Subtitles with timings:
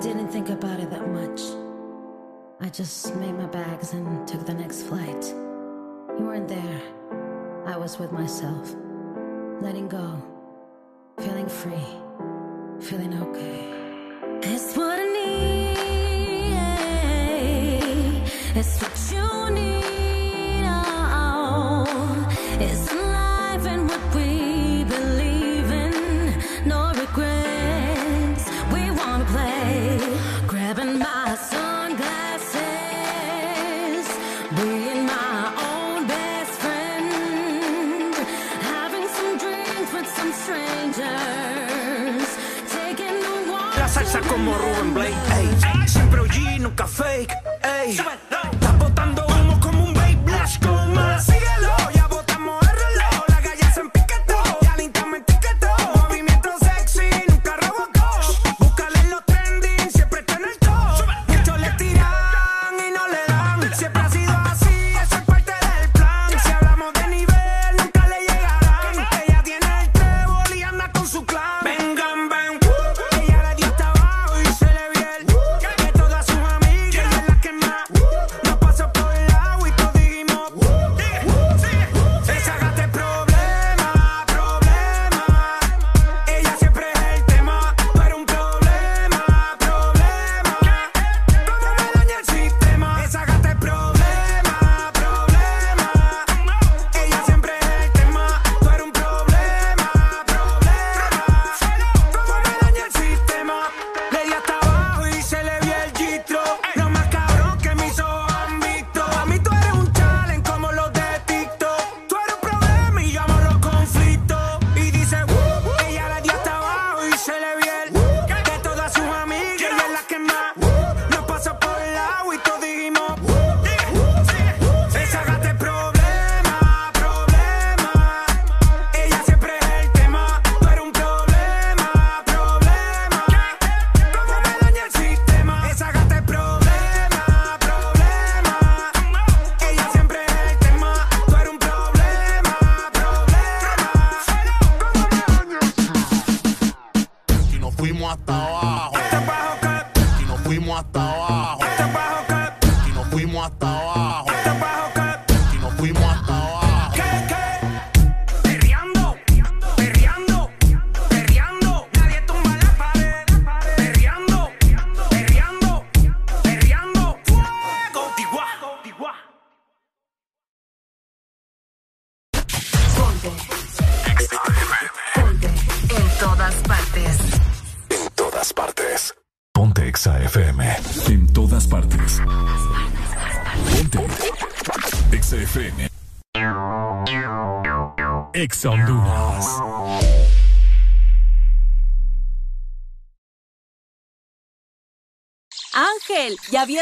[0.00, 1.42] didn't think about it that much.
[2.58, 5.24] I just made my bags and took the next flight.
[6.18, 6.80] You weren't there.
[7.66, 8.74] I was with myself,
[9.60, 10.22] letting go,
[11.18, 11.86] feeling free,
[12.80, 13.68] feeling okay.
[14.42, 15.76] It's what I need.
[18.56, 19.19] It's what you
[46.32, 47.96] Siempre OG, nunca fake, ey.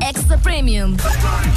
[0.00, 0.96] Extra Premium.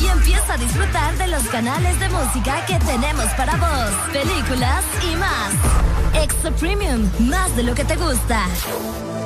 [0.02, 5.16] Y empieza a disfrutar de los canales de música que tenemos para vos, películas y
[5.16, 6.24] más.
[6.24, 8.46] Extra Premium, más de lo que te gusta.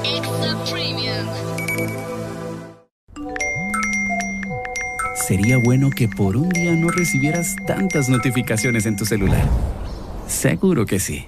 [0.03, 1.25] Extra Premium.
[5.27, 9.43] sería bueno que por un día no recibieras tantas notificaciones en tu celular.
[10.27, 11.27] Seguro que sí.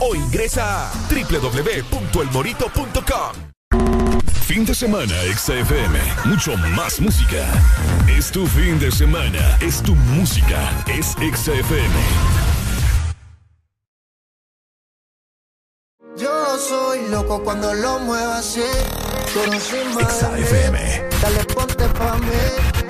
[0.00, 3.50] o ingresa a www.elmorito.com.
[4.50, 5.96] Fin de semana, XFM.
[6.24, 7.46] Mucho más música.
[8.08, 9.56] Es tu fin de semana.
[9.60, 10.58] Es tu música.
[10.88, 11.94] Es XFM.
[16.16, 18.60] Yo soy loco cuando lo muevo así.
[18.60, 20.72] De XFM.
[20.72, 21.00] mí.
[21.22, 22.89] Dale, ponte pa' mí.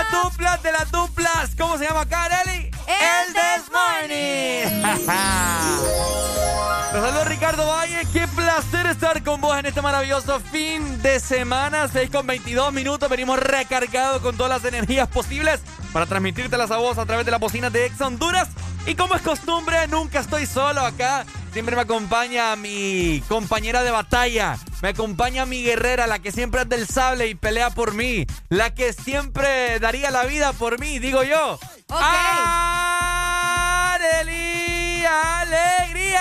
[0.00, 1.50] Las duplas de las duplas.
[1.58, 2.70] ¿Cómo se llama acá, Areli?
[2.86, 4.82] El This Morning.
[6.92, 8.00] Te saludo Ricardo Valle.
[8.12, 11.88] Qué placer estar con vos en este maravilloso fin de semana.
[11.88, 13.10] 6 con 22 minutos.
[13.10, 15.60] Venimos recargados con todas las energías posibles
[15.92, 18.48] para transmitírtelas a vos a través de las bocinas de Ex Honduras.
[18.86, 21.26] Y como es costumbre, nunca estoy solo acá.
[21.52, 24.56] Siempre me acompaña mi compañera de batalla.
[24.82, 28.26] Me acompaña mi guerrera, la que siempre es del sable y pelea por mí.
[28.50, 31.56] La que siempre daría la vida por mí, digo yo.
[33.92, 36.20] ¡Areli Alegría!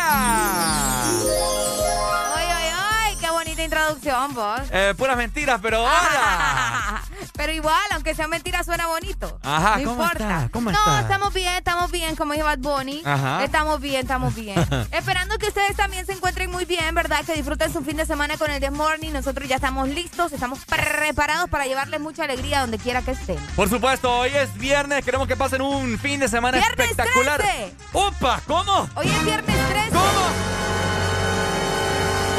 [2.36, 3.16] ¡Ay, ay, ay!
[3.20, 4.62] ¡Qué bonita introducción, vos!
[4.72, 7.02] Eh, puras mentiras, pero ahora.
[7.34, 9.40] Pero igual, aunque sea mentira, suena bonito.
[9.44, 10.24] Ajá, no ¿cómo importa.
[10.24, 10.50] está?
[10.52, 11.00] ¿Cómo no, está?
[11.00, 13.02] estamos bien, estamos bien, como dijo Bad Bunny.
[13.06, 13.42] Ajá.
[13.46, 14.58] Estamos bien, estamos bien.
[14.92, 17.24] Esperando que ustedes también se encuentren muy bien, ¿verdad?
[17.24, 19.14] Que disfruten su fin de semana con el The Morning.
[19.14, 20.66] Nosotros ya estamos listos, estamos
[21.14, 23.38] preparados para llevarles mucha alegría donde quiera que estén.
[23.56, 25.04] Por supuesto, hoy es viernes.
[25.04, 27.42] Queremos que pasen un fin de semana ¡Viernes espectacular.
[27.42, 27.74] 13!
[27.94, 28.42] ¡Opa!
[28.46, 28.88] ¿Cómo?
[28.94, 29.90] Hoy es viernes 13.
[29.90, 30.30] ¿Cómo?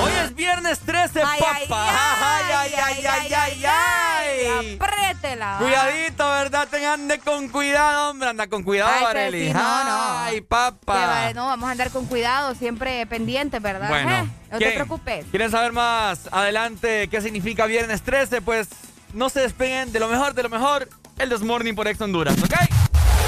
[0.04, 1.88] Hoy es viernes 13, Ay, ay, papá.
[1.90, 4.76] ay, ay, ay, ay, ay, ay.
[5.20, 6.68] Cuidadito, ¿verdad?
[6.68, 8.28] Tengan ande con cuidado, hombre.
[8.30, 9.46] Anda con cuidado, Ay, Areli.
[9.48, 10.18] sí, no, no.
[10.18, 11.06] Ay, papá.
[11.06, 13.88] vale, no, vamos a andar con cuidado, siempre pendientes, ¿verdad?
[13.88, 15.26] Bueno, Eh, no te ¿quieren- preocupes.
[15.30, 18.40] ¿Quieren saber más adelante qué significa viernes 13?
[18.40, 18.68] Pues
[19.12, 20.88] no se despeguen de lo mejor, de lo mejor.
[21.18, 22.54] El Desmorning por Ex Honduras, ¿ok?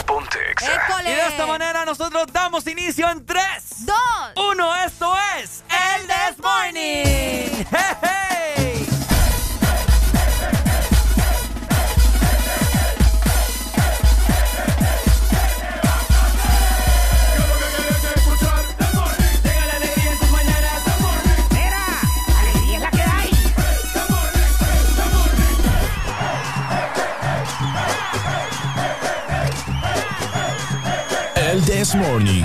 [0.07, 0.39] Ponte
[1.03, 3.43] Y de esta manera nosotros damos inicio en 3,
[3.87, 3.97] 2,
[4.37, 4.77] 1.
[4.87, 7.67] Esto es El Desmorning.
[7.71, 8.32] ¡Hey,
[31.95, 32.45] Morning.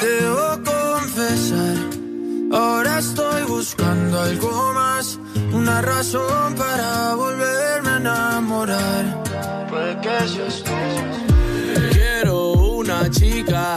[0.00, 1.76] Debo confesar,
[2.52, 5.18] ahora estoy buscando algo más,
[5.52, 9.22] una razón para volverme a enamorar.
[9.68, 10.72] Puede que seas tú.
[11.92, 13.76] Quiero una chica,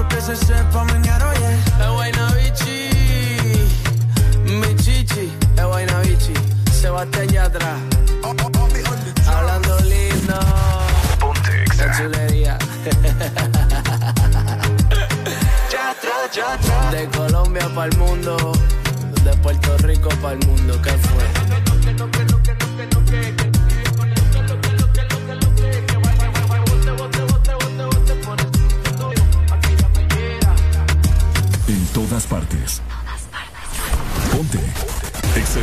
[0.00, 1.84] Supuesto que se sepa mañana, yeah.
[1.84, 2.88] Es buena bichi,
[4.46, 6.32] mi chichi, es buena bichi.
[6.72, 7.76] Sebastián Yatra,
[9.26, 10.40] hablando lindo.
[11.44, 12.56] Qué chulería.
[16.90, 18.52] De Colombia para el mundo,
[19.24, 21.24] de Puerto Rico para el mundo, ¿qué fue?
[32.20, 32.82] Todas partes.
[34.32, 34.58] Ponte.
[35.38, 35.60] Exa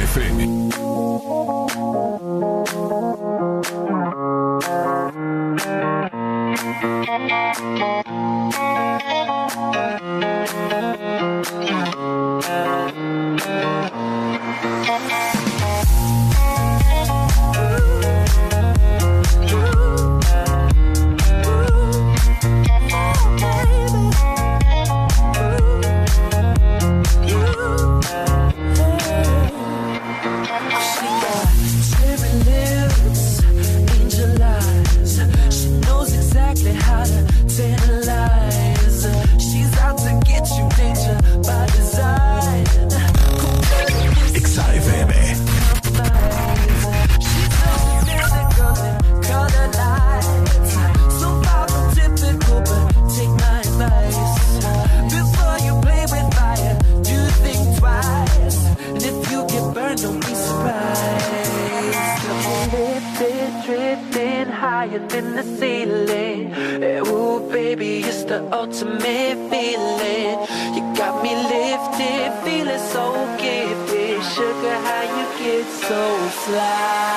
[68.52, 70.40] ultimate feeling.
[70.76, 74.24] You got me lifted, feeling so gifted.
[74.34, 77.17] Sugar, how you get so fly?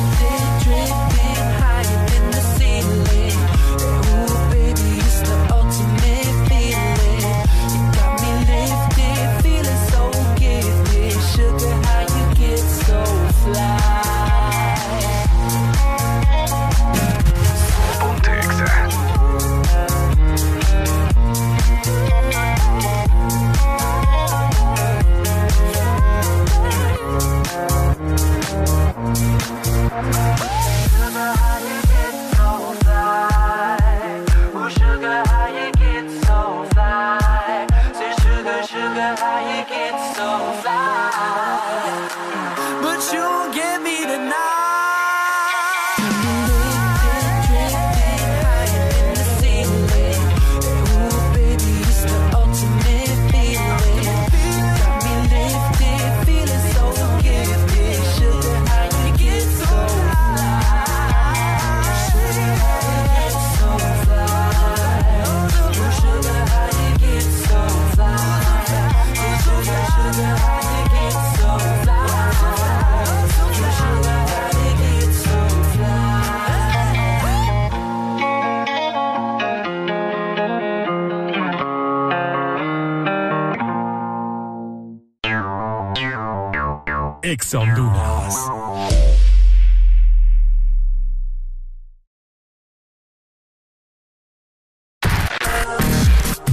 [87.31, 88.35] Exa Honduras.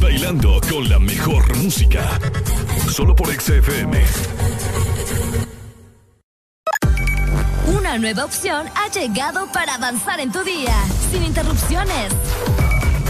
[0.00, 2.20] Bailando con la mejor música.
[2.88, 4.04] Solo por XFM.
[7.76, 10.76] Una nueva opción ha llegado para avanzar en tu día,
[11.10, 12.14] sin interrupciones.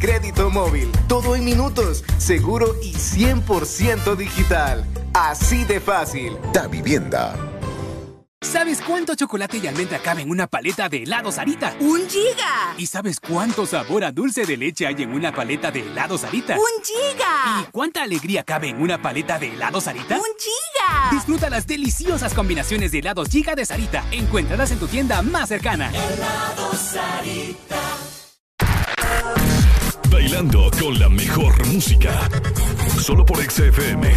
[0.00, 0.90] crédito móvil.
[1.06, 4.84] Todo en minutos, seguro y 100% digital.
[5.14, 6.36] Así de fácil.
[6.52, 7.36] Da Vivienda.
[8.42, 11.74] ¿Sabes cuánto chocolate y almendra cabe en una paleta de helado Sarita?
[11.78, 12.74] ¡Un giga!
[12.78, 16.56] ¿Y sabes cuánto sabor a dulce de leche hay en una paleta de helado Sarita?
[16.56, 17.60] ¡Un giga!
[17.60, 20.16] ¿Y cuánta alegría cabe en una paleta de helado Sarita?
[20.16, 21.10] ¡Un giga!
[21.12, 24.06] Disfruta las deliciosas combinaciones de helados Giga de Sarita.
[24.10, 25.90] Encuéntralas en tu tienda más cercana.
[25.90, 28.19] Helado Sarita.
[30.22, 32.28] Bailando con la mejor música.
[32.98, 34.12] Solo por XFM.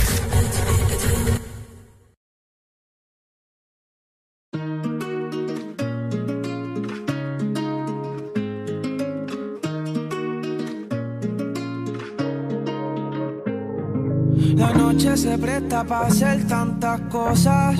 [14.58, 17.80] La noche se presta para hacer tantas cosas.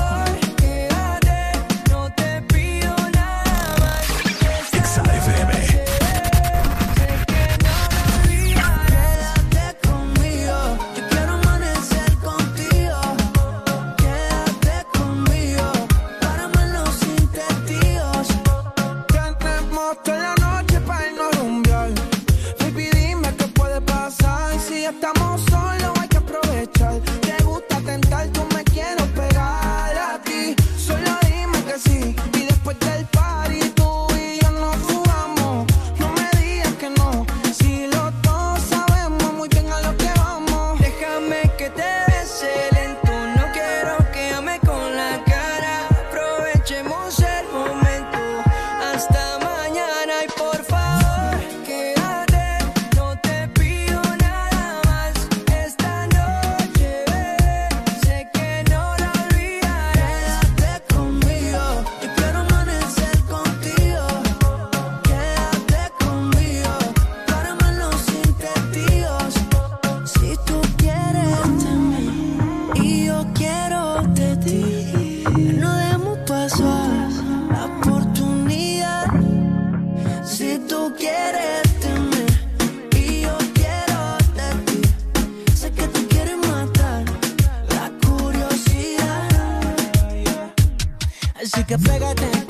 [91.71, 92.40] que pégate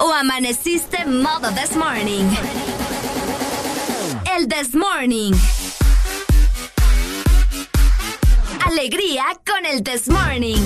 [0.00, 2.24] o amaneciste modo this morning.
[4.36, 5.32] El this morning.
[8.64, 10.64] Alegría con el this morning.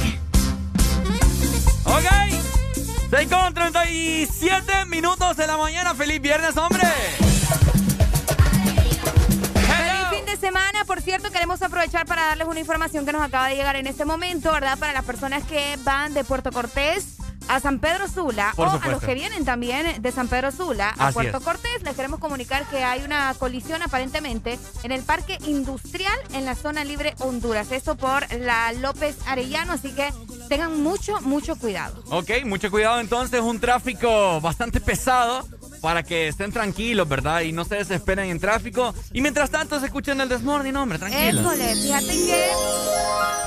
[1.85, 2.05] Ok.
[3.11, 5.95] 6 con 37 minutos de la mañana.
[5.95, 6.83] Feliz viernes, hombre.
[9.55, 10.85] Feliz fin de semana.
[10.85, 14.05] Por cierto, queremos aprovechar para darles una información que nos acaba de llegar en este
[14.05, 14.79] momento, ¿verdad?
[14.79, 18.89] Para las personas que van de Puerto Cortés a San Pedro Sula Por o a
[18.89, 21.45] los que vienen también de San Pedro Sula a Así Puerto es.
[21.45, 26.55] Cortés, les queremos comunicar que hay una colisión aparentemente en el Parque Industrial en la
[26.55, 27.73] zona libre Honduras.
[27.73, 30.13] Esto por la López Arellano, así que
[30.49, 32.03] tengan mucho, mucho cuidado.
[32.11, 35.47] Ok, mucho cuidado entonces, un tráfico bastante pesado
[35.85, 37.43] para que estén tranquilos, ¿verdad?
[37.43, 38.95] Y no se desesperen en tráfico.
[39.13, 41.43] Y mientras tanto se escuchen el Desmorning, hombre, tranquilos.
[41.45, 42.47] École, fíjate que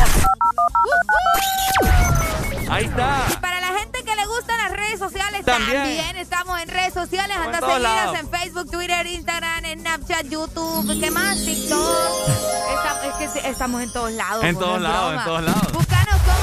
[2.69, 3.25] Ahí está.
[3.31, 5.81] Y para la gente que le gustan las redes sociales, También.
[5.81, 7.37] también, estamos en redes sociales.
[7.37, 8.19] Anda lados.
[8.19, 11.43] en Facebook, Twitter, Instagram, en Snapchat, YouTube, ¿qué más?
[11.43, 11.79] TikTok.
[13.19, 14.43] Es que estamos en todos lados.
[14.43, 15.94] En todos lados, en todos lados.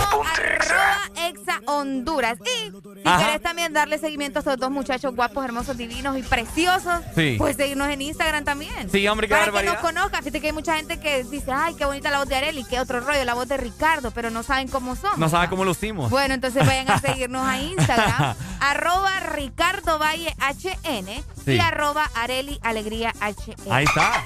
[0.06, 2.38] Arroba exa Honduras.
[2.40, 3.18] Y si Ajá.
[3.18, 7.36] quieres también darle seguimiento a estos dos muchachos guapos, hermosos, divinos y preciosos, Sí.
[7.38, 8.90] pues seguirnos en Instagram también.
[8.90, 9.72] Sí, hombre, qué Para que barbaridad.
[9.74, 10.22] nos conozcan.
[10.22, 12.80] Fíjate que hay mucha gente que dice, ay, qué bonita la voz de Areli, qué
[12.80, 15.18] otro rollo, la voz de Ricardo, pero no saben cómo somos.
[15.18, 16.10] No sabes cómo lucimos.
[16.10, 21.52] Bueno, entonces vayan a seguirnos a Instagram, arroba Ricardo Valle HN Sí.
[21.54, 23.72] y arroba Areli Alegría HN.
[23.72, 24.22] Ahí está.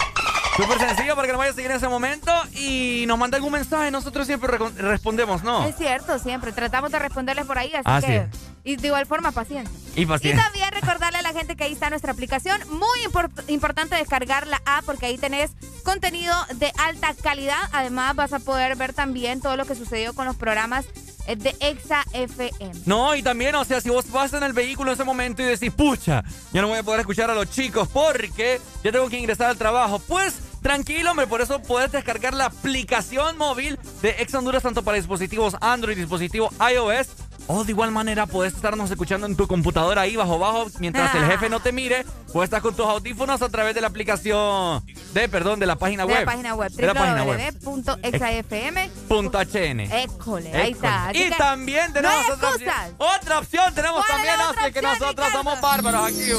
[0.56, 3.52] Súper sencillo para que nos vaya a seguir en ese momento y nos mande algún
[3.52, 3.90] mensaje.
[3.90, 5.66] Nosotros siempre respondemos, ¿no?
[5.66, 6.52] Es cierto, siempre.
[6.52, 8.28] Tratamos de responderles por ahí, así Ah, que.
[8.32, 8.38] sí.
[8.64, 9.72] Y de igual forma, paciencia.
[9.94, 10.42] Y Y paciencia.
[10.42, 12.60] también recordarle a la gente que ahí está nuestra aplicación.
[12.70, 15.52] Muy import- importante descargar la app porque ahí tenés
[15.84, 17.58] contenido de alta calidad.
[17.72, 20.84] Además, vas a poder ver también todo lo que sucedió con los programas
[21.28, 22.72] eh, de Exa FM.
[22.86, 25.46] No, y también, o sea, si vos vas en el vehículo en ese momento y
[25.46, 29.18] decís, pucha, ya no voy a poder escuchar a los chicos porque ya tengo que
[29.18, 34.34] ingresar al trabajo, pues tranquilo, hombre, por eso puedes descargar la aplicación móvil de Ex
[34.34, 37.08] Honduras tanto para dispositivos Android, dispositivo iOS.
[37.48, 41.26] O de igual manera puedes estarnos escuchando en tu computadora ahí bajo bajo mientras el
[41.26, 42.04] jefe no te mire.
[42.32, 44.84] Puedes estar con tus audífonos a través de la aplicación
[45.14, 46.20] de, perdón, de la página De web.
[46.20, 47.54] la página web, De la página web.
[47.62, 48.90] www.exafm.
[49.08, 49.80] Punto HN.
[49.80, 51.08] École, ahí está.
[51.08, 52.68] Así Y que también tenemos no otra opción.
[52.70, 52.92] excusas.
[53.20, 55.38] Otra opción tenemos ¿Cuál es también, Oscar, que nosotros Ricardo?
[55.38, 56.30] somos bárbaros aquí.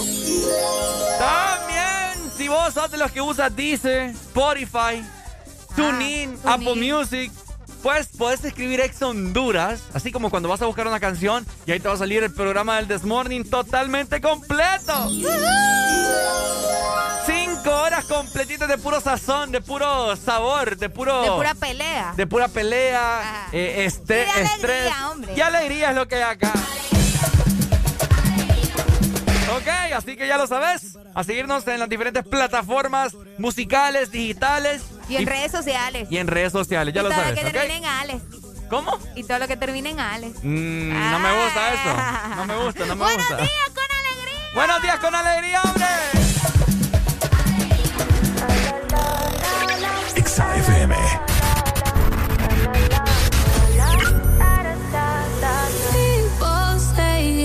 [1.17, 5.03] También, si vos sos de los que usas Deezer, Spotify,
[5.75, 6.93] TuneIn, Ah, Apple TuneIn.
[6.95, 7.31] Music,
[7.83, 11.79] pues puedes escribir Ex Honduras, así como cuando vas a buscar una canción y ahí
[11.79, 15.09] te va a salir el programa del This Morning totalmente completo.
[17.25, 21.21] Cinco horas completitas de puro sazón, de puro sabor, de puro...
[21.21, 22.13] De pura pelea.
[22.15, 24.93] De pura pelea, eh, este- Y alegría, estrés.
[25.11, 25.33] hombre.
[25.35, 26.53] Y alegría es lo que hay acá.
[29.55, 30.97] Ok, así que ya lo sabes.
[31.15, 34.83] A seguirnos en las diferentes plataformas musicales, digitales.
[35.09, 36.07] Y en redes sociales.
[36.11, 37.35] Y en redes sociales, ya y lo todo sabes.
[37.35, 37.53] lo que ¿ok?
[37.53, 38.21] termine en Alex.
[38.69, 38.97] ¿Cómo?
[39.15, 40.39] Y todo lo que termine en Alex.
[40.43, 42.35] Mm, No me gusta eso.
[42.35, 43.37] No me gusta, no me Buenos gusta.
[43.37, 44.49] días con alegría.
[44.53, 45.85] Buenos días con alegría, hombre.
[50.15, 50.95] Exa FM.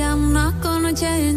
[0.03, 1.37] I'm not gonna change,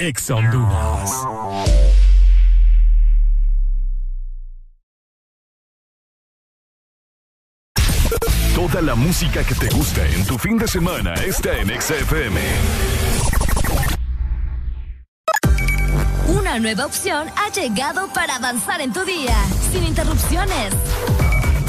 [0.06, 1.10] Exa Honduras.
[8.54, 12.40] Toda la música que te gusta en tu fin de semana está en Exa FM.
[16.28, 19.34] Una nueva opción ha llegado para avanzar en tu día,
[19.72, 20.72] sin interrupciones.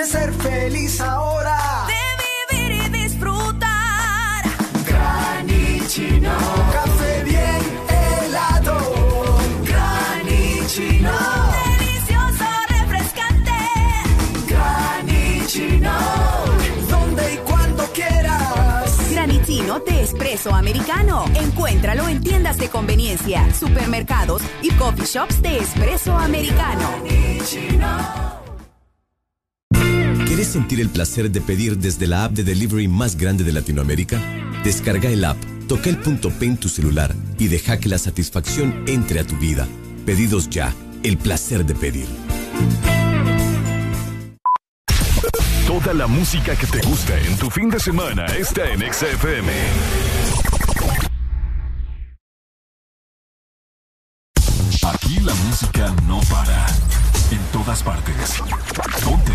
[0.00, 1.86] De ser feliz ahora.
[1.86, 4.42] De vivir y disfrutar.
[4.86, 6.30] Granichino.
[6.72, 7.60] Café bien
[8.24, 8.78] helado.
[9.62, 11.12] Granichino.
[11.76, 13.52] Delicioso, refrescante.
[14.48, 15.92] Granichino.
[16.88, 19.10] Donde y cuando quieras.
[19.10, 21.26] Granitino de espresso americano.
[21.34, 26.88] Encuéntralo en tiendas de conveniencia, supermercados y coffee shops de espresso americano.
[30.30, 34.22] ¿Quieres sentir el placer de pedir desde la app de delivery más grande de Latinoamérica?
[34.62, 38.84] Descarga el app, toca el punto P en tu celular y deja que la satisfacción
[38.86, 39.66] entre a tu vida.
[40.06, 40.72] Pedidos ya,
[41.02, 42.06] el placer de pedir.
[45.66, 49.52] Toda la música que te gusta en tu fin de semana está en Exa FM.
[54.84, 56.69] Aquí la música no para.
[57.70, 58.42] Todas partes.
[59.04, 59.30] Ponte.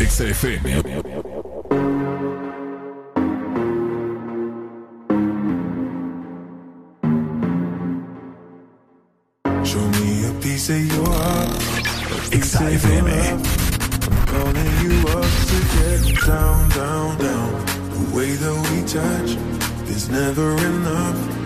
[0.00, 0.64] Exa FM.
[9.64, 11.50] Show me a piece of your heart.
[11.50, 13.06] a piece Exa of your FM.
[13.06, 13.42] love.
[14.08, 17.50] I'm calling you up to get down, down, down.
[17.94, 19.30] The way that we touch
[19.88, 21.45] is never enough.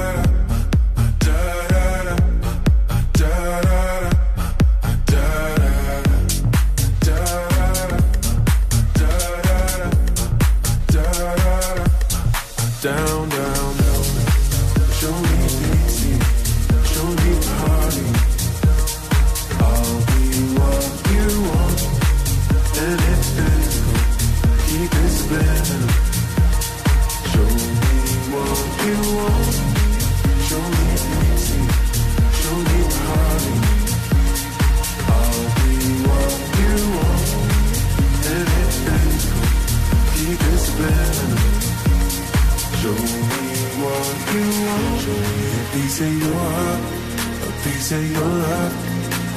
[47.93, 48.73] of your love.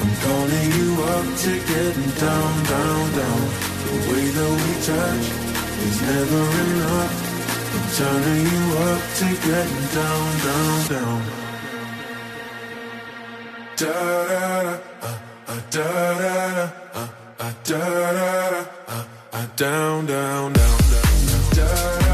[0.03, 3.43] I'm calling you up to getting down, down, down.
[3.85, 5.27] The way that we touch
[5.87, 7.13] is never enough.
[7.75, 11.21] I'm turning you up to getting down, down, down.
[13.77, 13.93] Da
[14.31, 15.89] da da, uh, uh, da
[16.21, 17.09] da da, uh,
[17.41, 21.19] uh, da da da, uh, uh, down, down, down, down.
[21.57, 22.14] Da da da.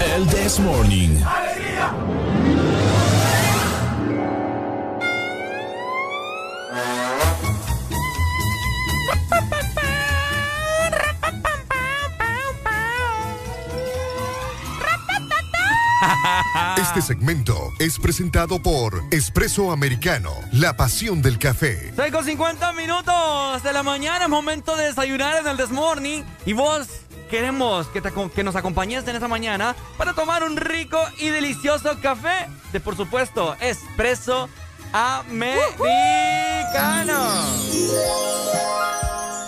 [0.00, 1.45] El This Morning.
[16.96, 21.92] Este segmento es presentado por Espresso Americano, la pasión del café.
[21.94, 26.24] 6 con 50 minutos de la mañana, es momento de desayunar en el Desmorning.
[26.46, 26.86] Y vos
[27.28, 31.28] queremos que, te acom- que nos acompañes en esta mañana para tomar un rico y
[31.28, 34.48] delicioso café de, por supuesto, Espresso
[34.94, 35.66] Americano.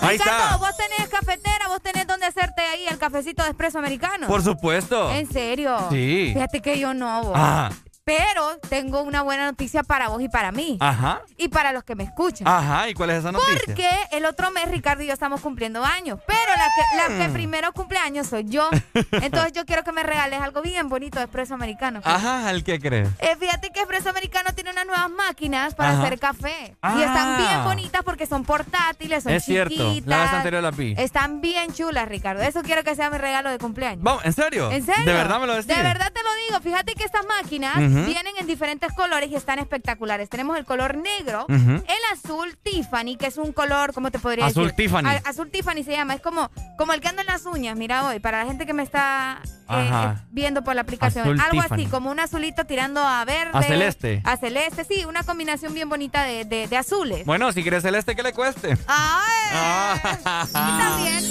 [0.08, 0.56] Ahí Ricardo, está.
[0.56, 4.26] vos tenés cafetera, vos tenés donde hacerte ahí el cafecito de espresso americano.
[4.26, 5.10] Por supuesto.
[5.10, 5.76] ¿En serio?
[5.90, 6.30] Sí.
[6.34, 7.32] Fíjate que yo no, vos.
[7.36, 7.70] Ajá.
[8.08, 10.78] Pero tengo una buena noticia para vos y para mí.
[10.80, 11.20] Ajá.
[11.36, 12.48] Y para los que me escuchan.
[12.48, 12.88] Ajá.
[12.88, 13.60] ¿Y cuál es esa noticia?
[13.66, 16.18] Porque el otro mes Ricardo y yo estamos cumpliendo años.
[16.26, 18.70] Pero la que, la que primero cumple años soy yo.
[19.12, 22.00] Entonces yo quiero que me regales algo bien bonito de espresso americano.
[22.02, 23.10] Ajá, ¿el qué crees?
[23.18, 26.02] Eh, fíjate que Espresso Americano tiene unas nuevas máquinas para Ajá.
[26.04, 26.76] hacer café.
[26.80, 26.94] Ah.
[26.98, 29.74] Y están bien bonitas porque son portátiles, son Es cierto.
[29.74, 30.08] chiquitas.
[30.08, 30.94] La vez anterior la vi.
[30.96, 32.42] Están bien chulas, Ricardo.
[32.42, 34.02] Eso quiero que sea mi regalo de cumpleaños.
[34.02, 34.70] Vamos, ¿en serio?
[34.72, 35.04] ¿En serio?
[35.04, 35.68] ¿De verdad me lo decís?
[35.68, 36.60] De verdad te lo digo.
[36.62, 37.76] Fíjate que estas máquinas
[38.06, 40.28] Vienen en diferentes colores y están espectaculares.
[40.28, 44.64] Tenemos el color negro, el azul Tiffany, que es un color, ¿cómo te podría Azul
[44.64, 44.76] decir?
[44.76, 45.06] Tiffany.
[45.06, 46.14] A- azul Tiffany se llama.
[46.14, 48.72] Es como, como el que anda en las uñas, mira hoy, para la gente que
[48.74, 49.40] me está
[49.70, 51.24] eh, eh, viendo por la aplicación.
[51.24, 51.82] Azul Algo Tiffany.
[51.82, 53.50] así, como un azulito tirando a verde.
[53.54, 54.22] A celeste.
[54.24, 57.24] A celeste, sí, una combinación bien bonita de, de- de azules.
[57.26, 58.76] Bueno, si quieres celeste, que le cueste?
[58.86, 59.48] ¡Ay!
[59.52, 60.46] Ah.
[60.48, 61.24] Y también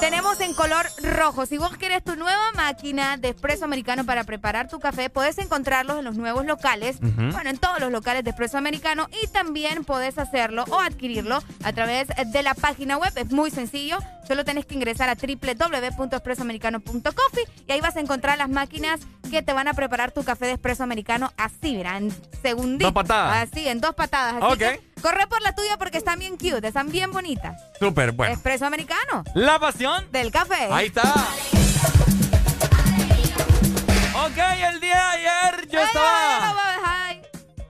[0.00, 1.46] tenemos en color rojo.
[1.46, 5.98] Si vos querés tu nueva máquina de espresso americano para preparar tu café, puedes encontrarlos
[5.98, 6.98] en los nuevos locales.
[7.00, 9.08] Bueno, en todos los locales de espresso americano.
[9.22, 13.12] Y también podés hacerlo o adquirirlo a través de la página web.
[13.16, 13.98] Es muy sencillo.
[14.26, 19.00] Solo tenés que ingresar a www.espressoamericano.coffee y ahí vas a encontrar las máquinas
[19.30, 22.10] que te van a preparar tu café de espresso americano así, mira, en
[22.42, 22.92] segunditos.
[22.94, 23.48] Dos patadas.
[23.52, 24.36] Así, en dos patadas.
[24.42, 24.58] Así Ok.
[24.58, 27.60] que corre por la tuya porque están bien cute, están bien bonitas.
[27.78, 28.32] Súper, bueno.
[28.34, 29.24] Espresso americano.
[29.34, 30.68] La pasión Del café.
[30.70, 31.02] Ahí está.
[34.26, 34.38] Ok,
[34.72, 36.54] el día de ayer yo estaba.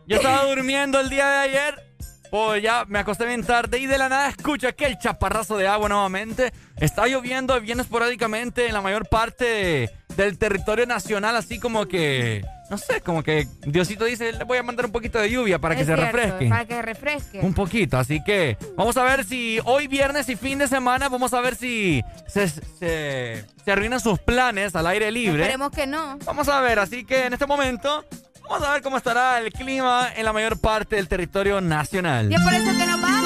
[0.06, 1.93] Yo estaba durmiendo el día de ayer
[2.34, 5.88] pues ya me acosté bien tarde y de la nada escucho aquel chaparrazo de agua
[5.88, 6.52] nuevamente.
[6.80, 12.76] Está lloviendo bien esporádicamente en la mayor parte del territorio nacional, así como que, no
[12.76, 15.84] sé, como que Diosito dice, le voy a mandar un poquito de lluvia para que
[15.84, 16.48] se refresque.
[16.48, 17.38] Para que se refresque.
[17.38, 21.34] Un poquito, así que vamos a ver si hoy viernes y fin de semana, vamos
[21.34, 25.42] a ver si se, se, se arruinan sus planes al aire libre.
[25.42, 26.18] Esperemos que no.
[26.24, 28.04] Vamos a ver, así que en este momento
[28.48, 32.32] vamos a ver cómo estará el clima en la mayor parte del territorio nacional.
[32.32, 33.23] Y por eso que nos vamos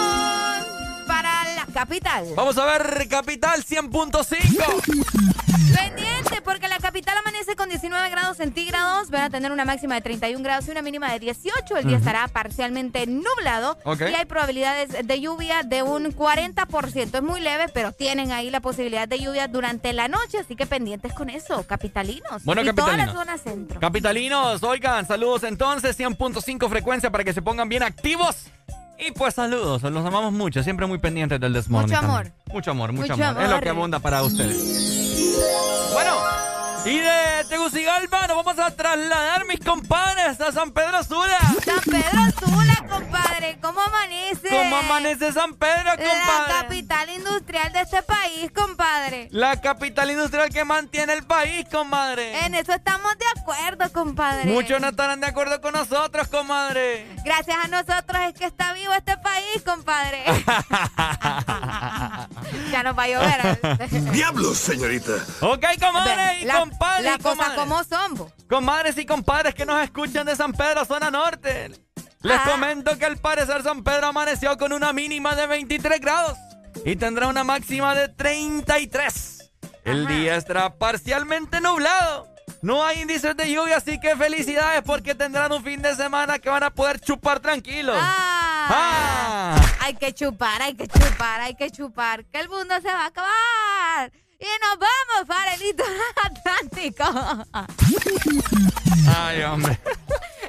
[1.78, 2.26] capital.
[2.34, 5.06] Vamos a ver Capital 100.5.
[5.72, 9.10] Pendiente, porque la capital amanece con 19 grados centígrados.
[9.10, 11.76] Van a tener una máxima de 31 grados y una mínima de 18.
[11.76, 13.78] El día estará parcialmente nublado.
[14.00, 17.14] Y hay probabilidades de lluvia de un 40%.
[17.14, 20.38] Es muy leve, pero tienen ahí la posibilidad de lluvia durante la noche.
[20.38, 22.42] Así que pendientes con eso, capitalinos.
[22.42, 23.14] Bueno, y toda la capitalinos.
[23.14, 23.78] zona centro.
[23.78, 28.34] Capitalinos, oigan, saludos entonces, 100.5 frecuencia para que se pongan bien activos.
[28.98, 31.90] Y pues saludos, los amamos mucho, siempre muy pendientes del desmorning.
[31.90, 32.32] Mucho también.
[32.32, 32.52] amor.
[32.52, 33.42] Mucho amor, mucho, Mucho amor.
[33.42, 34.58] Es lo que abunda para ustedes.
[35.92, 36.12] Bueno,
[36.84, 41.38] y de Tegucigalpa nos vamos a trasladar, mis compadres, a San Pedro Sula.
[41.64, 43.58] San Pedro Sula, compadre.
[43.60, 44.48] ¿Cómo amanece?
[44.48, 46.52] ¿Cómo amanece San Pedro, La compadre?
[46.62, 49.28] capital industrial de este país, compadre.
[49.32, 52.44] La capital industrial que mantiene el país, comadre.
[52.46, 54.44] En eso estamos de acuerdo, compadre.
[54.50, 57.06] Muchos no estarán de acuerdo con nosotros, comadre.
[57.24, 60.24] Gracias a nosotros es que está vivo este país, compadre.
[62.72, 63.60] ya nos va a llover.
[64.12, 65.12] Diablos, señorita.
[65.40, 67.04] Ok, comadre y La- compadre.
[67.04, 67.56] La y cosa comadre.
[67.56, 68.32] como son.
[68.48, 71.70] Comadres y compadres que nos escuchan de San Pedro, zona norte.
[72.22, 76.36] Les comento que al parecer San Pedro amaneció con una mínima de 23 grados
[76.84, 79.52] y tendrá una máxima de 33.
[79.84, 82.28] El día estará parcialmente nublado.
[82.60, 86.50] No hay índices de lluvia, así que felicidades porque tendrán un fin de semana que
[86.50, 87.96] van a poder chupar tranquilos.
[87.98, 89.56] Ah.
[89.80, 92.24] Hay que chupar, hay que chupar, hay que chupar.
[92.26, 94.12] Que el mundo se va a acabar.
[94.40, 97.04] Y nos vamos para el litoral atlántico.
[99.16, 99.80] Ay, hombre.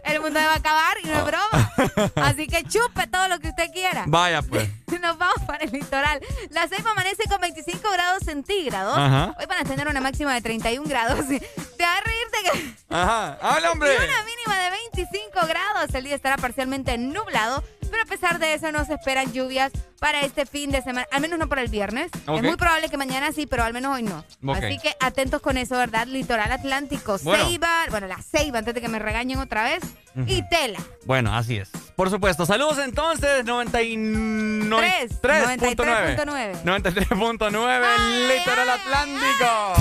[0.04, 1.74] El mundo se va a acabar y no es broma.
[2.28, 4.04] Así que chupe todo lo que usted quiera.
[4.08, 4.70] Vaya pues.
[5.02, 6.20] Nos vamos para el litoral.
[6.52, 8.98] La Ceiba amanece con 25 grados centígrados.
[8.98, 9.36] Ajá.
[9.40, 11.26] Hoy van a tener una máxima de 31 grados.
[11.28, 12.76] Te va a reírte que...
[12.90, 13.38] Ajá.
[13.42, 13.94] Habla, hombre.
[13.94, 15.94] Y una mínima de 25 grados.
[15.94, 17.64] El día estará parcialmente nublado.
[17.90, 21.08] Pero a pesar de eso no se esperan lluvias para este fin de semana.
[21.12, 22.10] Al menos no para el viernes.
[22.26, 22.38] Ok.
[22.38, 24.24] Es muy probable que mañana sí, pero al menos hoy no.
[24.54, 26.08] Así que atentos con eso, ¿verdad?
[26.08, 27.46] Litoral Atlántico, Bueno.
[27.46, 27.86] Ceiba.
[27.90, 29.80] Bueno, la Ceiba, antes de que me regañen otra vez.
[30.26, 30.80] Y Tela.
[31.06, 31.70] Bueno, así es.
[31.96, 32.46] Por supuesto.
[32.46, 35.20] Saludos entonces, 93.9.
[35.22, 36.64] 93.9.
[36.64, 39.74] 93.9, litoral atlántico.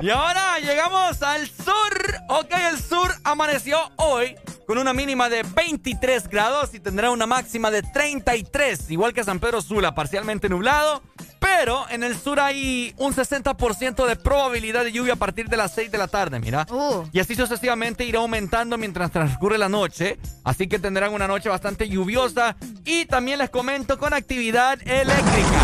[0.00, 2.14] Y ahora llegamos al sur.
[2.28, 4.34] Ok, el sur amaneció hoy
[4.66, 9.40] con una mínima de 23 grados y tendrá una máxima de 33, igual que San
[9.40, 11.02] Pedro Sula, parcialmente nublado.
[11.38, 15.74] Pero en el sur hay un 60% de probabilidad de lluvia a partir de las
[15.74, 16.66] 6 de la tarde, mira.
[17.12, 20.18] Y así sucesivamente irá aumentando mientras transcurre la noche.
[20.44, 22.56] Así que tendrán una noche bastante lluviosa.
[22.84, 25.60] Y también les comento con actividad eléctrica.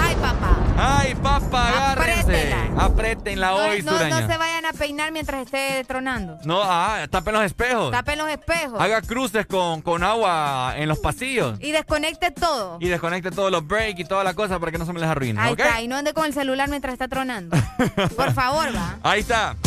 [0.00, 0.53] Ay, papá.
[0.76, 2.54] Ay, papá, agárrense.
[2.76, 4.26] Apretenla hoy, no, no sureña.
[4.26, 6.38] se vayan a peinar mientras esté tronando.
[6.44, 7.90] No, ah, tapen los espejos.
[7.92, 8.80] Tapen los espejos.
[8.80, 11.58] Haga cruces con, con agua en los pasillos.
[11.60, 12.78] Y desconecte todo.
[12.80, 15.08] Y desconecte todos los breaks y toda la cosa para que no se me les
[15.08, 15.60] arruine, Ahí ¿ok?
[15.60, 15.80] está.
[15.80, 17.56] Y no ande con el celular mientras está tronando.
[18.16, 18.96] Por favor, va.
[19.02, 19.54] Ahí está.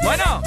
[0.00, 0.42] Bueno,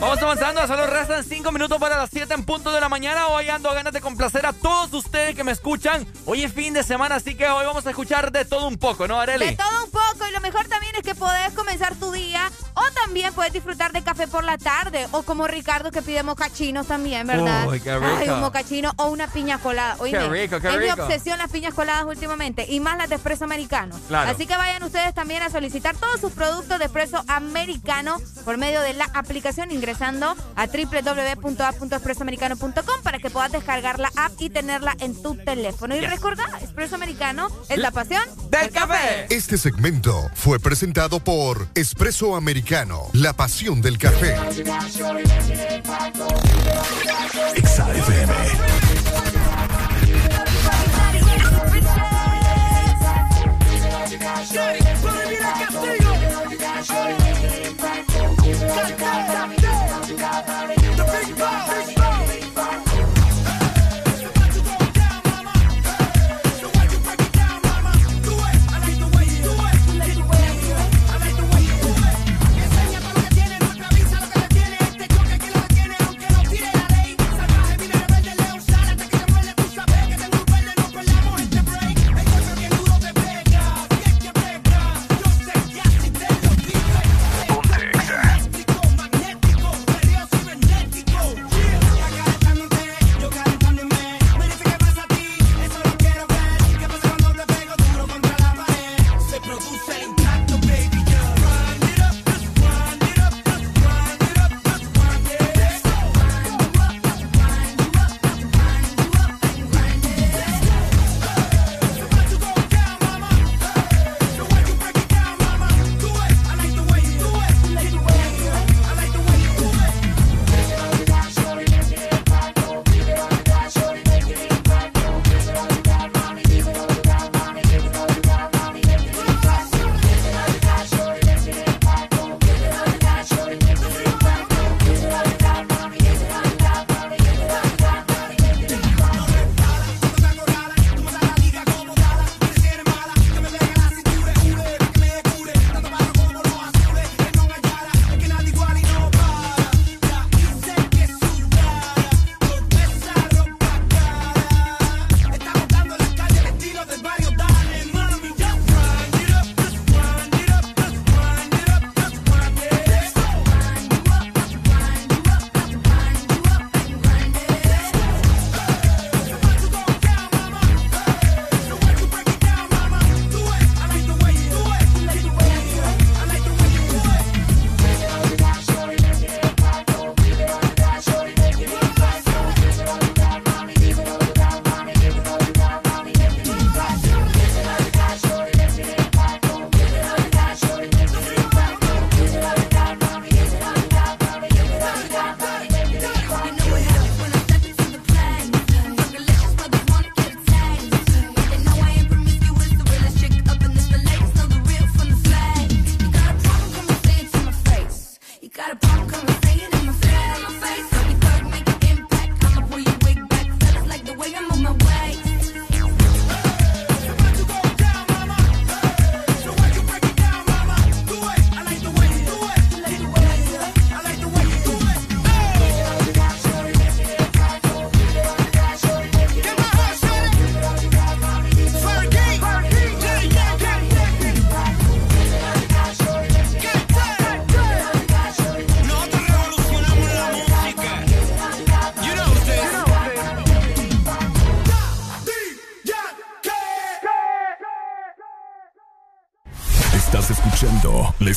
[0.00, 0.66] vamos avanzando.
[0.66, 3.28] Solo restan 5 minutos para las 7 en punto de la mañana.
[3.28, 6.06] Hoy ando a ganas de complacer a todos ustedes que me escuchan.
[6.26, 9.06] Hoy es fin de semana, así que hoy vamos a escuchar de todo un poco,
[9.08, 9.46] ¿no, Areli?
[9.46, 10.26] De todo un poco.
[10.28, 12.50] Y lo mejor también es que podés comenzar tu día.
[12.74, 15.06] O también puedes disfrutar de café por la tarde.
[15.12, 17.66] O como Ricardo que pide mocachinos también, ¿verdad?
[17.68, 18.16] Uy, qué rico.
[18.20, 19.96] Ay, un mocachino o una piña colada.
[19.98, 21.02] Oíme, Qué rico, qué es mi rico.
[21.02, 22.66] obsesión las piñas coladas últimamente.
[22.68, 23.98] Y más las de espresso americano.
[24.08, 24.30] Claro.
[24.30, 28.80] Así que vayan ustedes también a solicitar todos sus productos de espresso americano por medio
[28.80, 35.14] de la aplicación ingresando a www.app.expresoamericano.com para que puedas descargar la app y tenerla en
[35.22, 35.96] tu teléfono.
[35.96, 39.24] Y recordá, espresso americano es la pasión del café.
[39.30, 44.36] Este segmento fue presentado por Espresso Americano, la pasión del café.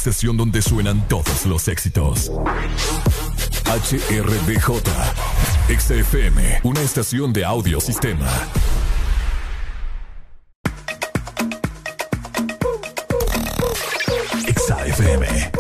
[0.01, 2.31] estación donde suenan todos los éxitos.
[3.65, 4.81] HRDJ,
[5.77, 8.27] XFM, una estación de audio sistema.
[14.47, 15.51] XFM.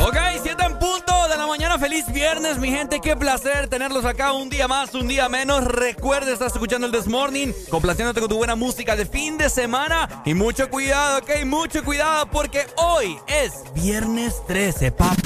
[0.00, 1.78] Ok, 7 en punto de la mañana.
[1.80, 3.00] Feliz viernes, mi gente.
[3.00, 5.64] Qué placer tenerlos acá un día más, un día menos.
[5.64, 10.17] Recuerda, estás escuchando el This Morning, complaciéndote con tu buena música de fin de semana.
[10.28, 15.17] Y mucho cuidado, ok, mucho cuidado porque hoy es viernes 13, papá.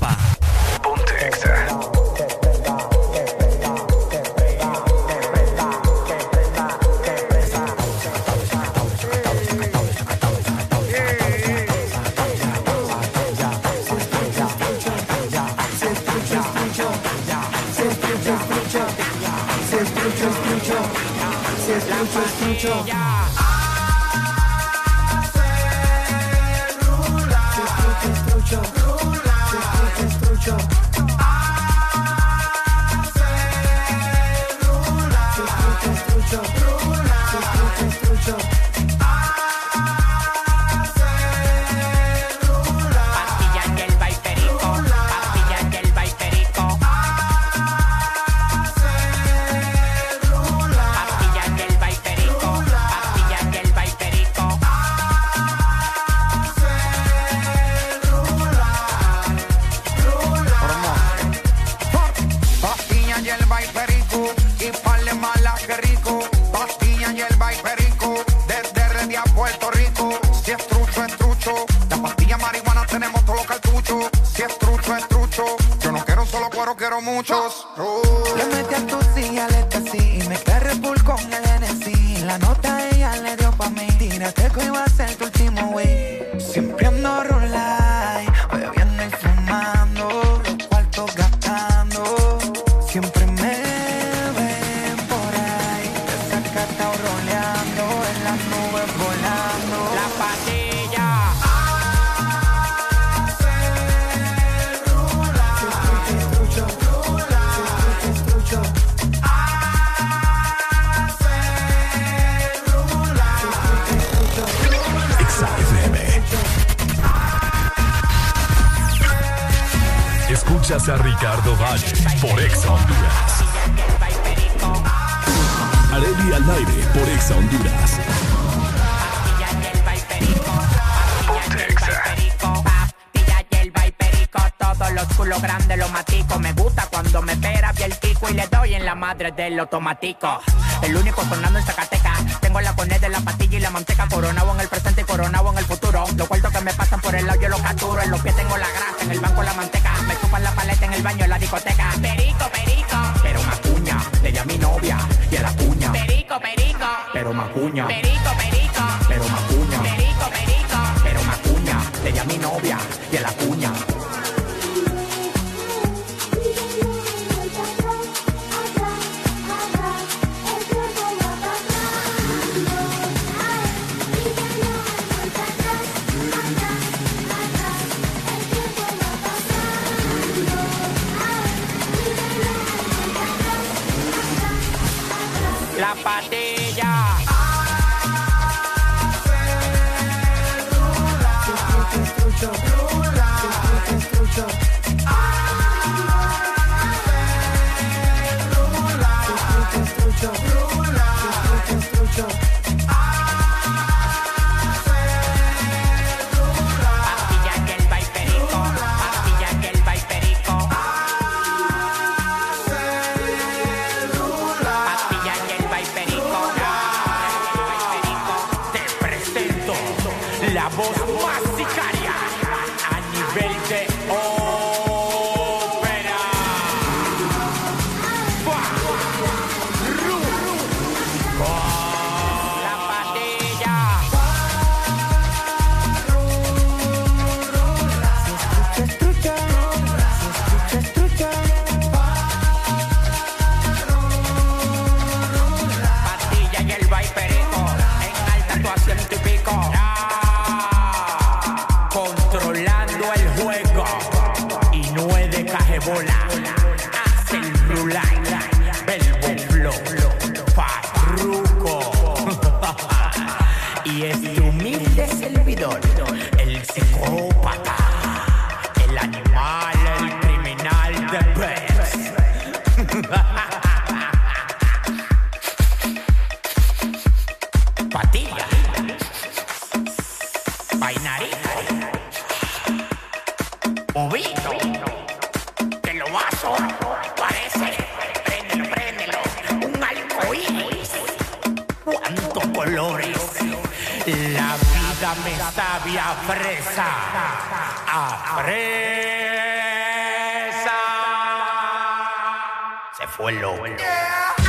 [302.96, 303.64] Se fue loco.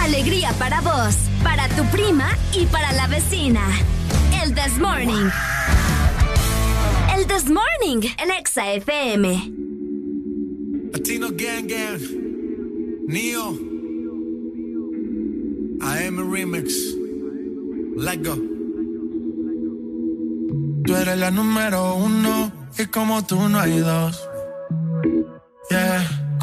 [0.01, 3.61] Alegría para vos, para tu prima y para la vecina.
[4.43, 5.29] El This Morning.
[7.15, 9.51] El This Morning en Exa FM.
[10.91, 12.01] Latino Gang Gang,
[13.07, 13.57] Neo,
[15.81, 16.73] AM Remix,
[17.95, 18.35] Let Go.
[20.85, 24.32] Tú eres la número uno y como tú no hay dos.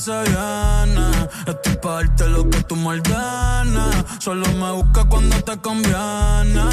[0.00, 1.28] se viene.
[1.46, 4.04] Estoy pa' darte lo que tú me ordenes.
[4.18, 6.64] Solo me busca cuando te conviene.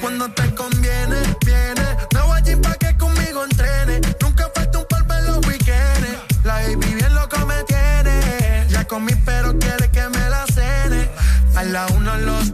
[0.00, 1.86] Cuando te conviene, viene.
[2.12, 4.00] Me voy allí pa' que conmigo entrene.
[4.20, 6.08] Nunca falta un polvo en los weekends.
[6.44, 8.66] La baby bien loco me tiene.
[8.68, 11.10] Ya comí, pero quiere que me la cene.
[11.56, 12.53] A la uno, los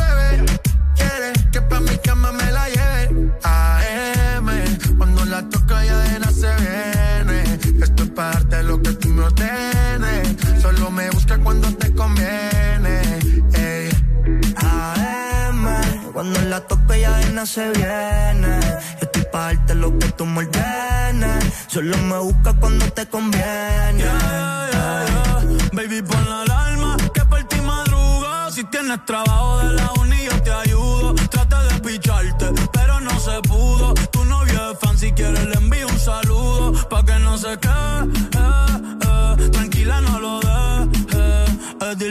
[2.33, 3.31] Me la lleve.
[3.43, 4.47] AM,
[4.97, 7.59] cuando la toca ya de nada se viene.
[7.83, 10.37] Esto es parte de lo que tú me ordenes.
[10.61, 13.01] Solo me busca cuando te conviene.
[13.53, 13.89] Ey.
[14.57, 15.65] AM,
[16.13, 18.59] cuando la tope ya de nada se viene.
[19.01, 21.53] Estoy pa' darte lo que tú me ordenes.
[21.67, 24.05] Solo me busca cuando te conviene.
[25.73, 28.51] Baby, pon la alarma que por ti madruga.
[28.51, 30.00] Si tienes trabajo de la uni,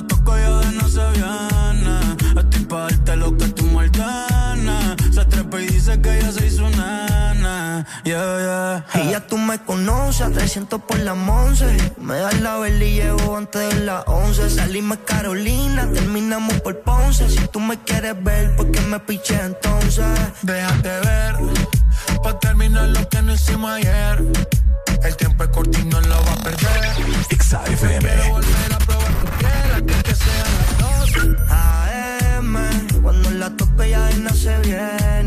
[0.00, 2.16] La toco ya de no se viene.
[2.34, 5.14] Estoy pa' darte lo que tú me ordenes.
[5.14, 7.86] Se trepa y dice que ella se hizo nana.
[8.04, 9.02] Yeah, yeah.
[9.02, 11.92] Y ya tú me conoces, a 300 por la 11.
[11.98, 14.48] Me das la vela y llevo antes de las 11.
[14.48, 17.28] Salimos Carolina, terminamos por Ponce.
[17.28, 20.06] Si tú me quieres ver, ¿por qué me piché entonces?
[20.40, 21.36] Déjate ver,
[22.22, 24.24] pa' terminar lo que no hicimos ayer.
[25.04, 27.36] El tiempo es corto y no lo va a perder.
[27.38, 28.79] XAFM.
[29.86, 30.78] Que sean las
[31.12, 31.36] 12.
[31.48, 32.56] AM,
[33.02, 35.19] cuando la tope ya no se viene.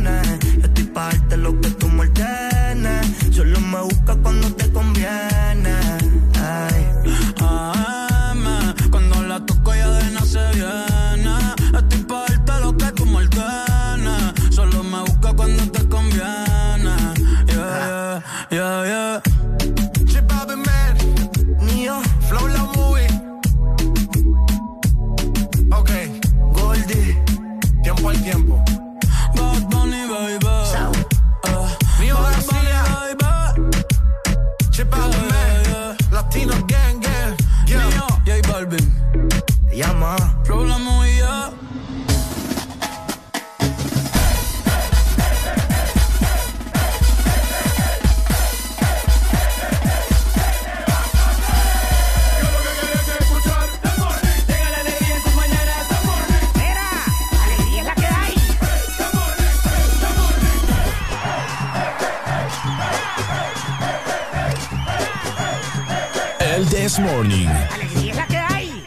[66.84, 67.48] This Morning.
[67.48, 68.86] Alegría es la que hay.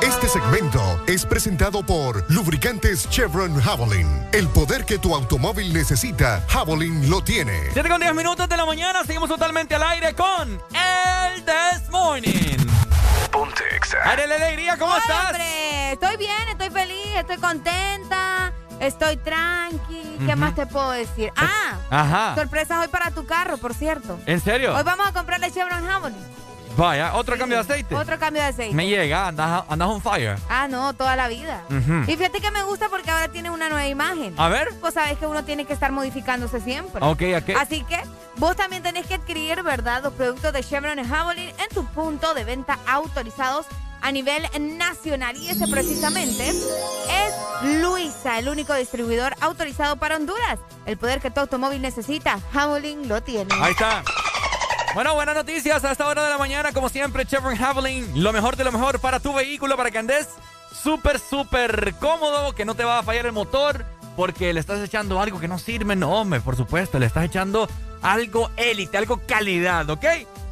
[0.00, 4.08] Este segmento es presentado por Lubricantes Chevron Javelin.
[4.32, 7.68] El poder que tu automóvil necesita, Javelin lo tiene.
[7.74, 12.56] 7 con 10 minutos de la mañana, seguimos totalmente al aire con El This Morning.
[13.30, 13.62] Ponte
[14.04, 15.26] Arely Alegría, ¿cómo estás?
[15.26, 20.18] Hombre, estoy bien, estoy feliz, estoy contenta, estoy tranqui.
[20.26, 21.32] ¿Qué más te puedo decir?
[21.36, 22.34] Ah, Ajá.
[22.34, 24.18] sorpresas hoy para tu carro, por cierto.
[24.26, 24.74] ¿En serio?
[24.76, 26.18] Hoy vamos a comprarle Chevron Javelin.
[26.76, 27.94] Vaya, otro cambio de aceite.
[27.94, 28.74] Otro cambio de aceite.
[28.74, 30.36] Me llega, andas, andas on fire.
[30.48, 31.62] Ah, no, toda la vida.
[31.68, 32.10] Ujú.
[32.10, 34.34] Y fíjate que me gusta porque ahora tiene una nueva imagen.
[34.38, 34.72] A ver.
[34.80, 37.04] Vos sabés que uno tiene que estar modificándose siempre.
[37.04, 37.56] Ok, ok.
[37.60, 38.00] Así que
[38.36, 42.32] vos también tenés que adquirir, ¿verdad?, los productos de Chevron y Javelin en tu punto
[42.32, 43.66] de venta autorizados
[44.02, 44.46] a nivel
[44.76, 45.36] nacional.
[45.36, 50.58] Y ese precisamente es Luisa, el único distribuidor autorizado para Honduras.
[50.86, 53.54] El poder que tu automóvil necesita, Javelin lo tiene.
[53.60, 54.02] Ahí está.
[54.94, 56.72] Bueno, buenas noticias a esta hora de la mañana.
[56.72, 60.28] Como siempre, Chevron Javelin, lo mejor de lo mejor para tu vehículo, para que andes
[60.82, 65.20] súper, súper cómodo, que no te va a fallar el motor, porque le estás echando
[65.20, 65.96] algo que no sirve.
[65.96, 67.68] No, hombre, por supuesto, le estás echando
[68.02, 70.04] algo élite, algo calidad, ¿ok?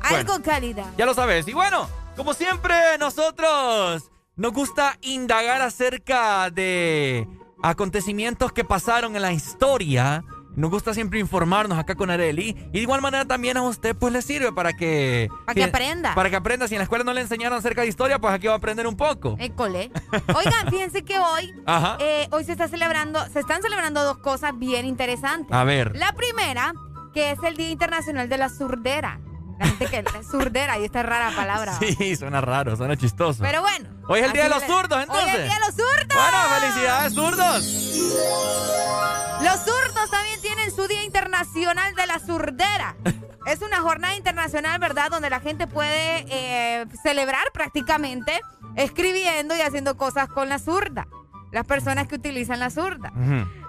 [0.03, 0.87] Algo Bueno, calidad.
[0.97, 1.47] ya lo sabes.
[1.47, 1.87] Y bueno,
[2.21, 7.27] como siempre, nosotros nos gusta indagar acerca de
[7.63, 10.23] acontecimientos que pasaron en la historia.
[10.55, 12.51] Nos gusta siempre informarnos acá con Areli.
[12.51, 15.31] Y de igual manera también a usted pues le sirve para que...
[15.47, 16.15] Para que aprenda.
[16.15, 16.69] Para que aprenda.
[16.69, 18.87] Si en la escuela no le enseñaron acerca de historia, pues aquí va a aprender
[18.87, 19.37] un poco.
[19.39, 19.91] École.
[20.35, 21.97] Oigan, fíjense que hoy, Ajá.
[22.01, 25.57] eh, hoy se está celebrando, se están celebrando dos cosas bien interesantes.
[25.57, 25.97] A ver.
[25.97, 26.75] La primera,
[27.15, 29.21] que es el Día Internacional de la Surdera.
[29.61, 31.79] La gente que la surdera, y esta rara palabra.
[31.79, 33.43] Sí, suena raro, suena chistoso.
[33.43, 33.91] Pero bueno.
[34.09, 35.25] Hoy es el Día de los zurdos, entonces.
[35.25, 36.15] Hoy es el Día de los zurdos.
[36.15, 37.65] Bueno, felicidades, zurdos.
[39.43, 42.97] Los zurdos también tienen su Día Internacional de la Surdera.
[43.47, 45.11] Es una jornada internacional, ¿verdad?
[45.11, 48.39] Donde la gente puede eh, celebrar prácticamente
[48.77, 51.09] escribiendo y haciendo cosas con la zurda.
[51.53, 53.13] Las personas que utilizan la zurda.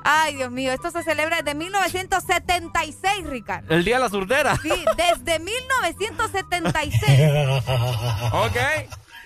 [0.03, 3.74] Ay, Dios mío, esto se celebra desde 1976, Ricardo.
[3.74, 4.56] El Día de la Surdera.
[4.58, 6.94] Sí, desde 1976.
[8.34, 8.58] ok.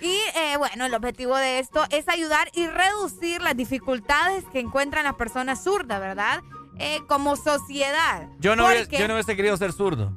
[0.01, 5.05] Y eh, bueno, el objetivo de esto es ayudar y reducir las dificultades que encuentran
[5.05, 6.41] las personas zurdas, ¿verdad?
[6.77, 8.27] Eh, como sociedad.
[8.39, 10.11] Yo no, hubiese, Porque- yo no hubiese querido ser zurdo.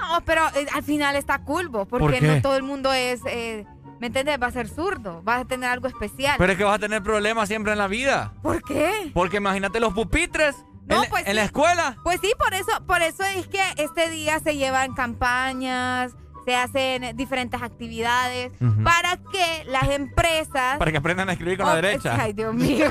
[0.00, 3.64] No, pero eh, al final está cool, vos, porque no todo el mundo es, eh,
[4.00, 4.38] ¿me entiendes?
[4.42, 6.36] Va a ser zurdo, vas a tener algo especial.
[6.38, 8.32] Pero es que vas a tener problemas siempre en la vida.
[8.42, 9.10] ¿Por qué?
[9.14, 10.56] Porque imagínate los pupitres
[10.88, 11.96] en, la- pues en la escuela.
[12.04, 16.12] Pues sí, por eso, por eso es que este día se llevan campañas,
[16.44, 18.52] se hacen diferentes actividades
[18.84, 22.18] para que las empresas Para que aprendan a escribir con Oh, la derecha.
[22.20, 22.86] Ay, Dios mío.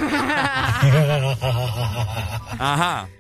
[2.59, 3.07] Ajá.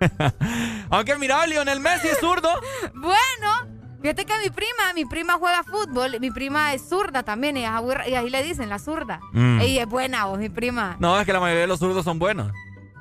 [0.90, 2.48] Aunque mira, Lionel Messi es zurdo.
[2.94, 3.69] Bueno,
[4.00, 7.70] fíjate que mi prima, mi prima juega fútbol, mi prima es zurda también, y, es
[7.70, 9.20] aburra- y ahí le dicen la zurda.
[9.32, 9.60] Mm.
[9.60, 10.96] Ella es buena, vos, mi prima.
[11.00, 12.52] No, es que la mayoría de los zurdos son buenos.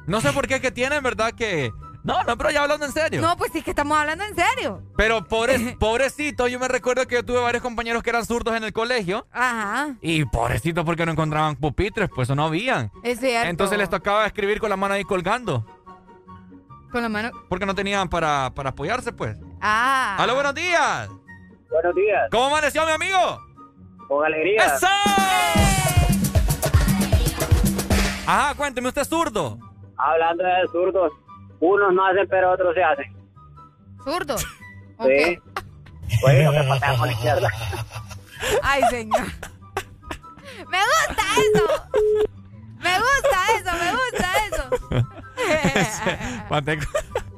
[0.08, 1.34] No sé por qué es que tienen, ¿verdad?
[1.34, 1.72] Que.
[2.02, 3.22] No, no, pero ya hablando en serio.
[3.22, 4.82] No, pues sí que estamos hablando en serio.
[4.96, 8.64] Pero pobre, pobrecito, yo me recuerdo que yo tuve varios compañeros que eran zurdos en
[8.64, 9.28] el colegio.
[9.34, 12.90] Ajá, Y pobrecito porque no encontraban pupitres, pues no habían.
[13.04, 13.50] es cierto.
[13.50, 15.66] Entonces les tocaba escribir con la mano ahí colgando.
[16.92, 17.32] Con la mano.
[17.50, 19.38] Porque no tenían para, para apoyarse, pues.
[19.62, 20.16] Ah.
[20.20, 21.10] ¡Aló, buenos días!
[21.70, 22.30] Buenos días.
[22.32, 23.42] ¿Cómo amaneció, mi amigo?
[24.08, 24.66] Con alegría.
[24.66, 24.88] ¡Eso!
[28.26, 29.58] Ajá, cuénteme, ¿usted es zurdo?
[29.98, 31.12] Hablando de zurdos,
[31.60, 33.16] unos no hacen, pero otros se hacen.
[34.04, 34.38] ¿Zurdo?
[34.38, 35.40] Sí.
[36.22, 37.50] Pues lo que pasa con la izquierda.
[38.64, 39.26] Ay, señor.
[40.70, 41.66] Me gusta eso.
[42.80, 44.64] Me gusta eso, me gusta eso.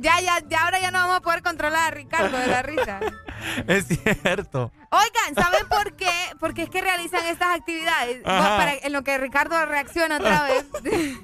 [0.00, 3.00] Ya, ya, ya, ahora ya no vamos a poder controlar a Ricardo de la risa.
[3.66, 4.72] es cierto.
[4.90, 6.10] Oigan, ¿saben por qué?
[6.38, 8.22] Porque es que realizan estas actividades.
[8.22, 10.64] Para, en lo que Ricardo reacciona otra vez.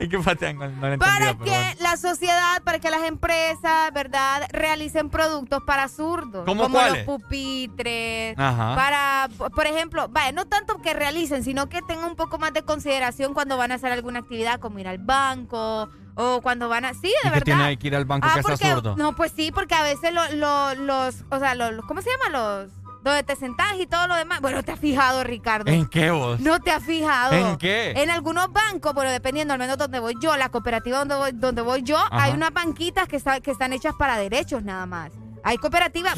[0.00, 0.58] ¿Y qué patean?
[0.58, 1.70] No, no lo Para que bueno.
[1.80, 6.44] la sociedad, para que las empresas, ¿verdad?, realicen productos para zurdos.
[6.46, 7.06] ¿Cómo como cuáles?
[7.06, 8.38] los pupitres.
[8.38, 8.74] Ajá.
[8.74, 12.62] Para, por ejemplo, vaya, no tanto que realicen, sino que tengan un poco más de
[12.62, 16.94] consideración cuando van a hacer alguna actividad, como ir al banco o cuando van a.
[16.94, 17.42] Sí, de ¿Y que verdad.
[17.44, 18.96] tiene que ir al banco Ah, que porque, zurdo?
[18.96, 22.10] No, pues sí, porque a veces lo- lo- los, o sea, los, los- ¿cómo se
[22.10, 22.38] llama?
[22.38, 22.72] Los,
[23.02, 24.40] donde te sentás y todo lo demás.
[24.40, 25.70] Bueno, te has fijado, Ricardo.
[25.70, 26.40] ¿En qué vos?
[26.40, 27.32] No te has fijado.
[27.32, 27.92] ¿En qué?
[27.96, 31.62] En algunos bancos, bueno, dependiendo al menos donde voy yo, la cooperativa donde voy, donde
[31.62, 32.24] voy yo, Ajá.
[32.24, 35.12] hay unas banquitas que, está- que están hechas para derechos nada más.
[35.44, 36.14] Hay cooperativas,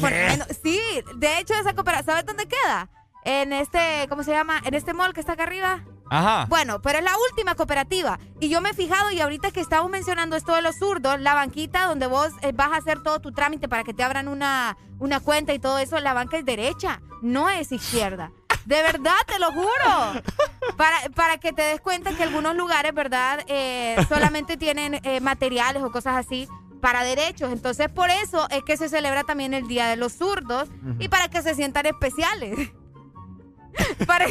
[0.63, 0.79] sí,
[1.15, 2.89] de hecho esa cooperativa, ¿sabes dónde queda?
[3.23, 4.59] En este, ¿cómo se llama?
[4.65, 5.81] En este mall que está acá arriba.
[6.13, 6.45] Ajá.
[6.49, 8.19] Bueno, pero es la última cooperativa.
[8.41, 11.35] Y yo me he fijado, y ahorita que estamos mencionando esto de los zurdos, la
[11.35, 14.75] banquita donde vos eh, vas a hacer todo tu trámite para que te abran una,
[14.99, 18.33] una cuenta y todo eso, la banca es derecha, no es izquierda.
[18.65, 20.21] De verdad, te lo juro.
[20.75, 23.45] Para, para que te des cuenta que algunos lugares, ¿verdad?
[23.47, 26.47] Eh, solamente tienen eh, materiales o cosas así
[26.81, 27.53] para derechos.
[27.53, 30.67] Entonces, por eso es que se celebra también el Día de los Zurdos
[30.99, 32.71] y para que se sientan especiales.
[34.07, 34.25] para,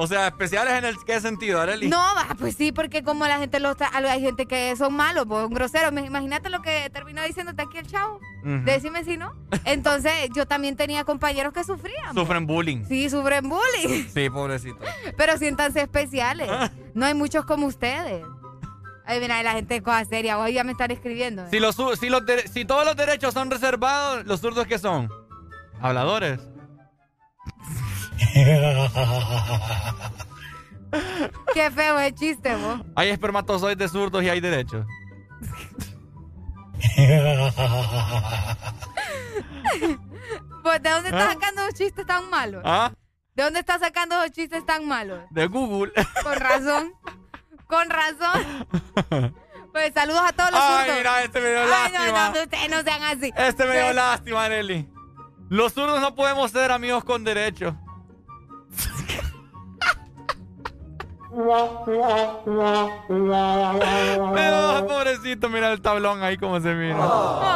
[0.00, 1.88] O sea, especiales en el qué sentido, Arely?
[1.88, 2.00] no,
[2.38, 5.90] pues sí, porque como la gente lo está, hay gente que son malos, pues, groseros.
[5.90, 8.20] Imagínate lo que terminó diciéndote aquí el chavo.
[8.44, 8.62] Ujú.
[8.64, 9.34] Decime si no.
[9.64, 12.14] Entonces, yo también tenía compañeros que sufrían.
[12.14, 12.84] Sufren bullying.
[12.86, 14.04] Sí, sufren bullying.
[14.14, 14.78] Sí, pobrecito.
[15.16, 16.48] Pero siéntanse especiales.
[16.94, 18.24] No hay muchos como ustedes.
[19.04, 20.38] Ay, mira, la gente de cosas serias.
[20.38, 21.42] Hoy ya me están escribiendo.
[21.42, 21.48] ¿eh?
[21.50, 22.22] Si, los, si, los
[22.52, 25.10] si todos los derechos son reservados, ¿los zurdos qué son?
[25.80, 26.38] Habladores.
[31.54, 32.80] Qué feo el chiste, vos.
[32.96, 34.86] Hay espermatozoides zurdos y hay derechos.
[40.62, 41.18] Pues, ¿De dónde ¿Ah?
[41.18, 42.62] estás sacando esos chistes tan malos?
[42.64, 42.92] ¿Ah?
[43.34, 45.20] ¿De dónde estás sacando esos chistes tan malos?
[45.30, 45.92] De Google.
[46.22, 46.92] Con razón.
[47.66, 48.66] Con razón.
[49.72, 50.96] Pues saludos a todos los Ay, zurdos.
[50.98, 52.28] mira, este me dio Ay, lástima.
[52.28, 53.32] no, no, ustedes no sean así.
[53.36, 53.94] Este me dio Sí.
[53.94, 54.88] lástima, Arely.
[55.50, 57.74] Los zurdos no podemos ser amigos con derechos.
[64.34, 66.96] Pero, pobrecito, mira el tablón ahí como se mira.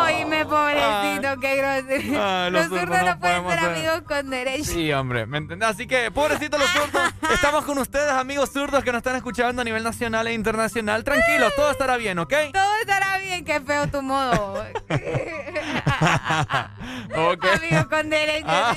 [0.03, 2.21] Oíme, pobrecito, qué grosero.
[2.21, 3.69] Ah, los los zurdos no no pueden ser ser.
[3.71, 4.67] amigos con derechos.
[4.67, 5.69] Sí, hombre, ¿me entendés?
[5.71, 9.65] Así que, pobrecito los zurdos, estamos con ustedes, amigos zurdos que nos están escuchando a
[9.65, 11.03] nivel nacional e internacional.
[11.05, 12.33] Tranquilos, todo estará bien, ¿ok?
[12.53, 14.65] Todo estará bien, qué feo tu modo.
[17.15, 18.49] Amigos con derechos.
[18.49, 18.75] Ah.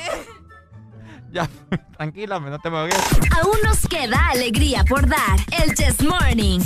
[1.36, 1.50] Ya,
[1.98, 2.96] tranquila, no te ahogues.
[3.42, 5.38] Aún nos queda alegría por dar.
[5.62, 6.62] El Chess Morning.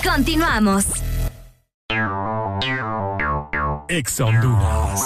[0.00, 0.86] Continuamos.
[3.88, 5.02] Ex Honduras.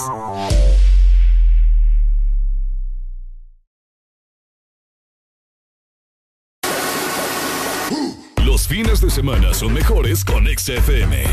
[8.45, 11.25] Los fines de semana son mejores con XFM.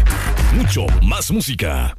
[0.53, 1.98] Mucho más música.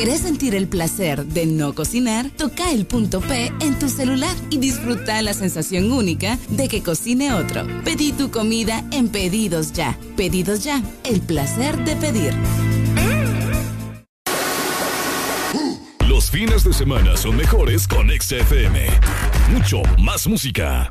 [0.00, 2.30] ¿Querés sentir el placer de no cocinar?
[2.30, 7.34] Toca el punto P en tu celular y disfruta la sensación única de que cocine
[7.34, 7.66] otro.
[7.84, 9.98] Pedí tu comida en Pedidos Ya.
[10.16, 12.32] Pedidos Ya, el placer de pedir.
[16.08, 18.86] Los fines de semana son mejores con XFM.
[19.52, 20.90] Mucho más música.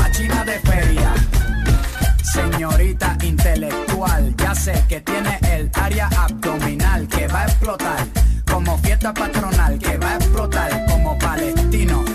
[2.33, 8.07] Señorita intelectual, ya sé que tiene el área abdominal que va a explotar
[8.49, 12.05] como fiesta patronal que va a explotar como palestino.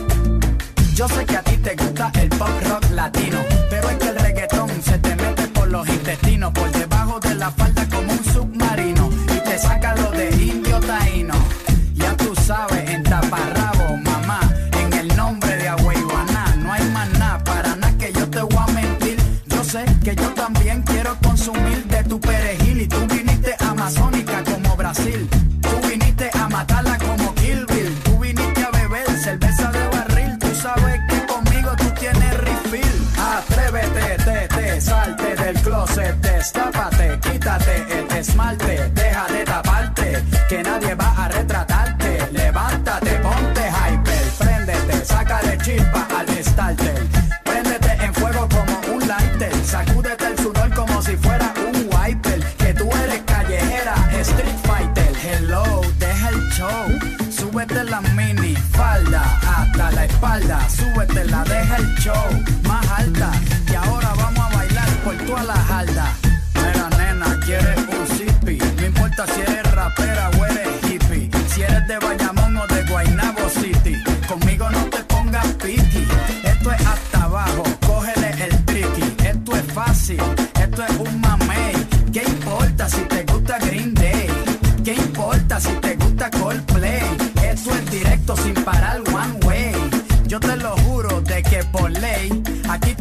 [0.95, 3.39] Yo sé que a ti te gusta el pop rock latino,
[3.69, 7.51] pero es que el reggaetón se te mete por los intestinos, por debajo de la
[7.51, 8.25] falda como un
[38.29, 42.29] esmalte, deja de taparte, que nadie va a retratarte.
[42.33, 47.07] Levántate, ponte hyper, préndete, sácale chispa al starter.
[47.45, 52.41] Préndete en fuego como un lighter, sacúdete el sudor como si fuera un wiper.
[52.59, 55.13] Que tú eres callejera, street fighter.
[55.25, 56.87] Hello, deja el show,
[57.31, 59.23] súbete la mini falda
[59.57, 62.27] hasta la espalda, súbete la deja el show
[62.65, 63.31] más alta.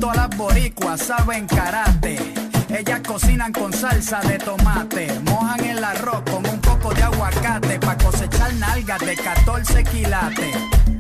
[0.06, 2.18] Todas las boricuas saben karate.
[2.70, 7.98] Ellas cocinan con salsa de tomate, mojan el arroz con un poco de aguacate para
[7.98, 10.56] cosechar nalgas de 14 quilates.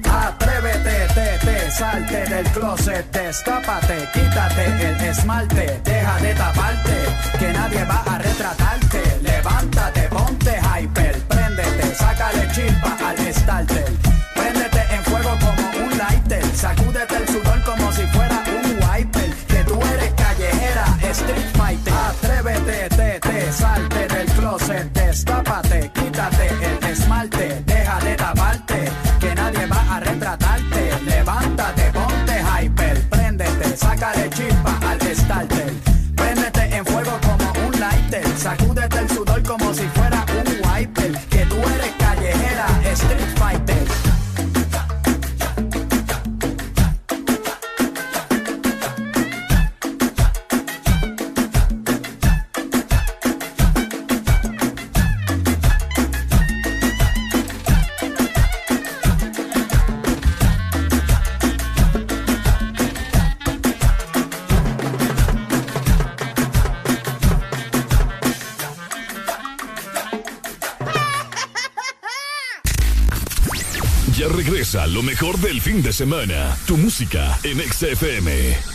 [0.09, 6.97] Atrévete, te, te, salte del closet, destápate, quítate el esmalte, deja de taparte,
[7.37, 9.01] que nadie va a retratarte.
[9.21, 13.91] Levántate, ponte hyper, préndete, sácale chispa al starter.
[14.33, 17.44] Préndete en fuego como un lighter, sacúdete el sudor
[75.65, 76.55] fin de semana.
[76.67, 78.74] Tu música en XFM.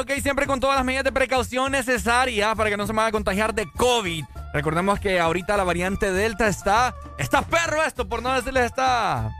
[0.00, 3.08] Ok, siempre con todas las medidas de precaución necesarias para que no se me vaya
[3.08, 4.24] a contagiar de COVID.
[4.52, 9.30] Recordemos que ahorita la variante Delta está, está perro esto, por no decirles está,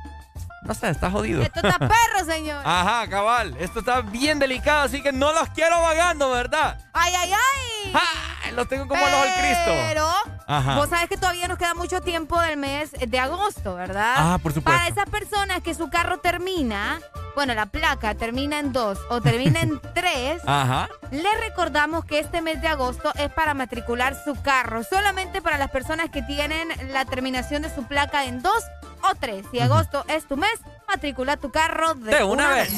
[0.62, 1.42] no sé, está jodido.
[1.42, 2.62] Esto está perro, señor.
[2.64, 6.78] Ajá, cabal, esto está bien delicado, así que no los quiero vagando, ¿verdad?
[6.92, 7.92] Ay, ay, ay.
[7.92, 8.50] ¡Ja!
[8.52, 9.70] Los tengo como los del Cristo.
[9.88, 10.08] Pero
[10.46, 10.74] Ajá.
[10.74, 14.14] vos sabés que todavía nos queda mucho tiempo del mes de agosto, ¿verdad?
[14.16, 14.76] Ah, por supuesto.
[14.78, 16.98] Para esas personas que su carro termina,
[17.38, 20.88] bueno, la placa termina en dos o termina en tres, Ajá.
[21.12, 24.82] les recordamos que este mes de agosto es para matricular su carro.
[24.82, 28.64] Solamente para las personas que tienen la terminación de su placa en dos
[29.08, 29.46] o tres.
[29.52, 30.50] Si agosto es tu mes,
[30.88, 32.72] matricula tu carro de, De una vez.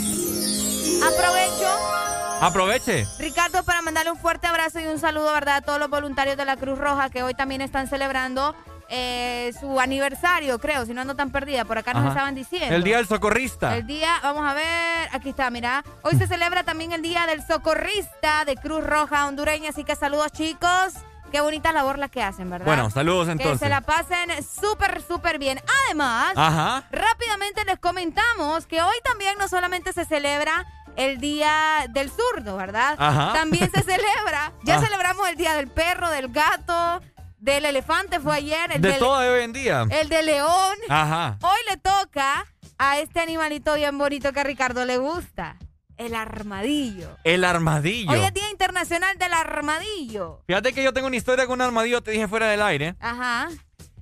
[1.03, 2.11] Aprovecho
[2.43, 3.07] Aproveche.
[3.19, 5.57] Ricardo, para mandarle un fuerte abrazo y un saludo, ¿verdad?
[5.57, 8.55] A todos los voluntarios de la Cruz Roja que hoy también están celebrando
[8.91, 11.65] eh, su aniversario, creo, si no ando tan perdida.
[11.65, 12.11] Por acá nos Ajá.
[12.11, 12.75] estaban diciendo.
[12.75, 13.77] El día del socorrista.
[13.77, 15.85] El día, vamos a ver, aquí está, mira.
[16.03, 20.33] Hoy se celebra también el Día del Socorrista de Cruz Roja Hondureña, así que saludos
[20.33, 20.95] chicos.
[21.31, 22.67] Qué bonita labor la que hacen, ¿verdad?
[22.67, 23.61] Bueno, saludos Que entonces.
[23.61, 25.61] se la pasen súper, súper bien.
[25.87, 26.83] Además, Ajá.
[26.91, 32.97] rápidamente les comentamos que hoy también no solamente se celebra el Día del Zurdo, ¿verdad?
[32.99, 33.33] Ajá.
[33.33, 34.81] También se celebra, ya Ah.
[34.81, 37.01] celebramos el Día del Perro, del Gato,
[37.41, 39.87] del elefante fue ayer, el De del, todo de hoy en día.
[39.91, 40.77] el de león.
[40.89, 41.39] Ajá.
[41.43, 42.47] Hoy le toca
[42.79, 45.57] a este animalito bien bonito que a Ricardo le gusta,
[45.97, 47.17] el armadillo.
[47.25, 48.11] El armadillo.
[48.11, 50.43] Hoy es Día Internacional del Armadillo.
[50.47, 52.95] Fíjate que yo tengo una historia con un armadillo, te dije fuera del aire.
[53.01, 53.49] Ajá.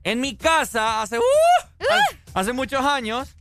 [0.05, 1.23] En mi casa, hace, ¡uh!
[2.35, 3.35] hace muchos años,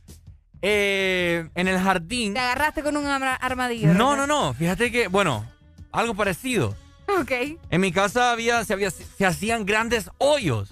[0.60, 2.34] eh, en el jardín.
[2.34, 3.94] Te agarraste con un arma- armadillo.
[3.94, 4.54] No, no, no.
[4.54, 5.46] Fíjate que, bueno,
[5.92, 6.76] algo parecido.
[7.20, 7.32] Ok.
[7.70, 10.70] En mi casa había, se, había, se hacían grandes hoyos.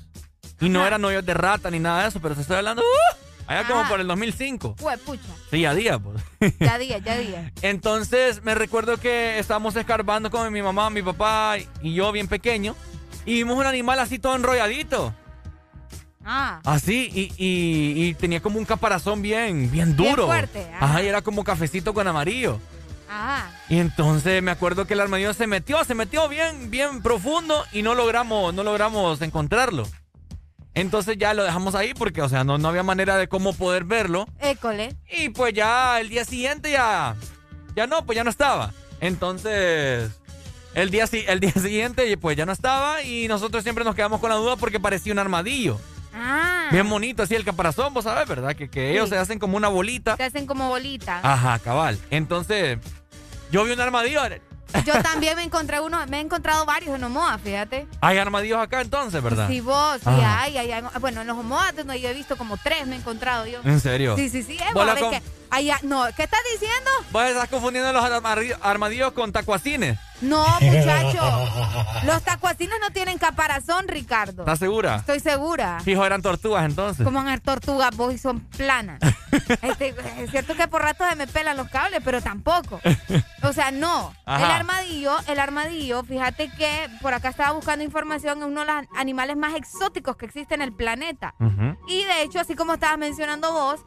[0.61, 3.17] Y no eran hoyos de rata ni nada de eso, pero te estoy hablando, ¡uh!
[3.47, 3.91] allá como Ajá.
[3.91, 4.77] por el 2005.
[4.77, 5.23] Pues pucha.
[5.51, 6.23] Sí, a día, pues.
[6.61, 7.53] Ya día, ya día.
[7.63, 12.75] Entonces me recuerdo que estábamos escarbando con mi mamá, mi papá y yo bien pequeño.
[13.27, 15.13] Y vimos un animal así todo enrolladito.
[16.25, 16.61] Ah.
[16.65, 20.27] Así, y, y- y tenía como un caparazón bien, bien Bien duro.
[20.27, 20.85] fuerte, ajá.
[20.87, 22.61] Ajá, y era como cafecito con amarillo.
[23.19, 23.51] Ah.
[23.69, 27.83] Y entonces me acuerdo que el armadillo se metió, se metió bien, bien profundo y
[27.83, 29.87] no logramos, no logramos encontrarlo.
[30.75, 33.85] Entonces ya lo dejamos ahí porque, o sea, no, no había manera de cómo poder
[33.85, 34.27] verlo.
[34.41, 34.95] École.
[35.11, 37.17] Y pues ya el día siguiente ya,
[37.75, 38.75] ya no, pues ya no estaba.
[39.01, 40.11] Entonces,
[40.75, 44.29] el día, el día siguiente pues ya no estaba y nosotros siempre nos quedamos con
[44.29, 45.81] la duda porque parecía un armadillo.
[46.15, 46.69] Ah.
[46.73, 48.55] Bien bonito, así el caparazón, vos sabés, ¿verdad?
[48.57, 49.15] Que, que ellos Sí.
[49.15, 50.17] se hacen como una bolita.
[50.17, 51.21] Se hacen como bolita.
[51.23, 51.99] Ajá, cabal.
[52.11, 52.79] Entonces,
[53.51, 54.21] yo vi un armadillo.
[54.85, 57.87] Yo también me encontré uno, me he encontrado varios en Omoa, fíjate.
[58.01, 59.49] Hay armadillos acá entonces, ¿verdad?
[59.49, 60.41] Sí, vos, sí, Ah.
[60.43, 60.83] hay, hay, hay.
[61.01, 63.61] Bueno, en los Omoa donde yo he visto como tres me he encontrado yo.
[63.65, 64.17] ¿En serio?
[64.17, 64.59] Sí, sí, sí.
[64.59, 65.23] Eh, Vos la que
[65.83, 66.91] no, ¿qué estás diciendo?
[67.11, 68.05] Vos estás confundiendo los
[68.63, 69.99] armadillos, con tacuacines.
[70.21, 71.49] No, muchacho.
[72.05, 74.43] Los tacuacines no tienen caparazón, Ricardo.
[74.43, 74.97] ¿Estás segura?
[74.97, 75.81] Estoy segura.
[75.85, 77.05] Fijo, eran tortugas entonces.
[77.05, 79.01] Como en tortugas, vos y son planas.
[79.63, 82.81] Este, es cierto que por rato se me pelan los cables, pero tampoco.
[83.43, 84.15] O sea, no.
[84.25, 84.47] Ajá.
[84.47, 88.85] El armadillo, el armadillo, fíjate que por acá estaba buscando información, es uno de los
[88.97, 91.35] animales más exóticos que existe en el planeta.
[91.87, 93.81] Y de hecho, así como estabas mencionando vos,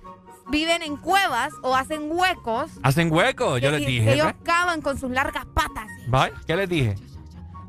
[0.49, 2.71] viven en cuevas o hacen huecos.
[2.84, 4.13] Hacen huecos, yo les dije.
[4.13, 5.88] Ellos cavan con sus largas patas.
[6.07, 6.31] ¿Vai?
[6.47, 6.95] ¿Qué les dije?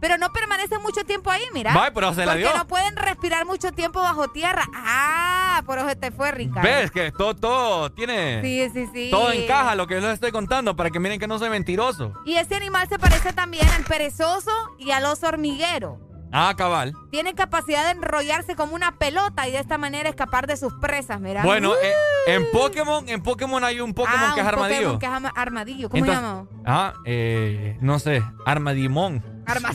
[0.00, 1.74] Pero no permanecen mucho tiempo ahí, mira.
[1.74, 2.56] Vai, pero se la Porque dio.
[2.56, 4.66] no pueden respirar mucho tiempo bajo tierra.
[4.74, 6.62] Ah, por eso te fue, Ricardo.
[6.66, 8.40] ¿Ves que todo, todo tiene...
[8.42, 9.08] Sí, sí, sí.
[9.10, 12.14] Todo encaja lo que yo les estoy contando para que miren que no soy mentiroso.
[12.24, 15.98] Y este animal se parece también al perezoso y al oso hormiguero.
[16.32, 16.94] Ah, cabal.
[17.10, 21.20] Tiene capacidad de enrollarse como una pelota y de esta manera escapar de sus presas,
[21.20, 21.42] mira.
[21.42, 21.74] Bueno, Uh.
[21.82, 21.92] eh,
[22.34, 24.92] en Pokémon, en Pokémon hay un Pokémon Ah, que es un armadillo.
[24.92, 25.88] Pokémon que es armadillo.
[25.90, 26.46] ¿Cómo se llama?
[26.64, 29.42] Ah, eh, no sé, armadimón.
[29.46, 29.70] Arma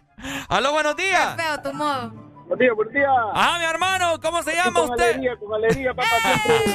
[0.48, 1.36] Aló, buenos días.
[1.36, 2.10] feo tu modo.
[2.48, 3.10] Buenos días, buenos días.
[3.34, 5.04] Ah, mi hermano, ¿cómo se llama con usted?
[5.10, 6.74] alegría, con alegría, papá, siempre.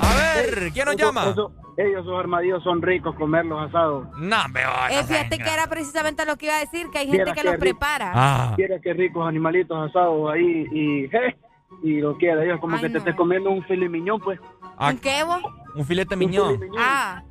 [0.00, 1.30] A ver, ¿quién nos Eso- llama?
[1.30, 4.06] eso- ellos, esos armadillos son ricos comerlos asados.
[4.16, 7.32] No, me Eh, fíjate que era precisamente lo que iba a decir, que hay gente
[7.32, 8.12] que los prepara.
[8.14, 8.52] Ah.
[8.56, 11.36] Quiera que ricos animalitos asados ahí y, je,
[11.82, 12.44] y lo quiera.
[12.44, 14.38] Ellos como Ay, que te estés comiendo un filet miñón, pues.
[14.78, 15.40] ¿Un qué vos?
[15.74, 16.60] Un filete miñón.
[16.78, 17.22] Ah.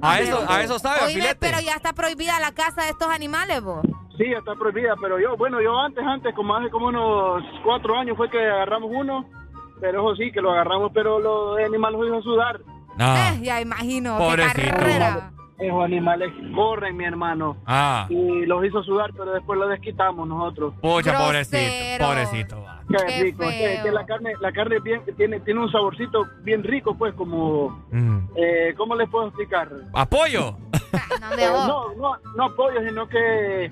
[0.00, 1.36] A eso, a eso sabe, Oíme, filete.
[1.40, 3.80] pero ya está prohibida la caza de estos animales, vos.
[4.16, 7.98] Sí, Sí, está prohibida, pero yo, bueno, yo antes, antes, como hace como unos cuatro
[7.98, 9.28] años fue que agarramos uno,
[9.80, 12.60] pero eso sí, que lo agarramos, pero los animales los hizo sudar.
[12.98, 14.16] Eh, ya imagino.
[14.18, 14.70] qué Pobrecito.
[14.76, 15.30] carrera.
[15.56, 17.56] Esos animales corren, mi hermano.
[17.64, 18.06] Ah.
[18.10, 20.74] Y los hizo sudar, pero después los desquitamos nosotros.
[20.82, 22.06] Pucha, pobrecito, Grosero.
[22.06, 22.64] pobrecito.
[22.88, 23.42] Qué, Qué rico.
[23.44, 27.70] Es que, la carne, la carne bien, tiene, tiene un saborcito bien rico, pues, como,
[27.92, 28.18] Mm.
[28.36, 29.68] eh, ¿cómo les puedo explicar?
[29.94, 30.56] ¿Apoyo?
[31.20, 31.68] No, de Eh, vos.
[31.68, 33.70] no, no, no pollo, sino que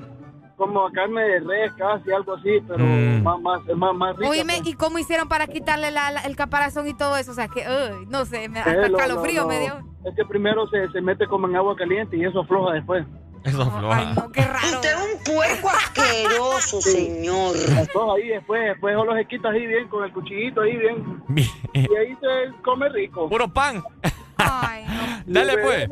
[0.66, 3.22] como carne de res, casi algo así, pero Mm.
[3.22, 4.30] más, más, más, más rica.
[4.30, 4.68] Oíme, pues.
[4.68, 7.32] ¿y cómo hicieron para quitarle la- la- el caparazón y todo eso?
[7.32, 9.78] O sea, que, uy, no sé, me, hasta lo- escalofrío lo- me dio.
[10.04, 13.04] Es que primero se, se mete como en agua caliente y eso afloja después.
[13.44, 14.14] Eso Ay, floja.
[14.14, 14.66] no, qué raro.
[14.68, 17.56] Usted es un puerco asqueroso, señor.
[17.80, 21.22] Afloja ahí después, después solo se quita ahí bien con el cuchillito ahí bien.
[21.28, 21.48] Bien.
[21.72, 23.28] Y ahí se come rico.
[23.28, 23.82] Puro pan.
[24.50, 25.22] Ay, no.
[25.26, 25.88] Dale, pues.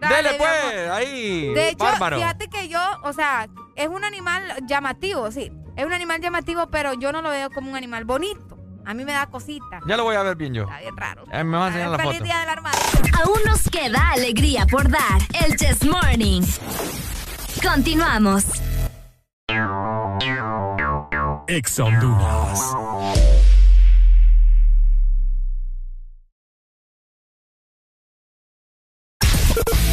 [0.00, 0.90] Dale, pues.
[0.90, 1.52] Ahí.
[1.54, 2.16] De hecho, Bárbaro.
[2.16, 5.50] fíjate que yo, o sea, es un animal llamativo, sí.
[5.76, 8.56] Es un animal llamativo, pero yo no lo veo como un animal bonito.
[8.86, 9.80] A mí me da cosita.
[9.88, 10.62] Ya lo voy a ver bien yo.
[10.62, 11.24] Está bien raro.
[11.32, 12.24] Eh, me vas a enseñar la Feliz foto.
[12.24, 12.80] día del armario.
[13.24, 15.20] Aún nos queda alegría por dar.
[15.44, 16.42] El Chess Morning.
[17.62, 18.44] Continuamos.
[21.48, 22.74] Ex Honduras.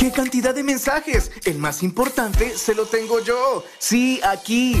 [0.00, 1.30] ¿Qué cantidad de mensajes?
[1.44, 3.62] El más importante se lo tengo yo.
[3.78, 4.80] Sí, aquí.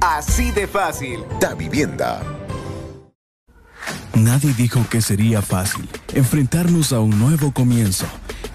[0.00, 1.24] Así de fácil.
[1.40, 2.22] Da Vivienda.
[4.14, 8.06] Nadie dijo que sería fácil enfrentarnos a un nuevo comienzo,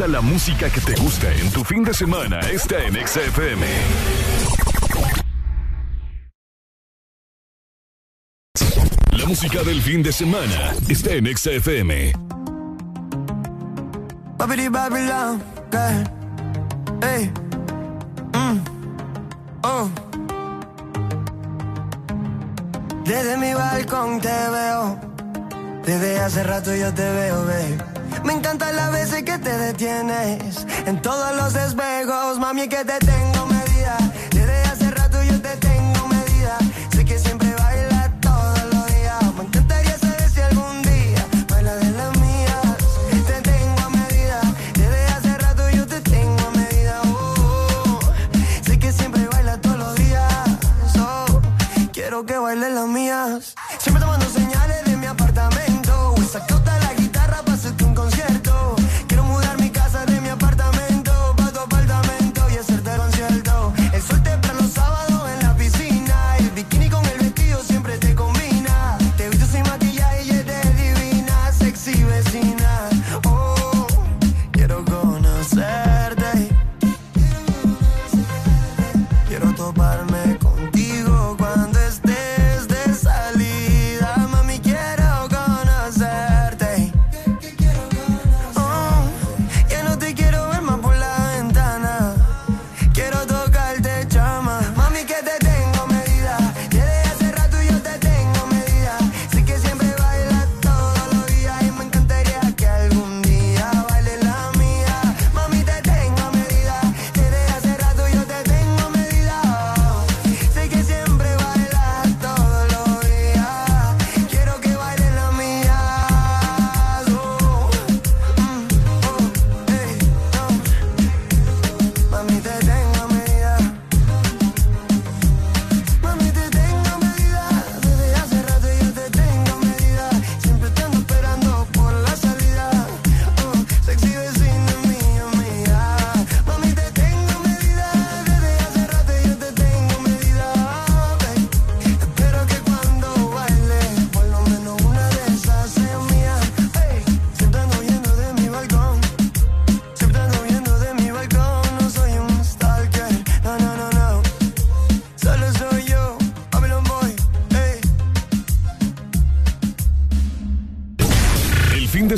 [0.00, 3.66] La música que te gusta en tu fin de semana está en Exa FM.
[9.12, 12.12] La música del fin de semana está en Exa FM.
[14.36, 15.42] Babidi Babylon,
[15.72, 16.04] girl.
[17.00, 17.32] Hey.
[18.34, 18.60] Mm.
[19.62, 19.90] Oh.
[23.04, 25.00] Desde mi balcón te veo.
[25.84, 27.93] Desde hace rato yo te veo, babe.
[28.22, 30.66] Me encantan las veces que te detienes.
[30.86, 33.96] En todos los espejos, mami, que te tengo medida.
[34.30, 36.56] Desde hace rato yo te tengo medida.
[36.94, 39.34] Sé que siempre bailas todos los días.
[39.36, 42.76] Me encantaría saber si algún día baila de las mías.
[43.26, 44.40] Te tengo a medida.
[44.74, 47.00] Desde hace rato yo te tengo a medida.
[47.04, 48.00] Oh,
[48.64, 50.48] sé que siempre baila todos los días.
[50.98, 51.40] Oh,
[51.92, 53.54] quiero que bailes las mías.
[53.78, 56.14] Siempre tomando señales de mi apartamento.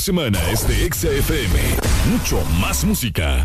[0.06, 1.58] Semana es de Exa FM.
[2.12, 3.44] Mucho más música.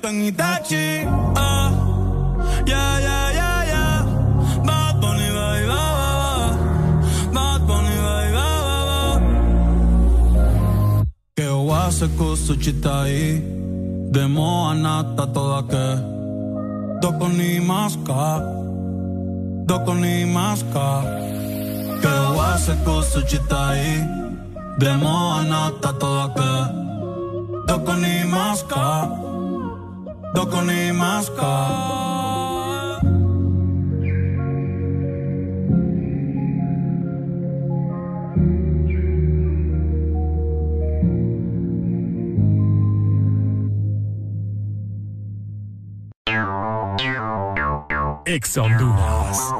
[0.00, 1.06] Convierto en Itachi
[1.36, 1.70] ah.
[2.66, 4.04] Yeah, yeah, yeah, yeah.
[4.64, 7.32] Bad Bunny, bye, bye, bye, bye.
[7.32, 9.20] Bad Bunny, bye, bye, bye, bye.
[11.34, 16.02] Che ho a se questo città Demo a nata toda che
[17.00, 18.38] Doko ni maska
[19.64, 21.02] Doko ni maska
[22.00, 23.74] Che ho a se questo città
[24.76, 26.52] Demo a nata toda che
[27.66, 29.28] Doko ni maska
[30.34, 31.50] Doko ni maska
[48.26, 49.59] Ex Honduras.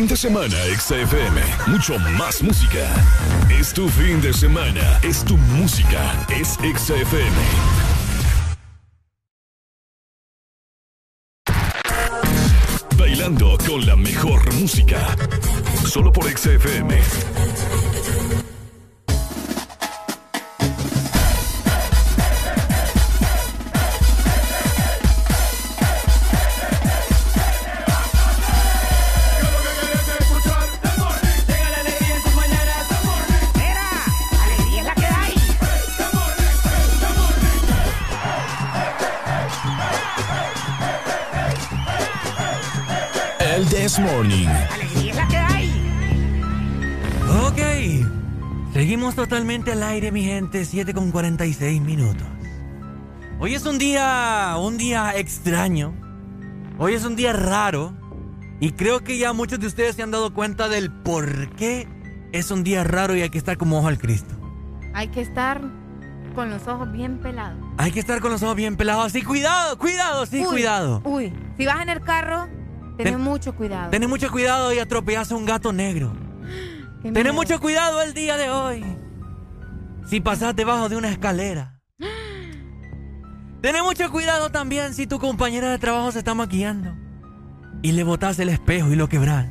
[0.00, 1.42] Fin de semana, XFM.
[1.66, 2.88] Mucho más música.
[3.50, 4.98] Es tu fin de semana.
[5.02, 6.26] Es tu música.
[6.30, 7.36] Es XFM.
[12.96, 15.14] Bailando con la mejor música.
[15.84, 16.98] Solo por XFM.
[43.70, 44.48] This Morning.
[44.48, 45.70] Alegría es la que hay.
[47.46, 48.72] Ok.
[48.72, 50.64] Seguimos totalmente al aire, mi gente.
[50.64, 52.26] 7 con 46 minutos.
[53.38, 54.56] Hoy es un día.
[54.58, 55.94] Un día extraño.
[56.78, 57.94] Hoy es un día raro.
[58.58, 61.88] Y creo que ya muchos de ustedes se han dado cuenta del por qué
[62.32, 64.34] es un día raro y hay que estar como ojo al Cristo.
[64.94, 65.62] Hay que estar
[66.34, 67.58] con los ojos bien pelados.
[67.78, 69.06] Hay que estar con los ojos bien pelados.
[69.06, 71.00] Así, cuidado, cuidado, sí, Uy, cuidado.
[71.04, 72.48] Uy, si vas en el carro,
[73.04, 73.90] ten, Ten- mucho cuidado.
[73.90, 76.12] Tened mucho cuidado y atropellas a un gato negro.
[77.02, 77.32] Miedo.
[77.32, 78.84] mucho cuidado el día de hoy.
[80.06, 81.78] Si pasas debajo de una escalera.
[83.62, 86.94] Tened mucho cuidado también si tu compañera de trabajo se está maquillando.
[87.82, 89.46] y le botas el espejo y lo quebras.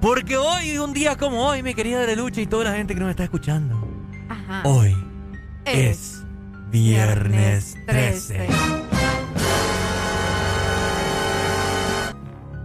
[0.00, 3.00] Porque hoy, un día como hoy, mi querida de lucha y toda la gente que
[3.00, 3.76] nos está escuchando,
[4.28, 4.62] Ajá.
[4.64, 4.96] hoy
[5.66, 6.22] es
[6.70, 8.46] viernes 13.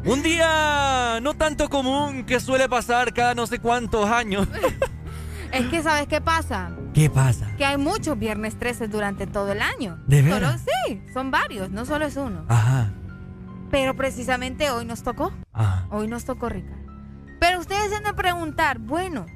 [0.06, 4.48] Un día no tanto común que suele pasar cada no sé cuántos años.
[5.52, 6.72] Es que, ¿sabes qué pasa?
[6.94, 7.50] ¿Qué pasa?
[7.58, 9.98] Que hay muchos viernes 13 durante todo el año.
[10.06, 10.66] ¿De veras?
[10.86, 12.44] sí, son varios, no solo es uno.
[12.50, 12.92] Ajá.
[13.72, 15.32] Pero precisamente hoy nos tocó.
[15.54, 15.88] Ajá.
[15.92, 16.84] Hoy nos tocó, Ricardo.
[17.40, 19.28] Pero ustedes se han de preguntar, bueno,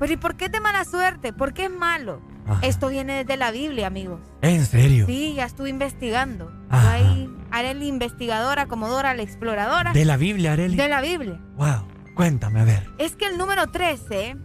[0.00, 1.32] pero ¿y por qué es de mala suerte?
[1.32, 2.20] ¿Por qué es malo?
[2.46, 2.66] Ajá.
[2.66, 4.20] Esto viene desde la Biblia, amigos.
[4.42, 5.06] ¿En serio?
[5.06, 6.50] Sí, ya estuve investigando.
[6.50, 6.92] Yo Ajá.
[6.92, 9.92] ahí, haré la investigadora, como Dora la exploradora.
[9.92, 10.76] ¿De la Biblia, Areli?
[10.76, 11.40] De la Biblia.
[11.56, 11.86] Wow.
[12.14, 12.88] Cuéntame, a ver.
[12.98, 14.36] Es que el número 13,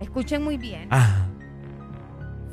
[0.00, 1.26] escuchen muy bien, Ajá.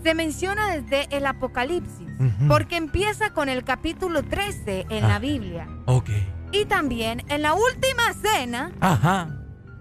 [0.03, 2.07] se menciona desde el Apocalipsis,
[2.47, 5.07] porque empieza con el capítulo 13 en Ah.
[5.07, 5.67] la Biblia.
[5.85, 6.09] Ok.
[6.51, 9.27] Y también en la última cena Ajá.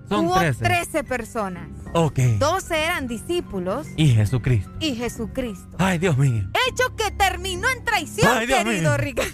[0.09, 0.64] Son hubo 13.
[0.64, 1.68] 13 personas.
[1.94, 2.18] Ok.
[2.38, 4.70] 12 eran discípulos Y Jesucristo.
[4.80, 5.76] y Jesucristo.
[5.78, 6.42] Ay, Dios mío.
[6.68, 8.96] Hecho que terminó en traición, Ay, Dios querido.
[8.96, 9.30] Ricardo.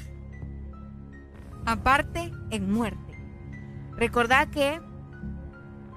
[1.67, 2.99] Aparte, en muerte.
[3.97, 4.81] Recordad que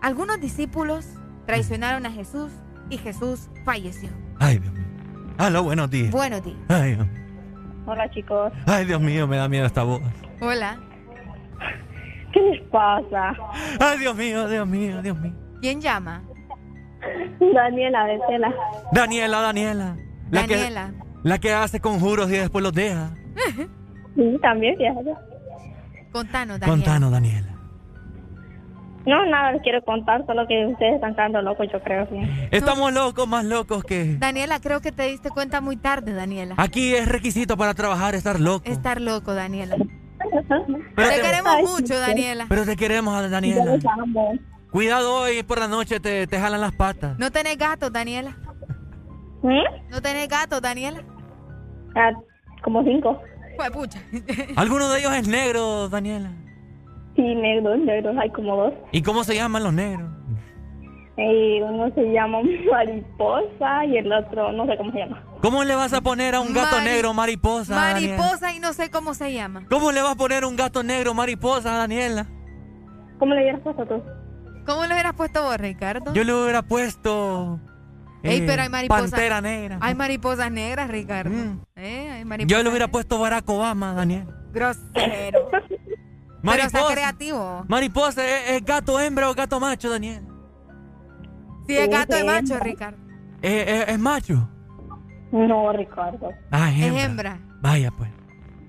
[0.02, 1.06] algunos discípulos
[1.46, 2.52] traicionaron a Jesús
[2.90, 4.10] y Jesús falleció.
[4.40, 4.84] Ay, Dios mío.
[5.38, 6.12] Aló, buenos días.
[6.12, 6.58] Buenos días.
[6.70, 7.08] Ay, Dios-
[7.86, 10.02] Hola chicos, ay, Dios mío, me da miedo esta voz.
[10.40, 10.80] Hola.
[12.32, 13.34] ¿qué les pasa?
[13.80, 15.34] Ay, Dios mío, Dios mío, Dios mío.
[15.62, 16.24] ¿Quién llama?
[17.54, 18.08] Daniela.
[18.92, 19.98] Daniela, Daniela.
[20.32, 20.92] La Daniela.
[21.22, 23.12] Que, la que hace conjuros y después los deja.
[24.16, 25.12] Sí, también, fíjate.
[26.12, 26.72] Contanos, Daniela.
[26.84, 27.48] Contanos, Daniela.
[29.08, 32.08] No, nada les quiero contar, solo que ustedes están quedando locos, yo creo.
[32.10, 32.20] Sí.
[32.52, 34.16] Estamos locos, más locos que...
[34.18, 36.54] Daniela, creo que te diste cuenta muy tarde, Daniela.
[36.60, 38.70] Aquí es requisito para trabajar estar loco.
[38.70, 39.78] Estar loco, Daniela.
[40.96, 42.46] Pero te te- queremos mucho, Daniela.
[42.48, 43.80] Pero te queremos, Daniela.
[44.74, 47.18] Cuidado hoy, por la noche te, te jalan las patas.
[47.20, 48.36] No tenés gatos, Daniela.
[49.44, 51.02] No tenés gatos, Daniela.
[51.96, 52.12] Ah,
[52.64, 53.22] como cinco.
[53.56, 54.02] Fue pucha.
[54.56, 56.32] ¿Alguno de ellos es negro, Daniela?
[57.16, 58.74] Sí, negros, negros, hay como dos.
[58.92, 60.10] ¿Y cómo se llaman los negros?
[61.18, 62.40] Y uno se llama
[62.72, 65.24] mariposa y el otro no sé cómo se llama.
[65.40, 67.76] ¿Cómo le vas a poner a un gato Mari- negro mariposa?
[67.76, 68.18] Daniela?
[68.18, 69.64] Mariposa y no sé cómo se llama.
[69.70, 72.26] ¿Cómo le vas a poner un gato negro mariposa, Daniela?
[73.20, 74.02] ¿Cómo le hubieras puesto tú?
[74.66, 76.14] ¿Cómo le hubieras puesto vos, Ricardo?
[76.14, 77.60] Yo le hubiera puesto.
[78.24, 79.12] Ey, eh, pero hay mariposas.
[79.12, 79.78] Pantera negra.
[79.82, 81.32] Hay mariposas negras, Ricardo.
[81.76, 84.26] Eh, hay mariposas Yo le hubiera puesto Barack Obama, Daniel.
[84.54, 85.50] Grosero.
[86.46, 87.64] Pero está creativo.
[87.70, 90.24] Mariposa, ¿es, es gato hembra o gato macho, Daniel?
[91.66, 92.98] Si es gato de macho, Ricardo.
[93.42, 94.50] ¿Es, es- es macho?
[95.32, 96.30] No, Ricardo.
[96.52, 97.40] Ah, es Es hembra.
[97.62, 98.10] Vaya, pues.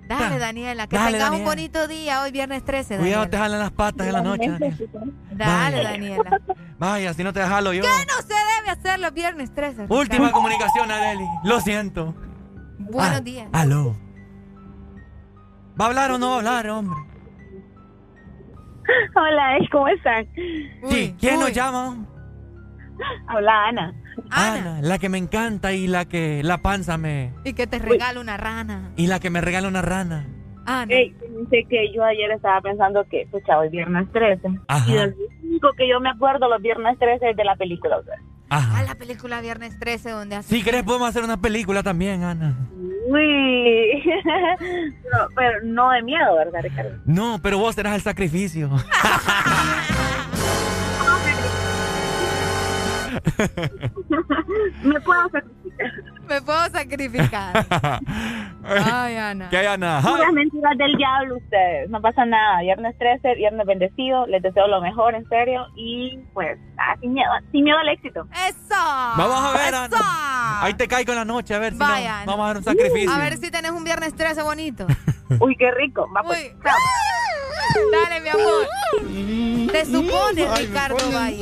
[0.08, 1.50] Dale, Daniela, que Dale, tengas un Daniela.
[1.50, 3.30] bonito día hoy, viernes 13, Cuidado, Daniela.
[3.30, 4.90] te jalan las patas en la noche, Daniel.
[5.32, 5.90] Dale, Vaya.
[5.90, 6.40] Daniela.
[6.78, 7.82] Vaya, si no te jalo yo.
[7.82, 9.82] ¿Qué no se debe hacer los viernes 13?
[9.82, 9.94] Ricardo?
[10.00, 11.24] Última comunicación, Areli.
[11.44, 12.14] Lo siento.
[12.78, 13.48] Buenos Ah, días.
[13.52, 13.96] Aló.
[15.80, 17.00] ¿Va a hablar o no va a hablar, hombre?
[19.16, 19.56] Hola.
[19.72, 20.28] ¿cómo están?
[20.88, 21.96] Sí, ¿quién nos llama?
[23.34, 23.92] Hola, Ana.
[24.30, 27.32] Ana, la que me encanta y la que la panza me...
[27.44, 28.90] Y que te regala una rana.
[28.96, 30.26] Y la que me regala una rana.
[30.66, 30.92] Ana.
[30.92, 34.48] Ey, dice que yo ayer estaba pensando que, pucha, hoy viernes 13.
[34.68, 34.90] Ajá.
[34.90, 37.98] Y del único que yo me acuerdo los viernes 13 es de la película.
[37.98, 38.16] o sea.
[38.50, 40.54] A la película Viernes 13 donde hace...
[40.54, 42.56] Si querés podemos hacer una película también, Ana.
[43.08, 44.02] Uy.
[44.58, 46.98] pero, pero no de miedo, ¿verdad, Ricardo?
[47.04, 48.70] No, pero vos serás el sacrificio.
[54.84, 55.92] me puedo sacrificar.
[56.28, 57.66] Me puedo sacrificar.
[58.64, 59.50] Ay, Ana.
[59.50, 60.00] ¿Qué hay, Ana?
[60.02, 61.90] Puras mentiras del diablo ustedes.
[61.90, 62.60] No pasa nada.
[62.62, 64.26] Viernes 13, viernes bendecido.
[64.26, 65.66] Les deseo lo mejor, en serio.
[65.76, 68.26] Y pues, nada, sin miedo, sin miedo al éxito.
[68.48, 68.74] ¡Eso!
[69.16, 69.96] Vamos a ver, ¡Eso!
[69.96, 70.62] Ana.
[70.62, 71.86] Ahí te caigo en la noche, a ver si no-
[72.26, 73.10] vamos a ver un sacrificio.
[73.10, 74.86] A ver si tenés un viernes 13 bonito.
[75.40, 76.08] Uy, qué rico.
[76.16, 76.54] Va, pues.
[76.54, 76.60] Uy.
[77.92, 79.70] Dale, mi amor.
[79.72, 81.40] Te supone, Ay, me Ricardo Valle,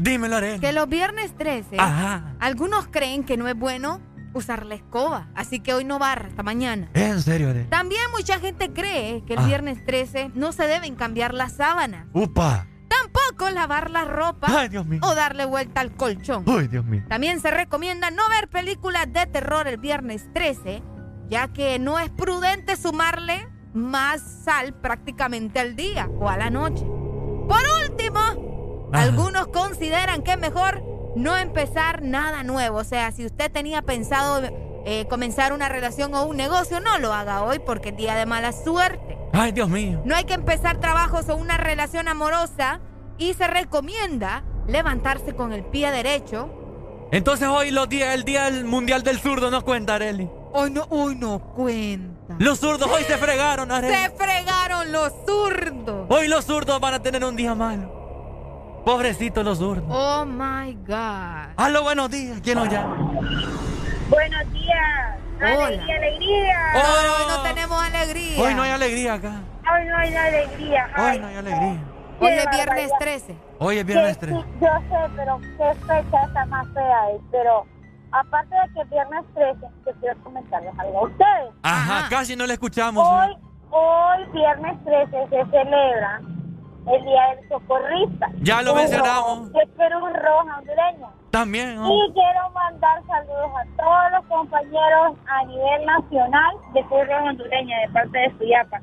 [0.00, 2.34] Dímelo, que los viernes 13, Ajá.
[2.40, 4.00] algunos creen que no es bueno
[4.34, 5.28] usar la escoba.
[5.34, 6.90] Así que hoy no barra, hasta mañana.
[6.94, 7.54] En serio.
[7.70, 9.46] También mucha gente cree que el Ah.
[9.46, 12.06] viernes 13 no se deben cambiar las sábanas.
[12.12, 12.66] Upa.
[12.88, 15.00] Tampoco lavar la ropa Ay, Dios mío.
[15.02, 16.44] o darle vuelta al colchón.
[16.46, 17.02] Ay, Dios mío.
[17.08, 20.82] También se recomienda no ver películas de terror el viernes 13,
[21.28, 26.84] ya que no es prudente sumarle más sal prácticamente al día o a la noche.
[26.84, 30.82] Por último, algunos consideran que es mejor
[31.14, 32.78] no empezar nada nuevo.
[32.78, 34.42] O sea, si usted tenía pensado
[34.84, 38.26] eh, comenzar una relación o un negocio, no lo haga hoy porque es día de
[38.26, 39.18] mala suerte.
[39.32, 40.00] Ay, Dios mío.
[40.04, 42.80] No hay que empezar trabajos o una relación amorosa
[43.18, 46.50] y se recomienda levantarse con el pie derecho.
[47.12, 50.28] Entonces hoy los días, el día del mundial del zurdo no cuenta, Areli.
[50.58, 52.34] Hoy no, hoy no cuenta.
[52.38, 53.94] Los zurdos hoy se fregaron, Areli.
[53.94, 56.06] Se fregaron los zurdos.
[56.08, 58.82] Hoy los zurdos van a tener un día malo.
[58.86, 59.84] Pobrecitos los zurdos.
[59.90, 61.52] Oh my God.
[61.58, 62.40] Aló, buenos días.
[62.42, 62.96] ¿Quién nos llama?
[64.08, 65.18] Buenos días.
[65.42, 66.58] Alegría, alegría.
[66.74, 68.42] Hoy no tenemos alegría.
[68.42, 69.32] Hoy no hay alegría acá.
[69.70, 70.88] Hoy no hay alegría.
[70.96, 71.84] Hoy no hay alegría.
[72.18, 73.36] Hoy es viernes 13.
[73.58, 74.36] Hoy es viernes Sí, 13.
[74.40, 77.02] sí, yo sé, pero qué fecha está más fea.
[77.30, 77.66] Pero
[78.12, 81.54] aparte de que es viernes 13, yo quiero comentarles algo a ustedes.
[81.62, 83.06] Ajá, casi no le escuchamos.
[83.06, 83.36] Hoy,
[83.70, 86.20] hoy, viernes 13, se celebra
[86.86, 88.28] el Día del Socorrista.
[88.42, 89.48] Ya lo mencionamos.
[89.48, 91.08] Roja, De Cruz Roja hondureña.
[91.30, 91.76] También.
[91.76, 91.88] ¿no?
[91.88, 97.88] Y quiero mandar saludos a todos los compañeros a nivel nacional de Roja hondureña de
[97.92, 98.80] parte de Suyapa.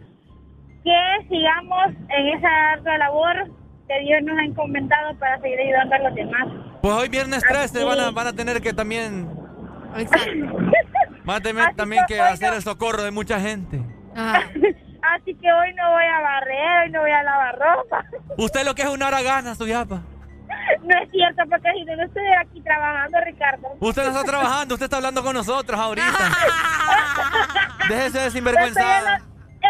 [0.84, 3.52] Que sigamos en esa ardua labor
[3.88, 6.48] que Dios nos ha encomendado para seguir ayudando a los demás.
[6.84, 7.84] Pues hoy viernes 13 Así.
[7.86, 9.30] van a, van a tener que también.
[11.24, 13.82] Van a tener también que hacer no- el socorro de mucha gente.
[14.14, 18.04] Así que hoy no voy a barrer, hoy no voy a lavar ropa.
[18.38, 20.02] Usted lo que es una haragana, su yapa.
[20.84, 23.68] No es cierto, porque si no, no estoy aquí trabajando, Ricardo.
[23.80, 26.06] Usted no está trabajando, usted está hablando con nosotros ahorita.
[27.88, 29.02] Déjese de Estoy en, sinvergüenzada.
[29.04, 29.22] la-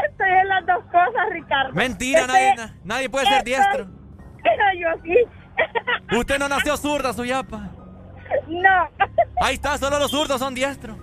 [0.10, 1.74] estoy en las dos cosas, Ricardo.
[1.74, 3.86] Mentira, Estoy- nadie, na- nadie puede ser diestro.
[4.42, 5.16] Pero yo sí.
[6.18, 7.70] Usted no nació zurda, su yapa.
[8.48, 8.90] No.
[9.42, 10.98] Ahí está, solo los zurdos son diestros.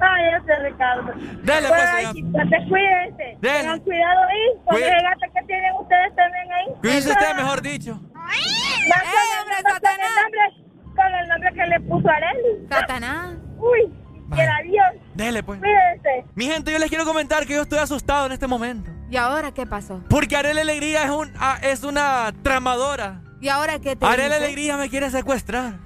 [0.00, 1.12] Ay, sé, Ricardo.
[1.42, 2.32] Dele, pues, ay, chicos,
[2.68, 3.36] cuídense.
[3.40, 3.58] Dele.
[3.60, 6.66] Tengan cuidado ahí con Cuide- ese gato que tienen ustedes también ahí.
[6.80, 7.94] Cuídese usted, mejor dicho.
[7.94, 12.66] No, con, el, no, con el nombre, con el nombre que le puso Areli.
[12.70, 13.34] Satanás.
[13.58, 13.92] Uy,
[14.32, 14.86] quiera Dios.
[15.14, 15.58] Dele, pues.
[15.58, 16.24] Cuídense.
[16.36, 18.90] Mi gente, yo les quiero comentar que yo estoy asustado en este momento.
[19.10, 20.02] ¿Y ahora qué pasó?
[20.08, 23.22] Porque Arela Alegría es, un, ah, es una tramadora.
[23.40, 24.44] ¿Y ahora qué te Arela hizo?
[24.44, 25.78] Alegría me quiere secuestrar.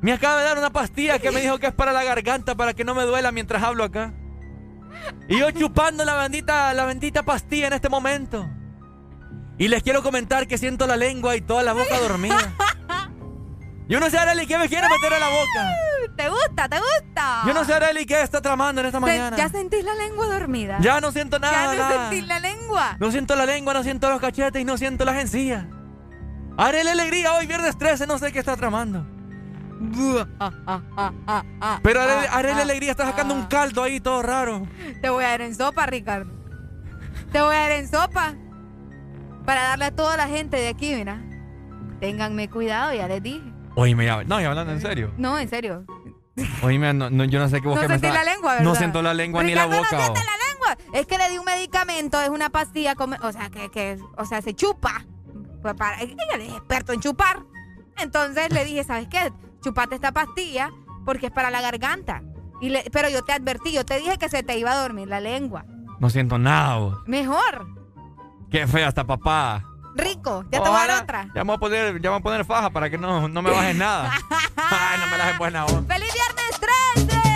[0.00, 2.74] Me acaba de dar una pastilla que me dijo que es para la garganta, para
[2.74, 4.12] que no me duela mientras hablo acá.
[5.28, 8.46] Y yo chupando la bendita, la bendita pastilla en este momento.
[9.56, 12.54] Y les quiero comentar que siento la lengua y toda la boca dormida.
[13.88, 15.76] Yo no sé, Areli, qué me quiere meter a la boca.
[16.16, 16.68] ¿Te gusta?
[16.68, 17.42] ¿Te gusta?
[17.46, 19.36] Yo no sé, Areli, qué está tramando en esta mañana.
[19.36, 20.78] ¿Ya sentís la lengua dormida?
[20.80, 21.52] Ya no siento nada.
[21.52, 22.10] ¿Ya no nada.
[22.10, 22.96] sentís la lengua?
[22.98, 25.66] No siento la lengua, no siento los cachetes y no siento las encías.
[26.56, 29.04] Haré la alegría hoy, viernes 13, no sé qué está tramando.
[31.82, 34.66] Pero haré, haré la alegría, está sacando un caldo ahí todo raro.
[35.00, 36.30] Te voy a dar en sopa, Ricardo.
[37.32, 38.34] Te voy a dar en sopa.
[39.44, 41.20] Para darle a toda la gente de aquí, mira.
[42.00, 43.42] Ténganme cuidado, ya les dije.
[43.74, 45.12] Oíme, ya, no, ya hablando en serio.
[45.18, 45.84] No, en serio.
[46.62, 48.64] Oíme, no, no, yo no sé qué vos No sentí la lengua, ¿verdad?
[48.64, 49.78] No siento la lengua ni la boca.
[49.80, 50.76] no siente la lengua.
[50.94, 54.24] Es que le di un medicamento, es una pastilla, come- o sea, que, que, o
[54.24, 55.04] sea, se chupa.
[55.64, 57.38] Pues para, ella es experto en chupar.
[57.96, 59.32] Entonces le dije, ¿sabes qué?
[59.62, 60.68] Chupate esta pastilla
[61.06, 62.20] porque es para la garganta.
[62.60, 65.08] Y le- pero yo te advertí, yo te dije que se te iba a dormir
[65.08, 65.64] la lengua.
[66.00, 66.98] No siento nada, vos.
[67.06, 67.66] Mejor.
[68.50, 69.64] Qué fea esta papá.
[69.94, 70.44] Rico.
[70.52, 71.28] Ya te voy a dar otra.
[71.34, 73.40] Ya me voy a poner, ya me voy a poner faja para que no, no
[73.40, 74.12] me bajes nada.
[74.56, 75.82] Ay, no me la buena vos.
[75.88, 76.60] ¡Feliz viernes
[77.06, 77.33] 13!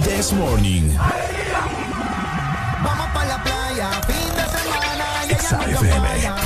[0.00, 0.90] This Morning.
[2.82, 6.45] Vamos pa' la playa, fin de semana,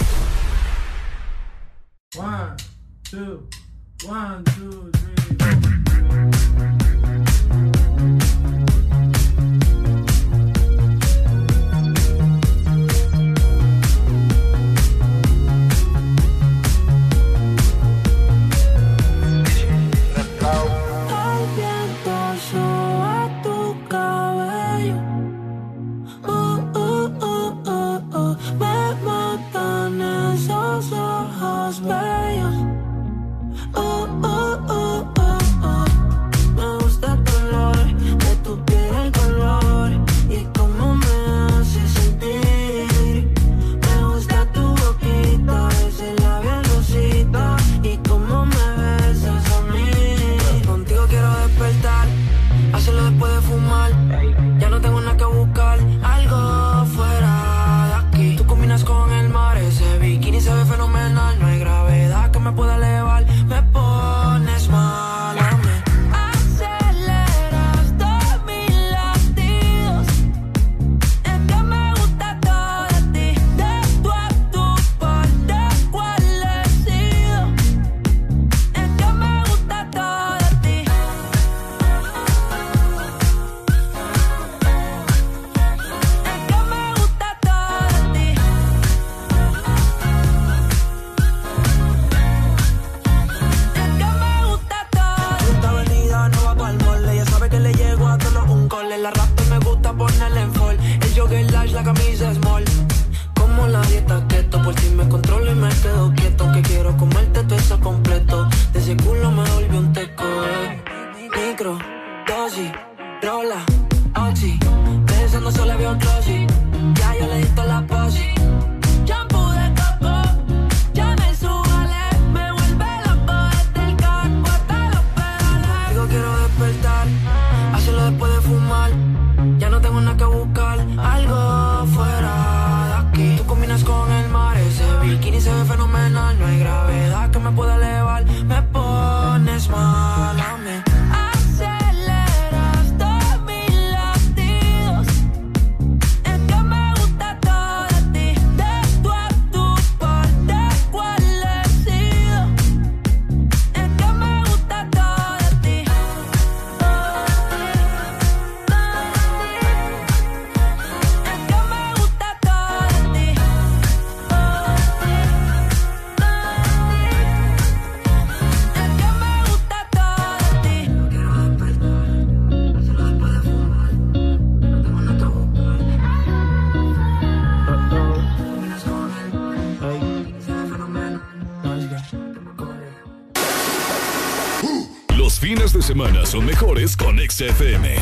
[186.31, 187.93] son mejores con XFM.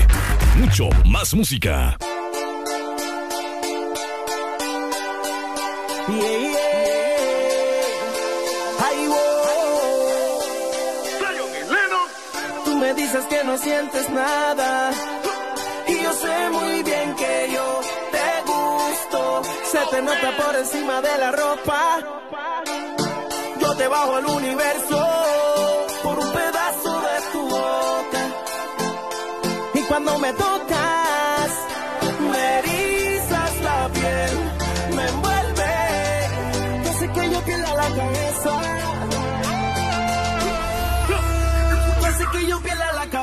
[0.57, 1.97] Mucho más música.
[6.07, 6.69] Yeah, yeah.
[12.65, 14.91] Tú me dices que no sientes nada.
[15.88, 17.81] Y yo sé muy bien que yo
[18.11, 19.41] te gusto.
[19.72, 21.99] Se te nota por encima de la ropa.
[23.60, 25.19] Yo te bajo el universo.
[30.02, 31.52] Cuando me tocas,
[32.32, 34.32] me erizas la piel,
[34.96, 35.74] me envuelve,
[36.86, 38.62] yo sé que yo pierda la cabeza.
[42.02, 43.19] Yo sé que yo pierda la cabeza.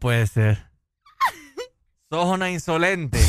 [0.00, 0.70] Puede ser.
[2.10, 3.20] Sos una insolente.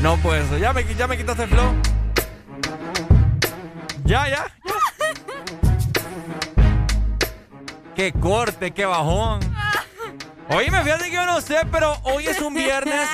[0.00, 0.60] No puede ser.
[0.60, 1.74] Ya me, ya me quitaste el flow.
[4.04, 4.46] Ya, ya.
[7.94, 9.40] Qué corte, qué bajón.
[10.48, 13.08] Oye, me fíjate que yo no sé, pero hoy es un viernes.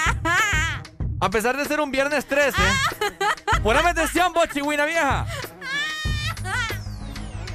[1.20, 2.56] A pesar de ser un viernes 13.
[3.66, 5.26] Poneme atención, vos, chigüina vieja.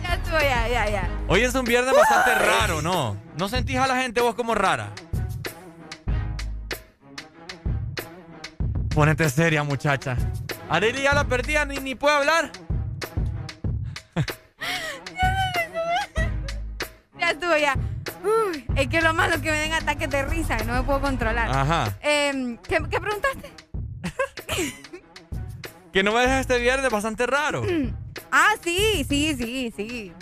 [0.03, 1.09] Ya estuvo, ya, ya, ya.
[1.29, 3.15] Hoy es un viernes bastante raro, ¿no?
[3.37, 4.89] ¿No sentís a la gente vos como rara?
[8.93, 10.17] Ponete seria, muchacha.
[10.67, 12.51] Areli ya la perdía, ni, ni puede hablar.
[17.17, 17.77] Ya estuvo, ya.
[18.21, 20.83] Uy, es que lo malo es que me den ataques de risa y no me
[20.83, 21.49] puedo controlar.
[21.49, 21.97] Ajá.
[22.01, 23.49] Em, ¿qué, qué preguntaste?
[25.93, 27.63] Que no me dejes este viernes bastante raro.
[28.31, 30.13] Ah, sí, sí, sí, sí.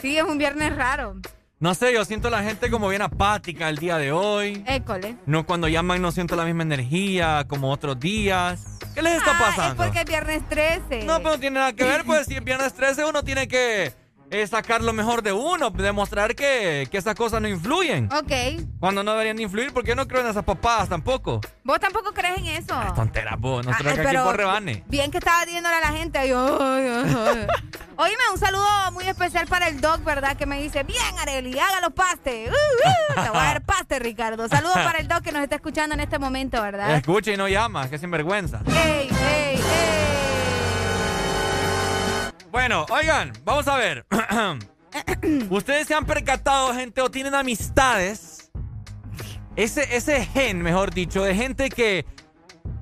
[0.00, 1.16] Sí, es un viernes raro.
[1.58, 4.64] No sé, yo siento la gente como bien apática el día de hoy.
[4.66, 5.16] École.
[5.26, 8.78] No, cuando llaman no siento la misma energía como otros días.
[8.94, 9.82] ¿Qué les está Ah, pasando?
[9.84, 11.04] Es porque es viernes 13.
[11.04, 13.92] No, pero no tiene nada que ver, pues si es viernes 13 uno tiene que
[14.30, 18.08] eh, sacar lo mejor de uno, demostrar que, que esas cosas no influyen.
[18.12, 18.62] Ok.
[18.78, 21.40] Cuando no deberían de influir, porque yo no creo en esas papadas tampoco.
[21.64, 22.74] ¿Vos tampoco crees en eso?
[22.94, 24.84] Tonteras, vos, nosotros Ah, que aquí por rebane.
[24.88, 26.28] Bien que estaba diciéndole a la gente.
[26.28, 26.58] Yo.
[27.96, 30.36] Oíme, un saludo muy especial para el Doc, ¿verdad?
[30.36, 32.50] Que me dice, bien, Areli, haga los pastes.
[32.50, 34.48] Uh, uh, te voy a dar paste, Ricardo.
[34.48, 36.94] Saludos para el Doc que nos está escuchando en este momento, ¿verdad?
[36.94, 38.62] Escucha y no llama, que sinvergüenza.
[38.66, 40.09] ¡Ey, ey, ey!
[42.50, 44.04] Bueno, oigan, vamos a ver.
[45.50, 48.50] Ustedes se han percatado, gente, o tienen amistades.
[49.56, 52.06] Ese, ese gen, mejor dicho, de gente que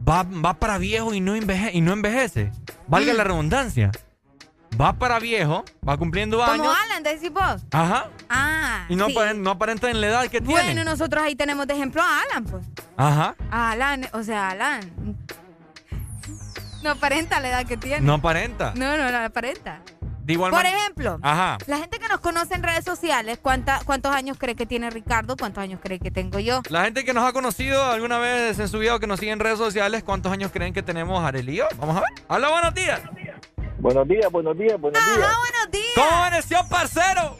[0.08, 2.50] va, va para viejo y no, enveje- y no envejece.
[2.86, 3.90] Valga la redundancia.
[4.80, 6.76] Va para viejo, va cumpliendo Como años.
[6.84, 7.62] Alan, decís vos.
[7.72, 8.10] Ajá.
[8.28, 9.12] Ah, Y no, sí.
[9.12, 10.84] aparenta, no aparenta en la edad que Bueno, tiene.
[10.84, 12.64] nosotros ahí tenemos de ejemplo a Alan, pues.
[12.96, 13.34] Ajá.
[13.50, 14.80] A Alan, o sea, Alan.
[16.82, 18.00] No aparenta la edad que tiene.
[18.00, 18.72] No aparenta.
[18.76, 19.82] No, no, no aparenta.
[20.28, 21.56] De igual Por ejemplo, Ajá.
[21.66, 25.38] la gente que nos conoce en redes sociales, ¿cuánta, ¿cuántos años cree que tiene Ricardo?
[25.38, 26.60] ¿Cuántos años cree que tengo yo?
[26.68, 29.32] La gente que nos ha conocido alguna vez en su vida o que nos sigue
[29.32, 31.66] en redes sociales, ¿cuántos años creen que tenemos yo?
[31.78, 32.10] Vamos a ver.
[32.26, 33.00] Hola, buenos días.
[33.78, 35.16] Buenos días, buenos días, buenos días.
[35.16, 35.92] buenos días.
[35.94, 37.38] ¿Cómo amaneció, parcero?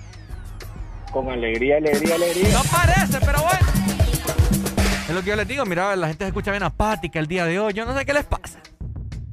[1.12, 2.55] Con alegría, alegría, alegría.
[2.55, 3.66] No parece, pero bueno.
[5.09, 7.44] Es lo que yo les digo, mira, la gente se escucha bien apática el día
[7.44, 7.74] de hoy.
[7.74, 8.60] Yo no sé qué les pasa.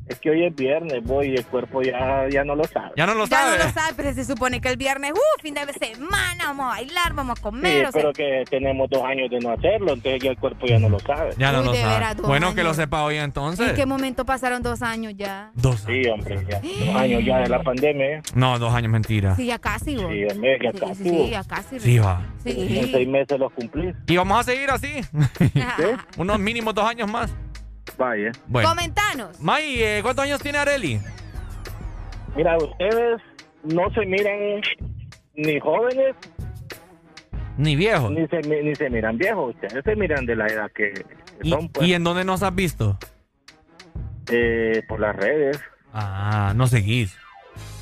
[0.07, 2.91] Es que hoy es viernes, voy, y el cuerpo ya, ya no lo sabe.
[2.95, 3.57] Ya no lo Ya sabe.
[3.57, 6.69] no lo sabe, pero se supone que el viernes, uh, fin de semana, vamos a
[6.77, 7.81] bailar, vamos a Sí, comer.
[7.81, 10.89] sea, pero que tenemos dos años de no hacerlo, entonces ya el cuerpo ya no
[10.89, 11.31] lo sabe.
[11.37, 11.93] Ya no Uy, lo sabe.
[11.93, 13.69] veras, bueno, que lo sepa hoy entonces.
[13.69, 15.49] ¿En qué momento pasaron dos años ya?
[15.55, 16.59] Dos Sí, hombre, ya.
[16.61, 18.21] Dos años ya de la pandemia.
[18.35, 19.35] No, dos años, mentira.
[19.35, 20.11] Sí, ya casi, vos.
[20.11, 21.03] Sí, hombre, ya Sí, casi.
[21.03, 21.79] sí, sí, ya casi.
[21.79, 22.21] Sí, va.
[22.45, 22.89] En Sí.
[22.91, 23.95] seis meses los cumplís.
[24.07, 25.01] Y vamos a seguir así.
[26.17, 27.33] Unos mínimos dos años más.
[27.97, 28.31] Vaya.
[28.47, 28.69] Bueno.
[28.69, 29.39] Comentanos.
[29.39, 30.99] May, eh, ¿cuántos años tiene Areli?
[32.35, 33.21] Mira, ustedes
[33.63, 34.61] no se miran
[35.35, 36.15] ni jóvenes
[37.57, 38.09] Ni viejo.
[38.09, 39.55] ni se, mi- ni se miran viejos.
[39.55, 41.05] Ustedes se miran de la edad que que
[41.43, 42.97] ¿Y, son, pues, y en dónde nos has visto?
[44.31, 45.59] eh, por las redes.
[45.93, 47.17] Ah, no seguís.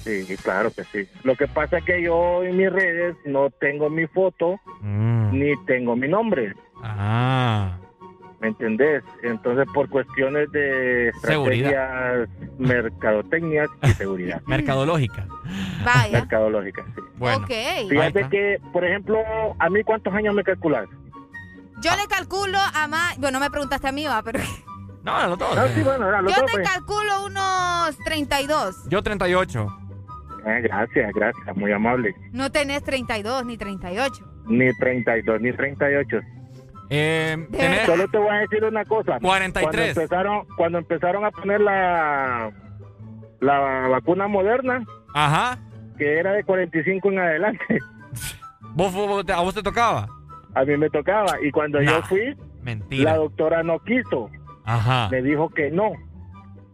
[0.03, 1.07] Sí, claro que sí.
[1.23, 5.31] Lo que pasa es que yo en mis redes no tengo mi foto Mm.
[5.39, 6.53] ni tengo mi nombre.
[6.83, 7.77] Ah.
[8.43, 9.01] ¿Me entendés?
[9.23, 12.19] Entonces, por cuestiones de Seguridad.
[12.23, 14.41] estrategias, mercadotecnias y seguridad.
[14.47, 15.25] Mercadológica.
[15.85, 16.19] Vaya.
[16.19, 17.01] Mercadológicas, sí.
[17.15, 17.37] Bueno.
[17.37, 17.51] Ok.
[17.89, 19.17] Fíjate que, por ejemplo,
[19.59, 20.89] a mí cuántos años me calculas.
[21.81, 23.17] Yo le calculo a más.
[23.17, 24.39] Bueno, me preguntaste a mí, va, pero.
[25.05, 25.55] No, a los dos.
[25.55, 26.69] No, sí, bueno, Yo dos, te pues.
[26.69, 28.89] calculo unos 32.
[28.89, 29.67] Yo 38.
[30.45, 32.13] Eh, gracias, gracias, muy amable.
[32.33, 34.13] No tenés 32 ni 38.
[34.47, 36.19] Ni 32, ni 38.
[36.89, 37.47] Eh,
[37.85, 39.19] Solo te voy a decir una cosa.
[39.19, 39.63] 43.
[39.63, 42.51] Cuando empezaron, cuando empezaron a poner la,
[43.39, 44.83] la vacuna moderna,
[45.13, 45.57] Ajá.
[45.97, 47.65] que era de 45 en adelante.
[48.75, 50.07] ¿Vos, vos- a vos te tocaba?
[50.55, 51.37] A mí me tocaba.
[51.41, 53.11] Y cuando yo fui, Mentira.
[53.11, 54.29] la doctora no quiso.
[54.65, 55.09] Ajá.
[55.09, 55.91] Me dijo que no.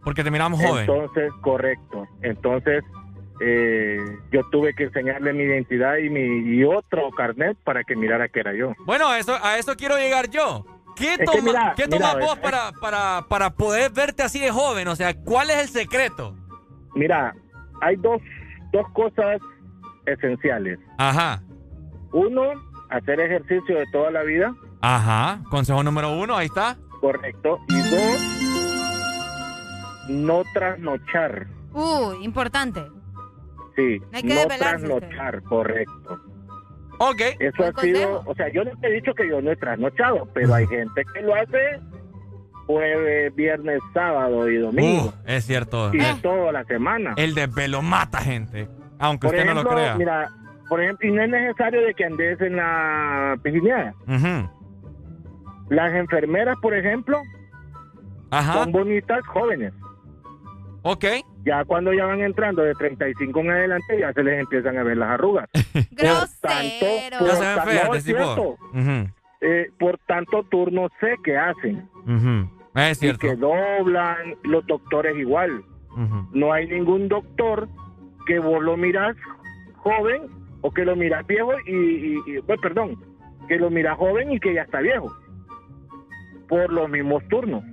[0.04, 0.80] Porque te miramos joven.
[0.88, 2.06] Entonces, correcto.
[2.22, 2.82] Entonces,
[3.40, 3.98] eh,
[4.30, 8.40] yo tuve que enseñarle mi identidad y mi y otro carnet para que mirara que
[8.40, 8.74] era yo.
[8.86, 10.64] Bueno, a eso, a eso quiero llegar yo.
[10.96, 14.50] ¿Qué, que toma- mira, ¿qué mira, tomas vos para, para, para poder verte así de
[14.50, 14.88] joven?
[14.88, 16.36] O sea, ¿cuál es el secreto?
[16.94, 17.32] Mira,
[17.80, 18.20] hay dos,
[18.72, 19.40] dos cosas
[20.04, 20.78] esenciales.
[20.98, 21.40] Ajá.
[22.12, 22.42] Uno,
[22.90, 24.54] hacer ejercicio de toda la vida.
[24.82, 25.40] Ajá.
[25.48, 26.76] Consejo número uno, ahí está.
[27.00, 27.60] Correcto.
[27.68, 28.20] Y dos,
[30.08, 31.46] no trasnochar.
[31.72, 32.82] Uy, importante.
[33.80, 36.20] Sí, No hay que no desvelarse, trasnochar, correcto.
[36.98, 37.20] Ok.
[37.38, 40.28] Eso ha sido, o sea, yo no te he dicho que yo no he trasnochado,
[40.34, 41.80] pero hay gente que lo hace
[42.66, 45.06] jueves, viernes, sábado y domingo.
[45.06, 45.92] Uh, es cierto.
[45.94, 47.14] y Eh, toda la semana.
[47.16, 48.68] El desvelo mata gente.
[48.98, 49.94] Aunque Por usted no lo crea.
[49.96, 50.30] mira,
[50.68, 53.94] por ejemplo, y no es necesario de que andes en la piscineada.
[55.70, 57.20] Las enfermeras, por ejemplo,
[58.30, 58.52] Ajá.
[58.54, 59.72] son bonitas jóvenes.
[60.82, 61.04] Ok.
[61.44, 64.96] Ya cuando ya van entrando de 35 en adelante, ya se les empiezan a ver
[64.98, 65.48] las arrugas.
[65.72, 66.86] por tanto,
[67.86, 68.56] por cierto.
[69.40, 71.88] Eh, por tanto turno sé que hacen.
[72.06, 72.50] ujú.
[72.74, 73.20] Es Y cierto.
[73.26, 75.62] que doblan, los doctores igual.
[76.32, 77.68] No hay ningún doctor
[78.26, 79.16] que vos lo miras
[79.78, 80.22] joven
[80.60, 82.96] o que lo miras viejo y, y- y- pues, perdón,
[83.48, 85.10] que lo miras joven y que ya está viejo.
[86.48, 87.64] Por los mismos turnos.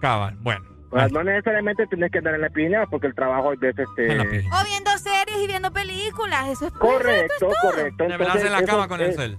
[0.00, 0.36] Cabal.
[0.42, 0.64] Bueno.
[0.90, 3.86] O sea, no necesariamente tienes que andar en la piscina porque el trabajo es veces
[3.88, 8.04] este O viendo series y viendo películas, eso es correcto, correcto.
[8.04, 9.38] Desvelarse en la eso- cama con el cel.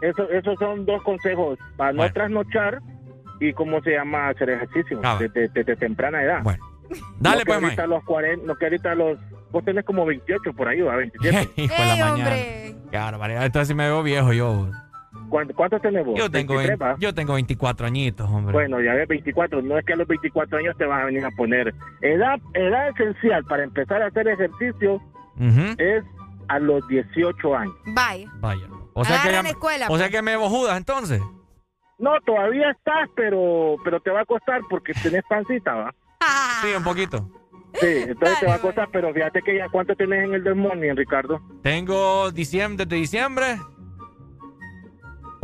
[0.00, 2.80] Eso, esos son dos consejos para no trasnochar
[3.40, 6.42] y cómo se llama hacer ejercicio desde, desde temprana edad.
[7.18, 9.18] Dale, no que pues, ahorita a los 40, no que ahorita a los
[9.50, 11.50] vos tenés como 28 por ahí, va 27.
[11.62, 12.30] Hijo de la mañana.
[12.90, 13.46] Qué barbaridad.
[13.46, 14.70] Entonces sí me veo viejo yo.
[15.34, 16.14] ¿Cuánto- ¿Cuántos tenés vos?
[16.16, 16.96] Yo tengo, 23, 20 va?
[17.00, 18.52] yo tengo 24 añitos, hombre.
[18.52, 21.24] Bueno, ya ves 24, no es que a los 24 años te vas a venir
[21.24, 25.02] a poner edad edad esencial para empezar a hacer ejercicio
[25.78, 26.04] es
[26.46, 27.74] a los 18 años.
[27.84, 28.28] Bye.
[28.38, 28.62] Vaya.
[28.92, 30.10] O sea, que ya- la escuela, o sea pues.
[30.16, 31.20] que me bojudas entonces.
[31.98, 35.94] No, todavía estás, pero pero te va a costar porque tenés pancita, ¿va?
[36.62, 37.28] Sí, un poquito.
[37.80, 40.94] Sí, entonces te va a costar, pero fíjate que ya cuánto tenés en el demonio,
[40.94, 41.40] Ricardo.
[41.64, 43.56] Tengo diciembre, desde diciembre.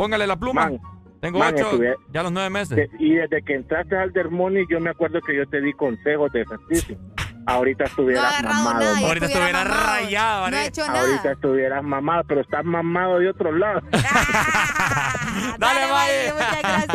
[0.00, 0.64] Póngale la pluma.
[0.70, 0.78] Man,
[1.20, 2.74] Tengo man, ocho, estuve- ya los nueve meses.
[2.76, 6.32] De- y desde que entraste al Dermoni, yo me acuerdo que yo te di consejos
[6.32, 6.96] de ejercicio.
[7.50, 8.96] Ahorita estuvieras mamado.
[9.06, 10.66] Ahorita estuviera rayado, No ¿eh?
[10.66, 13.80] hecho Ahorita estuvieras mamado, pero estás mamado de otro lado.
[15.58, 16.86] Dale, Valle, muchas gracias.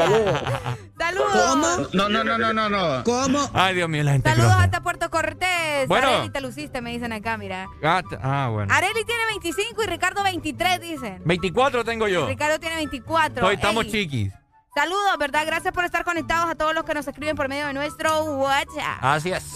[0.98, 1.94] Saludos.
[1.94, 3.04] No, no, no, no, no, no.
[3.04, 3.50] ¿Cómo?
[3.54, 5.88] Ay, Dios mío, la gente Saludos hasta Puerto Cortés.
[5.88, 6.08] Bueno.
[6.08, 7.68] Areli, te luciste, me dicen acá, mira.
[7.84, 8.74] Ah, ah, bueno.
[8.74, 11.22] Areli tiene 25 y Ricardo 23, dicen.
[11.26, 12.28] 24 tengo yo.
[12.28, 13.46] Ricardo tiene 24.
[13.46, 14.34] Hoy estamos Ey, chiquis.
[14.76, 15.46] Saludos, ¿verdad?
[15.46, 19.00] Gracias por estar conectados a todos los que nos escriben por medio de nuestro WhatsApp.
[19.00, 19.56] Así es.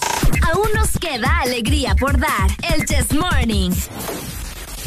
[0.50, 2.50] Aún nos queda alegría por dar.
[2.74, 3.72] El Chess Morning.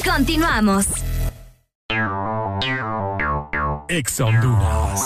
[0.02, 0.86] Continuamos.
[3.88, 5.02] Ex Honduras.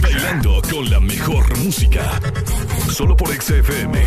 [0.00, 2.20] Bailando con la mejor música.
[2.88, 4.06] Solo por XFM.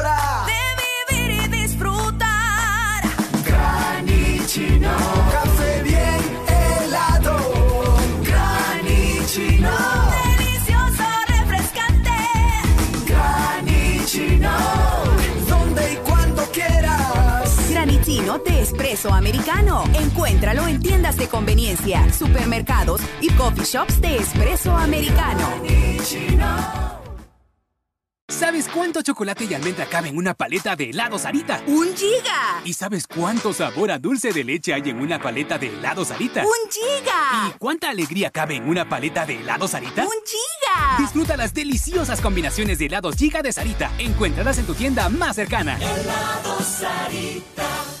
[18.39, 19.83] De espresso americano.
[19.93, 25.47] Encuéntralo en tiendas de conveniencia, supermercados y coffee shops de espresso americano.
[28.29, 31.61] ¿Sabes cuánto chocolate y almendra cabe en una paleta de helado Sarita?
[31.67, 32.61] ¡Un giga!
[32.63, 36.41] ¿Y sabes cuánto sabor a dulce de leche hay en una paleta de helado Sarita?
[36.41, 37.49] ¡Un giga!
[37.49, 40.03] ¿Y cuánta alegría cabe en una paleta de helado Sarita?
[40.03, 40.41] ¡Un giga!
[40.71, 40.97] Giga.
[40.99, 43.91] Disfruta las deliciosas combinaciones de helados Giga de Sarita.
[43.99, 45.77] Encuéntralas en tu tienda más cercana.
[45.77, 48.00] Helado Sarita.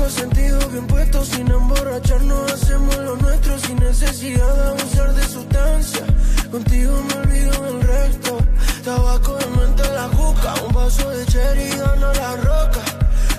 [0.00, 6.06] Con sentidos bien puestos, sin emborracharnos, hacemos lo nuestro sin necesidad de abusar de sustancia.
[6.50, 8.38] Contigo me olvido del resto.
[8.82, 12.80] Tabaco de mente la juca, un vaso de cherry gana la roca.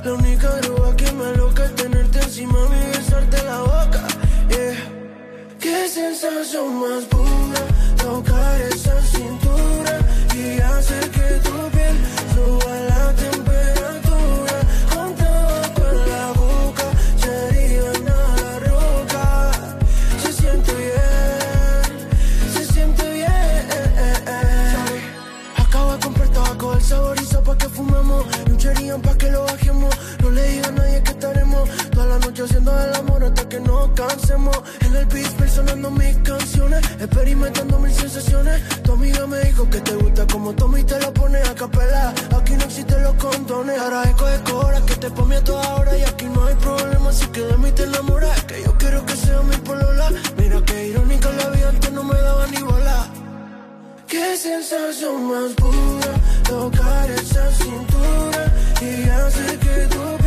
[0.03, 4.07] La única droga que me loca es tenerte encima y besarte la boca.
[4.49, 5.57] Yeah.
[5.59, 7.61] Qué sensación más pura
[7.97, 9.99] tocar esa cintura
[10.35, 11.20] y hacer que
[28.61, 29.95] fumemos Y un cherían pa' que lo bajemos.
[30.21, 33.59] No le diga a nadie que estaremos Toda la noche haciendo el amor hasta que
[33.59, 34.57] nos cansemos.
[34.81, 38.61] En el beat sonando mis canciones Experimentando mil sensaciones.
[38.83, 42.13] Tu amiga me dijo que te gusta como tomo y te lo pones a capela.
[42.39, 45.97] Aquí no existen los condones Ahora eco de cobra que te pone a toda hora
[45.97, 48.43] Y aquí no hay problema así que de mí te enamoras.
[48.45, 50.11] Que yo quiero que sea mi polola.
[50.37, 53.07] Mira que irónica la vida antes no me daba ni bola.
[54.07, 56.20] Qué sensación más pura
[56.51, 58.43] tocar esa cintura
[58.81, 60.20] y hacer que tu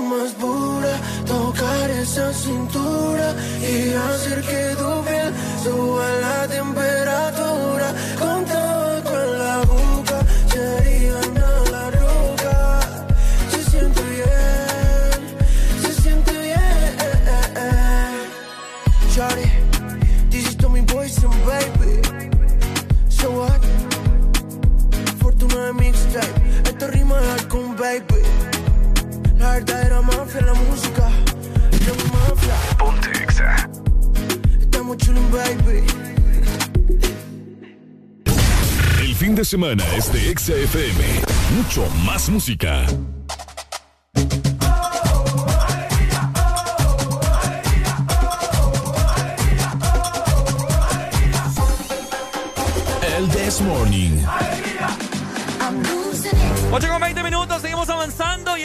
[0.00, 0.94] más pura
[1.26, 5.32] tocar esa cintura y hacer que tu piel
[5.62, 7.94] suba la temperatura.
[29.54, 31.08] Verdadera mafia, la música,
[32.12, 32.54] mafia.
[32.76, 33.70] Ponte Exa.
[34.60, 35.84] Estamos chillin', baby.
[39.00, 41.04] El fin de semana es de Exa FM.
[41.56, 42.84] Mucho más música.
[53.16, 54.18] El This Morning.
[56.72, 57.03] 8 con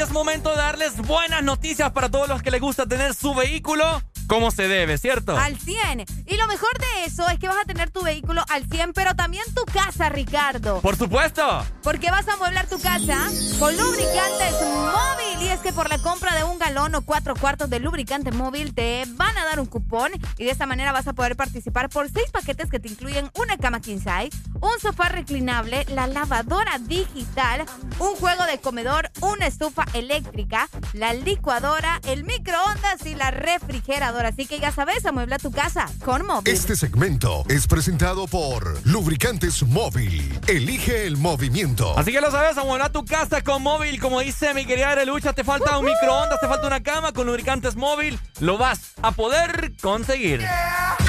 [0.10, 4.02] es momento de darles buenas noticias para todos los que les gusta tener su vehículo
[4.30, 5.36] como se debe, ¿cierto?
[5.36, 6.06] Al 100.
[6.28, 9.16] Y lo mejor de eso es que vas a tener tu vehículo al 100, pero
[9.16, 10.82] también tu casa, Ricardo.
[10.82, 11.66] Por supuesto.
[11.82, 13.18] Porque vas a amueblar tu casa
[13.58, 15.42] con lubricantes móvil.
[15.42, 18.76] Y es que por la compra de un galón o cuatro cuartos de lubricante móvil
[18.76, 20.12] te van a dar un cupón.
[20.38, 23.58] Y de esta manera vas a poder participar por seis paquetes que te incluyen una
[23.58, 24.30] cama king size,
[24.62, 27.66] un sofá reclinable, la lavadora digital,
[27.98, 34.19] un juego de comedor, una estufa eléctrica, la licuadora, el microondas y la refrigeradora.
[34.26, 36.54] Así que ya sabes, amuebla tu casa con móvil.
[36.54, 40.40] Este segmento es presentado por Lubricantes Móvil.
[40.48, 41.98] Elige el movimiento.
[41.98, 44.00] Así que lo sabes, amuebla tu casa con móvil.
[44.00, 47.76] Como dice mi querida Arelucha, te falta un microondas, te falta una cama con lubricantes
[47.76, 48.20] móvil.
[48.40, 50.46] Lo vas a poder conseguir.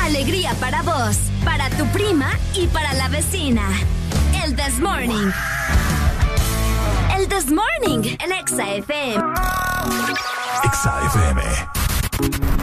[0.02, 3.62] Alegría para vos, para tu prima y para la vecina.
[4.44, 5.30] El This Morning.
[7.16, 9.22] El This Morning, el Exa FM.
[10.64, 12.59] Exa FM.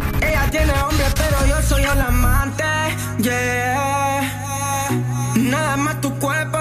[0.52, 2.64] Tiene hombre, pero yo soy el amante.
[3.20, 4.22] Yeah.
[5.36, 6.57] Nada más tu cuerpo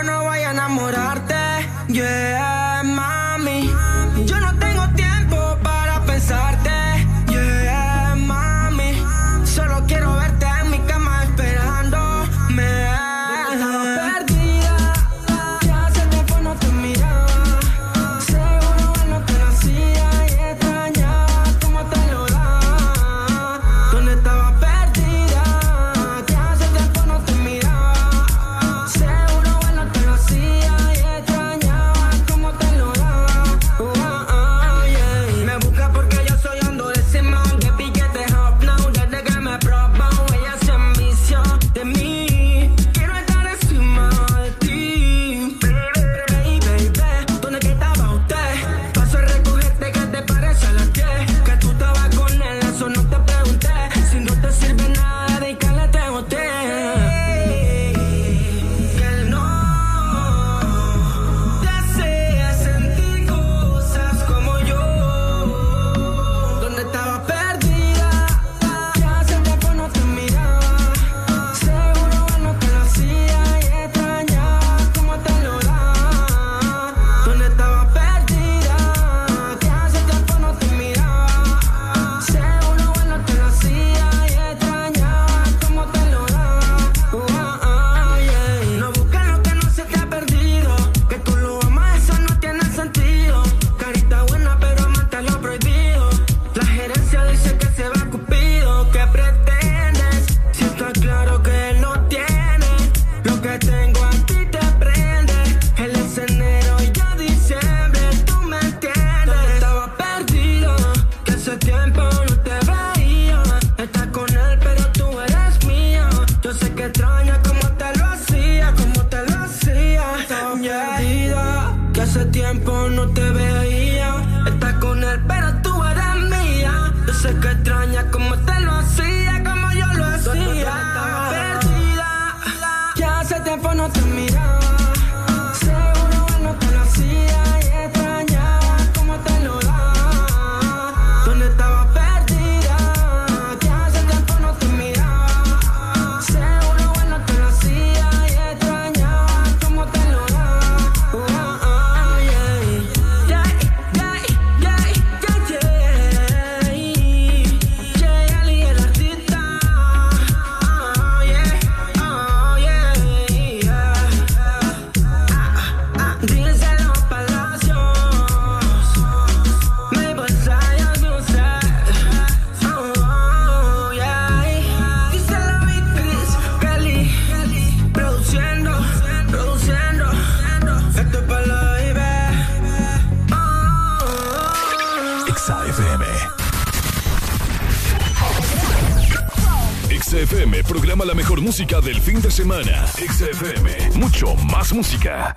[192.06, 192.86] fin de semana.
[192.86, 195.36] XFM, mucho más música.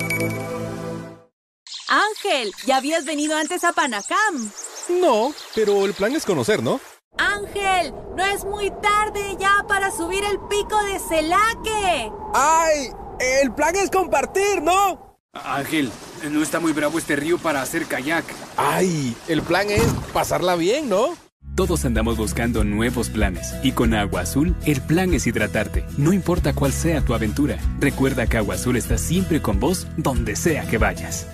[1.87, 4.51] Ángel, ¿ya habías venido antes a Panacam?
[4.89, 6.79] No, pero el plan es conocer, ¿no?
[7.17, 12.11] Ángel, no es muy tarde ya para subir el pico de Celaque.
[12.33, 12.91] ¡Ay!
[13.19, 15.19] El plan es compartir, ¿no?
[15.33, 15.91] Ángel,
[16.29, 18.25] no está muy bravo este río para hacer kayak.
[18.57, 19.15] ¡Ay!
[19.27, 21.15] El plan es pasarla bien, ¿no?
[21.55, 26.53] Todos andamos buscando nuevos planes y con Agua Azul el plan es hidratarte, no importa
[26.53, 27.57] cuál sea tu aventura.
[27.79, 31.27] Recuerda que Agua Azul está siempre con vos donde sea que vayas.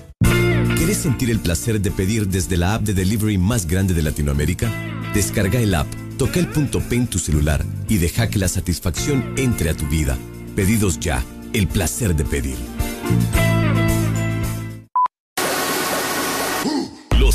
[0.76, 4.72] ¿Quieres sentir el placer de pedir desde la app de delivery más grande de Latinoamérica?
[5.14, 5.88] Descarga el app,
[6.18, 9.86] toca el punto P en tu celular y deja que la satisfacción entre a tu
[9.88, 10.18] vida.
[10.56, 11.24] Pedidos ya,
[11.54, 12.58] el placer de pedir.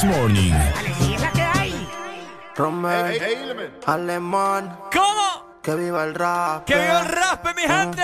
[0.00, 0.54] This Morning.
[3.84, 4.78] Alemán.
[4.90, 5.60] ¿Cómo?
[5.62, 6.64] Que viva el rap.
[6.64, 8.02] ¡Que viva el rap, mi gente!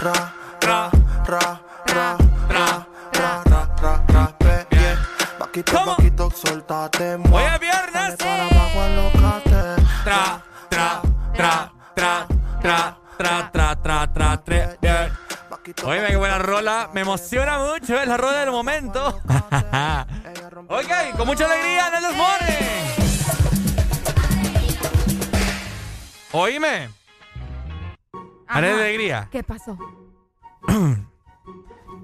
[0.00, 0.90] Ra, ra,
[1.26, 2.16] ra, ra,
[2.48, 3.44] ra, ra,
[3.82, 4.34] ra, ra.
[5.38, 8.16] Vaquito, vaquito, suéltate, Hoy es viernes.
[8.16, 9.82] Para abajo, alócate.
[10.04, 11.02] Tra, tra,
[11.34, 12.26] tra, tra,
[12.62, 14.78] tra, tra, tra, tra, tra, tra.
[15.84, 16.90] Oye, qué buena rola.
[16.94, 19.08] Me emociona mucho, es la rola del momento.
[20.68, 22.88] ok, con mucha alegría en This Morning.
[26.32, 26.88] Oíme.
[28.46, 29.28] Haré alegría.
[29.30, 29.76] ¿Qué pasó?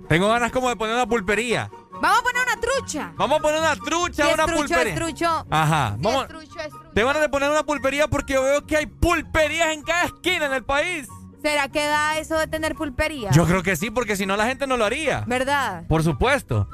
[0.09, 1.71] Tengo ganas como de poner una pulpería.
[2.03, 3.13] Vamos a poner una trucha.
[3.17, 4.93] Vamos a poner una trucha, una trucho, pulpería.
[4.93, 5.47] es trucho.
[5.49, 5.97] Ajá.
[5.99, 6.25] Vamos.
[6.25, 6.91] es trucho, es trucho.
[6.93, 10.47] Tengo ganas de poner una pulpería porque yo veo que hay pulperías en cada esquina
[10.47, 11.09] en el país.
[11.45, 13.31] ¿Será que da eso de tener pulpería?
[13.33, 15.25] Yo creo que sí, porque si no la gente no lo haría.
[15.27, 15.87] ¿Verdad?
[15.89, 16.67] Por supuesto.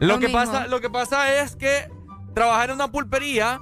[0.00, 0.40] Lo, Lo que mismo.
[0.40, 1.88] pasa, lo que pasa es que
[2.34, 3.60] trabajar en una pulpería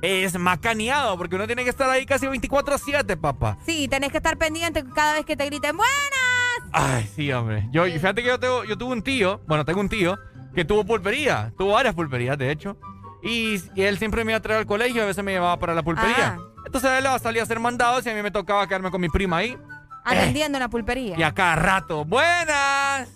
[0.00, 3.58] es macaneado, porque uno tiene que estar ahí casi 24/7, papá.
[3.66, 6.72] Sí, tenés que estar pendiente cada vez que te griten ¡Buenas!
[6.72, 7.68] Ay, sí, hombre.
[7.70, 10.16] Yo, fíjate que yo, tengo, yo tuve un tío, bueno, tengo un tío
[10.54, 12.78] que tuvo pulpería, tuvo varias pulperías, de hecho.
[13.22, 15.74] Y, y él siempre me iba a traer al colegio, a veces me llevaba para
[15.74, 16.38] la pulpería.
[16.38, 16.54] Ah.
[16.64, 19.36] Entonces él salía a hacer mandados y a mí me tocaba quedarme con mi prima
[19.36, 19.58] ahí.
[20.04, 21.18] Atendiendo una pulpería.
[21.18, 23.08] Y a cada rato, ¡buenas!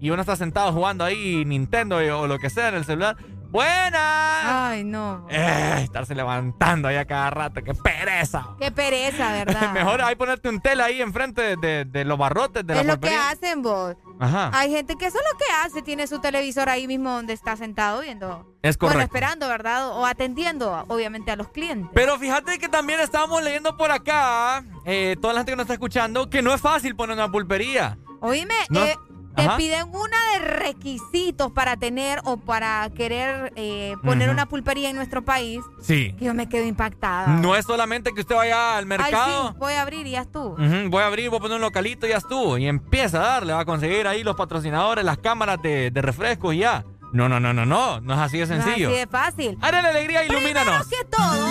[0.00, 3.16] Y uno está sentado jugando ahí Nintendo o lo que sea en el celular.
[3.50, 4.44] ¡Buenas!
[4.44, 5.26] Ay, no.
[5.30, 8.48] Eh, estarse levantando ahí a cada rato, ¡qué pereza!
[8.60, 9.72] Qué pereza, ¿verdad?
[9.72, 12.86] Mejor ahí ponerte un tel ahí enfrente de, de- de los barrotes de la es
[12.86, 13.96] lo que hacen vos.
[14.18, 14.50] Ajá.
[14.54, 17.56] Hay gente que eso es lo que hace, tiene su televisor ahí mismo donde está
[17.56, 18.54] sentado viendo.
[18.62, 19.14] Es Bueno, correcto.
[19.14, 19.88] esperando, ¿verdad?
[19.90, 21.90] O atendiendo, obviamente, a los clientes.
[21.94, 25.74] Pero fíjate que también estábamos leyendo por acá, eh, toda la gente que nos está
[25.74, 27.98] escuchando, que no es fácil poner una pulpería.
[28.20, 28.80] Oíme, No.
[28.84, 28.96] eh,
[29.36, 29.56] te Ajá.
[29.56, 35.24] piden una de requisitos para tener o para querer eh, poner una pulpería en nuestro
[35.24, 35.60] país.
[35.80, 36.14] Sí.
[36.18, 37.28] Que yo me quedo impactada.
[37.28, 39.50] No es solamente que usted vaya al Ay, mercado.
[39.50, 40.48] sí, voy a abrir y ya tú.
[40.54, 42.56] Ujú, voy a abrir, voy a poner un localito y ya estuvo.
[42.58, 46.54] Y empieza a darle, va a conseguir ahí los patrocinadores, las cámaras de, de refrescos
[46.54, 46.84] y ya.
[47.12, 48.00] No, no, no, no, no.
[48.00, 48.88] No es así de No es sencillo.
[48.88, 49.58] así de fácil.
[49.60, 50.86] Haré la alegría, ilumínanos.
[50.86, 51.46] Primero que todo,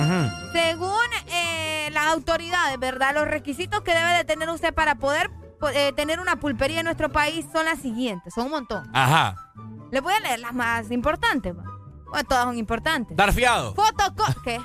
[0.00, 0.30] Ujú.
[0.52, 3.14] según eh, las autoridades, ¿verdad?
[3.14, 5.39] Los requisitos que debe de tener usted para poder po-
[5.74, 8.88] eh, tener una pulpería en nuestro país son las siguientes, son un montón.
[8.92, 9.36] Ajá.
[9.90, 11.54] Les voy a leer las más importantes.
[11.54, 13.16] Bueno, todas son importantes.
[13.16, 13.74] Dar fiado.
[13.74, 14.24] Fotoco...
[14.42, 14.60] ¿Qué?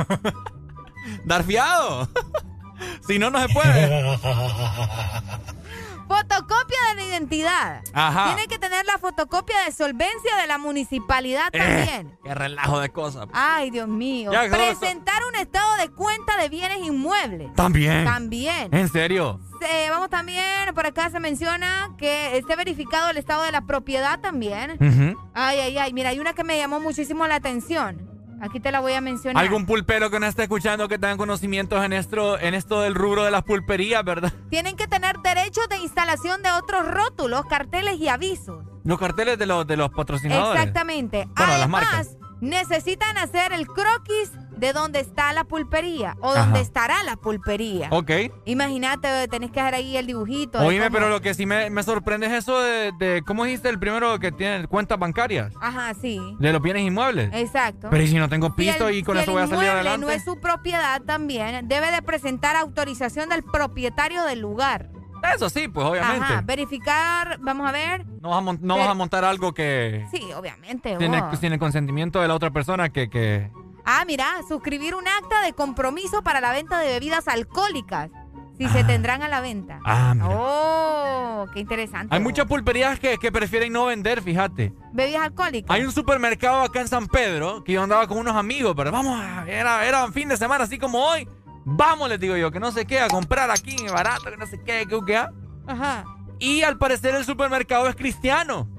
[1.26, 2.10] Dar fiado.
[3.08, 4.20] si no, no se puede.
[6.08, 7.82] Fotocopia de la identidad.
[7.94, 8.26] Ajá.
[8.36, 12.18] Tiene que tener la fotocopia de solvencia de la municipalidad Eh, también.
[12.24, 13.28] qué relajo de cosas.
[13.34, 14.32] Ay, Dios mío.
[14.32, 17.54] Ya, Presentar un estado de cuenta de bienes inmuebles.
[17.56, 18.06] También.
[18.06, 18.74] También.
[18.74, 19.40] ¿En serio?
[19.68, 20.44] Eh, vamos también,
[20.76, 24.72] por acá se menciona que esté verificado el estado de la propiedad también.
[24.74, 25.18] Ujú.
[25.34, 25.94] Ay, ay, ay.
[25.94, 28.15] Mira, hay una que me llamó muchísimo la atención.
[28.42, 29.42] Aquí te la voy a mencionar.
[29.42, 33.24] Algún pulpero que nos esté escuchando que tenga conocimientos en esto, en esto del rubro
[33.24, 34.34] de las pulperías, ¿verdad?
[34.50, 38.66] Tienen que tener derechos de instalación de otros rótulos, carteles y avisos.
[38.84, 40.62] Los carteles de los, de los patrocinadores.
[40.62, 41.28] Exactamente.
[41.36, 42.18] Bueno, las Además, marcas.
[42.42, 46.46] Necesitan hacer el croquis de donde está la pulpería o Ajá.
[46.46, 47.90] donde estará la pulpería.
[47.92, 48.10] Ok.
[48.46, 50.60] Imagínate, tenés que hacer ahí el dibujito.
[50.60, 53.68] Oíme, pero lo que sí me, me sorprende es eso de, de- ¿cómo dijiste?
[53.68, 55.52] El primero que tiene cuentas bancarias.
[55.60, 56.22] Ajá, sí.
[56.40, 57.32] De los bienes inmuebles.
[57.34, 57.90] Exacto.
[57.92, 59.64] Pero ¿y si no tengo Si piso el- y con si eso voy a salir
[59.64, 60.06] inmueble adelante?
[60.06, 64.90] no es su propiedad también, debe de presentar autorización del propietario del lugar.
[65.34, 66.24] Eso sí, pues obviamente.
[66.26, 68.06] Ajá, verificar, vamos a ver.
[68.22, 70.98] No, vas a, mon- no Pero- vas a montar algo que Sí, obviamente.
[70.98, 71.40] sin el, vos.
[71.40, 73.10] sin el consentimiento de la otra persona que...
[73.10, 73.50] que...
[73.86, 78.10] Ah, mira, suscribir un acta de compromiso para la venta de bebidas alcohólicas,
[78.58, 79.80] si se tendrán a la venta.
[79.86, 80.28] Ah, mira.
[80.30, 82.08] Oh, qué interesante.
[82.16, 82.24] Hay vos.
[82.24, 84.74] muchas pulperías que, que prefieren no vender, fíjate.
[84.94, 85.70] Bebidas alcohólicas.
[85.76, 89.22] Hay un supermercado acá en San Pedro que yo andaba con unos amigos, pero vamos,
[89.48, 91.28] era, era fin de semana así como hoy.
[91.66, 94.62] Vamos, les digo yo, que no sé qué, a comprar aquí barato, que no sé
[94.64, 95.26] qué, que qué.
[95.68, 96.06] Ajá.
[96.40, 98.70] Y al parecer el supermercado es cristiano.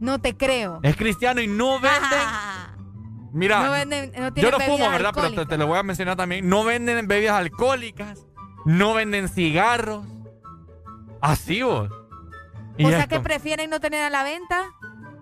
[0.00, 0.80] No te creo.
[0.82, 2.28] Es cristiano y no venden.
[3.32, 5.12] Mira, No venden- no yo no fumo, ¿verdad?
[5.14, 6.48] Pero te, te lo voy a mencionar también.
[6.48, 8.26] No venden bebidas alcohólicas,
[8.64, 10.06] no venden cigarros.
[11.20, 11.90] Así vos.
[12.78, 14.70] Y o sea que prefieren no tener a la venta.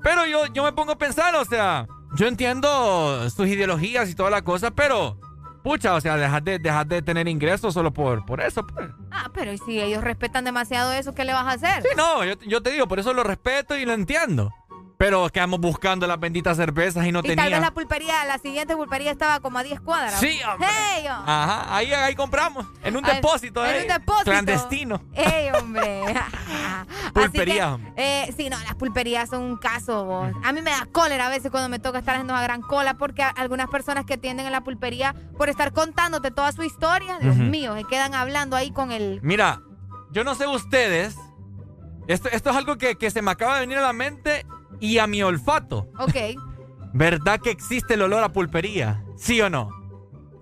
[0.02, 4.30] Pero yo, yo me pongo a pensar, o sea, yo entiendo sus ideologías y toda
[4.30, 5.18] la cosa, pero,
[5.62, 8.88] pucha, o sea, dejar de, dejar de tener ingresos solo por, por eso, pues.
[9.10, 11.82] Ah, pero ¿y si ellos respetan demasiado eso, ¿qué le vas a hacer?
[11.82, 14.52] Sí, no, yo, yo te digo, por eso lo respeto y lo entiendo.
[14.98, 17.50] Pero quedamos buscando las benditas cervezas y no y tal tenía.
[17.50, 20.18] vez la pulpería, la siguiente pulpería estaba como a 10 cuadras.
[20.18, 20.66] Sí, hombre.
[20.68, 21.22] ¡Hey, oh!
[21.24, 24.24] Ajá, ahí, ahí compramos, en un Ay, depósito, en eh, un depósito.
[24.24, 25.00] clandestino.
[25.14, 26.02] ¡Ey, hombre!
[27.14, 30.32] Pulpería, que, eh, sí, no, las pulperías son un caso, vos.
[30.44, 32.94] A mí me da cólera a veces cuando me toca estar haciendo una gran cola
[32.94, 37.36] porque algunas personas que atienden en la pulpería por estar contándote toda su historia, Dios
[37.36, 39.20] mío, se quedan hablando ahí con el...
[39.22, 39.62] Mira,
[40.10, 41.16] yo no sé ustedes,
[42.08, 44.44] esto, esto es algo que, que se me acaba de venir a la mente
[44.80, 45.88] y a mi olfato.
[45.98, 46.16] Ok,
[46.94, 49.04] ¿Verdad que existe el olor a pulpería?
[49.16, 49.70] ¿Sí o no?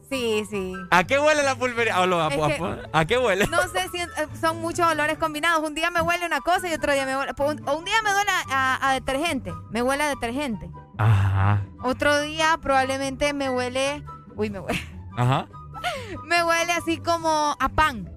[0.08, 0.73] sí, sí.
[0.92, 1.97] ¿A qué huele la pulpería?
[1.97, 3.47] ¿A, lo- a- Es a- que- ¿a qué huele?
[3.48, 4.06] No sé si eh,
[4.40, 5.66] son muchos olores combinados.
[5.68, 7.32] Un día me huele una cosa y otro día me huele...
[7.36, 7.44] O
[7.76, 10.70] un día me huele a detergente, me huele a detergente.
[10.98, 11.66] Ajá.
[11.82, 14.05] Otro día probablemente me huele...
[14.36, 14.81] Uy, me huele...
[15.16, 15.48] Ajá.
[16.24, 18.10] Me huele así como a pan.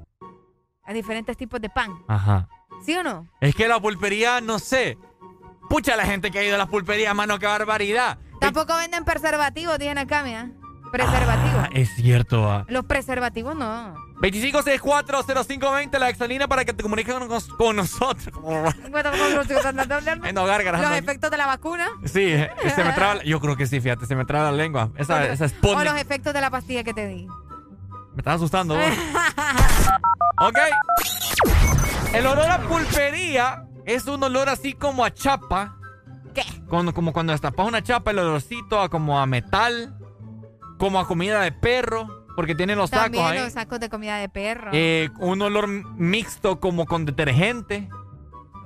[0.83, 1.91] A diferentes tipos de pan.
[2.07, 2.48] Ajá.
[2.85, 3.27] ¿Sí o no?
[3.41, 4.98] Es que la pulpería, no sé.
[5.69, 8.17] Pucha la gente que ha ido a las pulperías, mano, qué barbaridad.
[8.41, 10.49] Tampoco venden preservativos, dicen acá, mira.
[10.91, 11.65] Preservativos.
[11.65, 12.51] Ah, es cierto.
[12.51, 12.65] ah.
[12.67, 13.93] Los preservativos no.
[14.22, 18.33] 25640520, la exalina para que te comuniques con, nos- con nosotros.
[20.33, 20.81] no, gárgaras.
[20.89, 21.88] Los efectos de la vacuna.
[22.06, 23.23] Sí, eh, se me traba.
[23.23, 24.89] Yo creo que sí, fíjate, se me traba la lengua.
[24.98, 27.27] Esa, esa O los efectos de la pastilla que te di.
[27.27, 28.75] Me estás asustando,
[30.39, 30.57] ok.
[32.14, 35.76] El olor a pulpería es un olor así como a chapa.
[36.35, 36.43] ¿Qué?
[36.68, 39.98] Cuando, como cuando destapas una chapa, el olorcito a como a metal,
[40.77, 43.40] como a comida de perro, porque tiene los tacos También ahí.
[43.40, 44.69] los sacos de comida de perro.
[44.74, 47.90] Eh, un olor mixto como con detergente.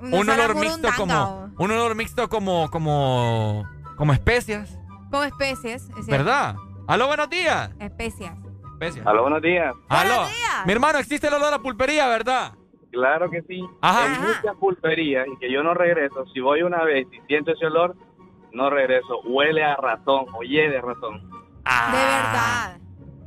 [0.02, 1.50] Un olor mixto como.
[1.56, 2.70] Un olor mixto como.
[2.70, 3.66] como.
[3.96, 4.78] como especias.
[5.10, 5.88] Con especies.
[5.98, 6.06] es.
[6.06, 6.56] ¿Verdad?
[6.86, 7.70] Aló, buenos días.
[7.80, 8.36] Especias.
[8.74, 9.06] Especias.
[9.06, 9.74] Aló, buenos días.
[9.88, 10.26] Aló.
[10.66, 12.52] Mi hermano, existe el olor a pulpería, ¿verdad?
[12.94, 13.60] Claro que sí.
[13.80, 14.06] Ajá.
[14.06, 16.24] En muchas pulperías y que yo no regreso.
[16.32, 17.96] Si voy una vez y siento ese olor,
[18.52, 19.20] no regreso.
[19.24, 21.28] Huele a ratón, oye de ratón.
[21.28, 22.78] De verdad.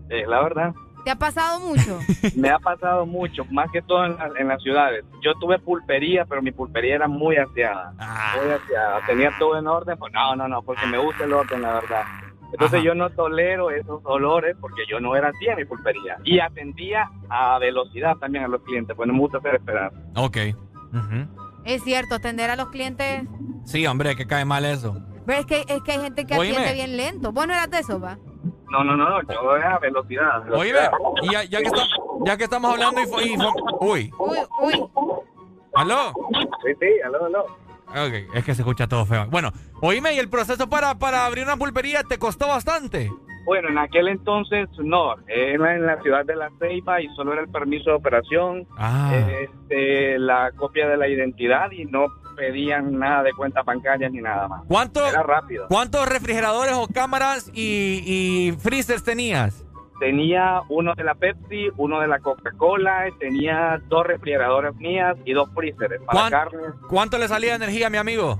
[0.10, 0.74] Es la verdad.
[1.04, 2.00] ¿Te ha pasado mucho?
[2.36, 5.06] Me ha pasado mucho, más que todo en, la- en las ciudades.
[5.22, 7.92] Yo tuve pulpería, pero mi pulpería era muy aseada.
[8.42, 9.02] Muy aseada.
[9.06, 9.98] Tenía todo en orden.
[9.98, 12.04] Pues no, no, no, porque me gusta el orden, la verdad.
[12.52, 12.86] Entonces Ajá.
[12.86, 16.18] yo no tolero esos olores porque yo no era así en mi pulpería.
[16.24, 19.92] Y atendía a velocidad también a los clientes, pues no me gusta hacer esperar.
[20.16, 20.38] Ok.
[20.94, 21.28] Ujú.
[21.66, 23.24] es cierto, atender a los clientes.
[23.66, 24.96] Sí, hombre, que cae mal eso.
[25.26, 26.54] Pero es que, es que hay gente que Oíme.
[26.56, 27.34] atiende bien lento.
[27.34, 28.18] Vos no eras de eso, va.
[28.72, 30.42] No, no, no, no, yo era a velocidad.
[30.54, 30.92] Oye, velocidad.
[31.24, 31.88] y ya, ya que está-
[32.26, 33.06] ya que estamos hablando y,
[33.82, 34.74] uy, Uy, uy.
[34.74, 34.82] Sí,
[35.76, 36.14] aló.
[36.80, 37.46] sí, aló, aló.
[38.34, 39.28] Es que se escucha todo feo.
[39.30, 39.52] Bueno,
[39.82, 43.10] oíme, y el proceso para, para abrir una pulpería te costó bastante.
[43.46, 47.42] Bueno, en aquel entonces no, era en la ciudad de La Ceiba y solo era
[47.44, 49.14] el permiso de operación, Ah.
[49.42, 54.48] este, la copia de la identidad y no pedían nada de cuenta bancaria ni nada
[54.50, 54.64] más.
[54.68, 55.66] ¿Cuánto- Era rápido.
[55.70, 59.64] ¿Cuántos refrigeradores o cámaras y, y freezers tenías?
[60.00, 65.50] Tenía uno de la Pepsi, uno de la Coca-Cola, tenía dos refrigeradores mías y dos
[65.56, 66.60] freezers para ¿Cuán- carne.
[66.88, 68.40] ¿Cuánto le salía de energía, mi amigo?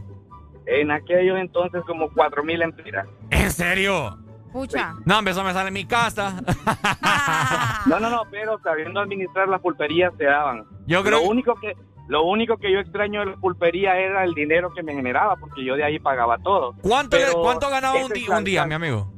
[0.68, 3.08] En aquellos entonces como 4.000 empiras.
[3.32, 4.18] ¿En serio?
[4.52, 4.94] Pucha.
[5.06, 6.42] No, hombre, eso me sale en mi casa.
[7.86, 10.66] No, no, no, pero sabiendo administrar las pulperías se daban.
[10.88, 11.74] Yo creo- Lo único que
[12.10, 15.64] lo único que yo extraño de la pulpería era el dinero que me generaba, porque
[15.64, 16.74] yo de ahí pagaba todo.
[16.82, 19.12] ¿Cuánto, le- cuánto ganaba un, un día, mi amigo?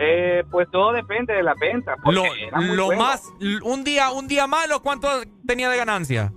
[0.00, 1.96] Eh, pues todo depende de la venta.
[2.04, 2.22] Lo,
[2.86, 3.02] bueno.
[3.02, 3.22] más,
[3.62, 5.08] un día, un día malo, ¿cuánto
[5.46, 6.32] tenía de ganancia?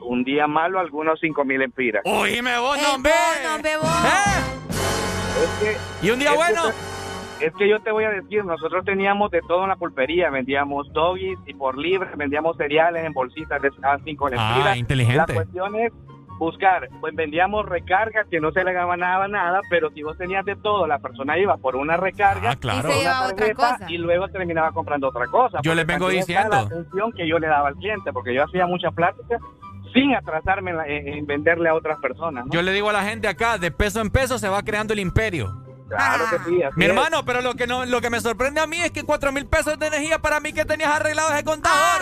[0.00, 2.02] Un día malo, algunos 5 mil empiras.
[2.04, 3.12] Oíme vos, no, hombre.
[5.42, 6.62] Es que, ¿Y un día es bueno?
[7.40, 10.92] es que yo te voy a decir, nosotros teníamos de todo en la pulpería, vendíamos
[10.92, 14.66] doggies y por libre, vendíamos cereales en bolsitas de a 5 lempiras.
[14.66, 15.16] Ah, inteligente.
[15.16, 15.92] La cuestión es
[16.38, 20.56] buscar, pues vendíamos recargas que no se le ganaba nada, pero si vos tenías de
[20.56, 22.82] todo, la persona iba por una recarga Ah, claro.
[22.82, 23.86] por Y se una llevaba otra tarjeta, cosa.
[23.92, 25.58] y luego terminaba comprando otra cosa.
[25.62, 26.50] Yo les vengo diciendo.
[26.50, 29.38] La atención que yo le daba al cliente, porque yo hacía mucha plática
[29.92, 32.46] sin atrasarme en, la- en- en venderle a otras personas.
[32.46, 32.52] ¿no?
[32.52, 34.98] Yo le digo a la gente acá, de peso en peso se va creando el
[34.98, 35.54] imperio.
[35.88, 36.62] Claro que sí.
[36.62, 36.90] así Mi es.
[36.90, 39.46] hermano, pero lo que no, lo que me sorprende a mí es que cuatro mil
[39.46, 42.00] pesos de energía para mí que tenías arreglado ese contador.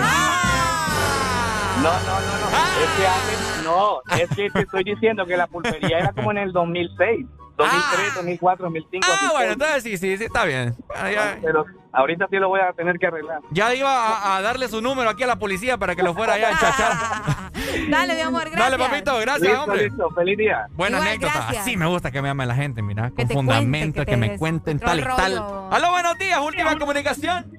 [1.83, 2.83] No, no, no, no.
[2.83, 6.39] Es que antes, no, es que te estoy diciendo que la pulpería era como en
[6.39, 9.07] el 2006, 2003, 2004, 2005.
[9.11, 10.75] Ah, así bueno, que- entonces sí, sí, sí, está bien.
[10.95, 13.41] Ah, Pero ahorita sí lo voy a tener que arreglar.
[13.51, 16.35] ya iba a, a darle su número aquí a la policía para que lo fuera
[16.35, 16.93] allá a enchachar.
[17.91, 18.59] Dale, mi amor, gracias.
[18.61, 19.85] Dale, papito, gracias, Listo, hombre.
[19.85, 20.67] listo, feliz día.
[20.73, 21.35] Buena Igual, anécdota.
[21.35, 21.63] gracias.
[21.63, 24.17] Así me gusta que me ame la gente, mira, con te fundamento, cuente, que, que
[24.17, 25.39] me te cuenten tal y tal.
[25.71, 27.51] Aló, buenos días, última comunicación.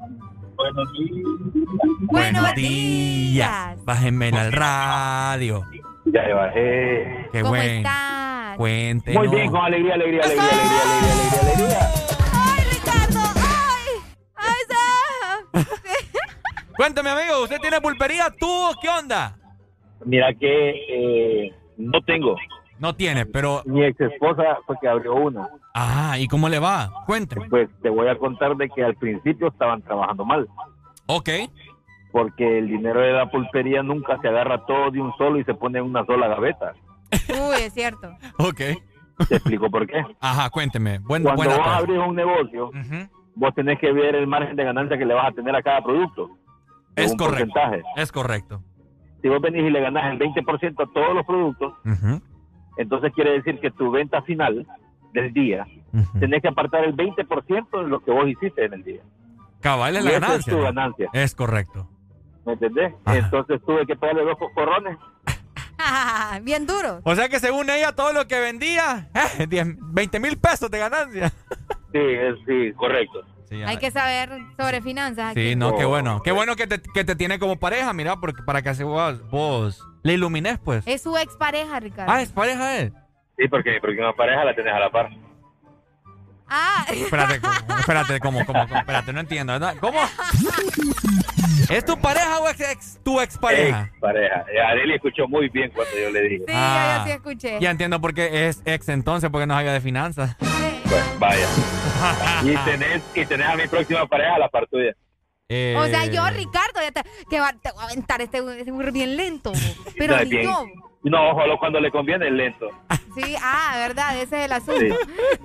[2.01, 3.83] Buenos días.
[3.85, 5.64] Bájenme al radio.
[6.06, 7.30] Ya le bajé.
[7.32, 8.58] Qué ¿Cómo estás?
[8.58, 9.25] Cuéntenos.
[9.25, 12.03] Muy bien, con alegría, alegría, alegría, alegría, alegría, alegría, alegría.
[12.33, 13.19] ¡Ay, Ricardo!
[13.35, 13.85] ¡Ay!
[14.35, 15.66] ¡Ay, Sam!
[16.77, 18.33] Cuéntame, amigo, ¿usted tiene pulpería?
[18.40, 19.38] ¿Tú qué onda?
[20.06, 22.35] Mira que eh, no tengo.
[22.84, 23.62] No tiene, pero...
[23.66, 25.48] Mi ex esposa fue que abrió una.
[25.74, 26.90] Ah, ¿y cómo le va?
[27.06, 27.48] Cuénteme.
[27.50, 30.45] Pues te voy a contar de que al principio estaban trabajando mal.
[31.06, 31.30] Ok.
[32.12, 35.53] Porque el dinero de la pulpería nunca se agarra todo de un solo y se
[35.53, 36.74] pone en una sola gaveta.
[37.30, 38.12] Uy, es cierto.
[38.38, 38.60] Ok.
[39.30, 40.03] Te explico por qué.
[40.20, 41.00] Ajá, cuénteme.
[41.00, 41.78] Buen, Cuando buena vos tarde.
[41.78, 42.70] abrís un negocio,
[43.36, 45.82] vos tenés que ver el margen de ganancia que le vas a tener a cada
[45.82, 46.32] producto.
[46.98, 47.53] Es correcto.
[47.53, 47.82] porcentaje.
[47.95, 48.62] Es correcto.
[49.22, 51.74] Si vos venís y le ganás el 20% a todos los productos,
[52.77, 54.66] entonces quiere decir que tu venta final
[55.14, 55.66] del día,
[56.19, 59.02] tenés que apartar el 20% de lo que vos hiciste en el día.
[59.61, 60.38] Cabal es la ganancia.
[60.40, 60.64] es tu ¿no?
[60.64, 61.10] ganancia.
[61.14, 61.88] Es correcto.
[62.45, 62.93] ¿Me entendés?
[63.06, 64.98] Entonces tuve que pagarle dos corrones.
[66.43, 67.00] Bien duro.
[67.03, 70.80] O sea que según ella, todo lo que vendía, eh, 10, 20 mil pesos de
[70.80, 71.30] ganancia.
[71.92, 73.24] Sí, es- sí, correcto.
[73.66, 75.32] Hay que saber sobre finanzas.
[75.32, 75.50] aquí.
[75.50, 76.22] Sí, no, qué bueno.
[76.24, 79.28] Qué bueno que te, que te tiene como pareja, mira, porque para que así vos,
[79.30, 80.84] vos le ilumines, pues.
[80.88, 82.12] Es su expareja, Ricardo.
[82.12, 82.94] Ah, es pareja él.
[83.38, 85.10] Sí, porque, porque una pareja la tenés a la par.
[86.48, 86.86] Ah.
[86.92, 87.80] Espérate, ¿cómo?
[87.80, 88.80] espérate, ¿cómo, cómo, cómo?
[88.80, 89.58] Espérate, no entiendo.
[89.60, 89.72] ¿no?
[89.80, 90.00] ¿Cómo?
[91.70, 93.84] ¿Es tu pareja o ex, ex- tu expareja?
[93.92, 94.46] Ex pareja.
[94.54, 96.44] Eh, Arely escuchó muy bien cuando yo le dije.
[96.48, 96.98] Sí, Ah.
[97.00, 97.58] yo sí escuché.
[97.60, 100.36] Ya entiendo por qué es ex entonces, porque no sabía de finanzas.
[100.38, 101.48] Pues vaya.
[102.43, 104.93] y, tenés, y tenés a mi próxima pareja a la par tuya.
[105.49, 108.72] Eh, O sea, yo, Ricardo, ya te, que va- te voy a aventar este, este
[108.72, 109.51] burro bien lento.
[109.98, 110.43] Pero ni bien.
[110.45, 110.65] yo.
[111.03, 112.69] No, ojalá cuando le conviene es lento.
[113.14, 114.95] Sí, ah, verdad, ese es el asunto.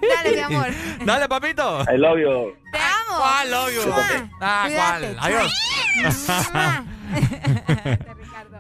[0.01, 0.69] Dale, mi amor.
[1.05, 1.83] Dale, papito.
[1.93, 2.55] I love you.
[2.73, 3.19] Te amo.
[3.19, 3.95] ¿Cuál obvio?
[4.41, 5.15] Ah, Cuídate.
[5.15, 5.17] ¿cuál?
[5.21, 5.53] Adiós.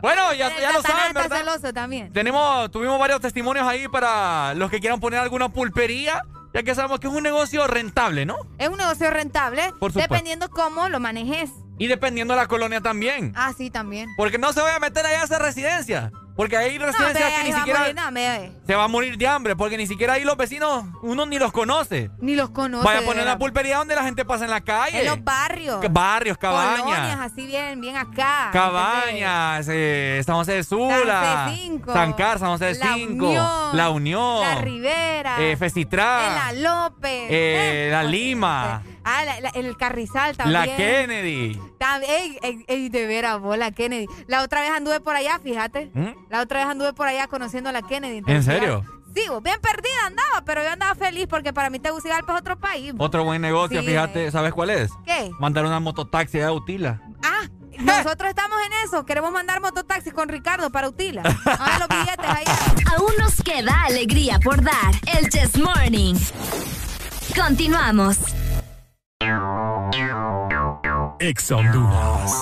[0.03, 1.39] bueno, ya, ya lo saben, está ¿verdad?
[1.39, 2.13] celoso también.
[2.13, 6.23] Tenemos, tuvimos varios testimonios ahí para los que quieran poner alguna pulpería,
[6.55, 8.37] ya que sabemos que es un negocio rentable, ¿no?
[8.59, 11.51] Es un negocio rentable, Por dependiendo cómo lo manejes.
[11.79, 13.33] Y dependiendo de la colonia también.
[13.37, 14.09] Ah, sí, también.
[14.17, 16.11] Porque no se vaya a meter allá a esa residencia.
[16.39, 19.77] Porque hay residencias que ni siquiera morir, no, se va a morir de hambre, porque
[19.77, 22.13] ni siquiera ahí los vecinos, uno ni los conoce.
[22.21, 22.85] Ni los conoce.
[22.85, 25.01] Vaya a poner la pulpería donde la gente pasa en la calle.
[25.01, 25.81] En los barrios.
[25.91, 27.21] Barrios, Colonias, cabañas.
[27.33, 28.51] así bien, bien acá.
[28.53, 32.95] Cabañas, eh, San José de Sula, San José cinco, San Carlos, San José de La
[32.95, 35.37] 5, Unión, La Unión, La Rivera.
[35.43, 37.27] eh, Festitrá, La López.
[37.31, 40.61] eh, La Lima, Ah, la- la- el Carrizal también.
[40.67, 41.61] La Kennedy.
[41.79, 44.07] Tam- ey, ey, ey, de veras, vos, la Kennedy.
[44.27, 45.91] La otra vez anduve por allá, fíjate.
[45.95, 46.27] ¿Mm?
[46.31, 48.23] La otra vez anduve por allá conociendo a la Kennedy.
[48.27, 48.85] ¿En serio?
[49.15, 52.59] Sí, vos, bien perdida andaba, pero yo andaba feliz porque para mí Tegucigalpa es otro
[52.61, 52.93] país.
[52.93, 53.07] vos.
[53.07, 54.31] Otro buen negocio, Sí, fíjate, eh.
[54.31, 54.91] ¿sabes cuál es?
[55.07, 55.31] ¿Qué?
[55.41, 57.01] Mandar una mototaxi a Utila.
[57.25, 59.07] Ah, nosotros estamos en eso.
[59.07, 61.23] Queremos mandar mototaxi con Ricardo para Utila.
[61.47, 62.59] Ahora los billetes allá.
[62.97, 64.93] Aún nos queda alegría por dar.
[65.19, 66.15] El Chess Morning.
[67.35, 68.19] Continuamos.
[71.19, 72.33] Exa Honduras.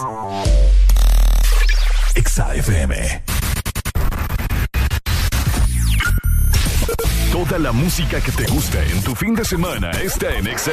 [7.33, 10.73] Toda la música que te gusta en tu fin de semana está en Exa.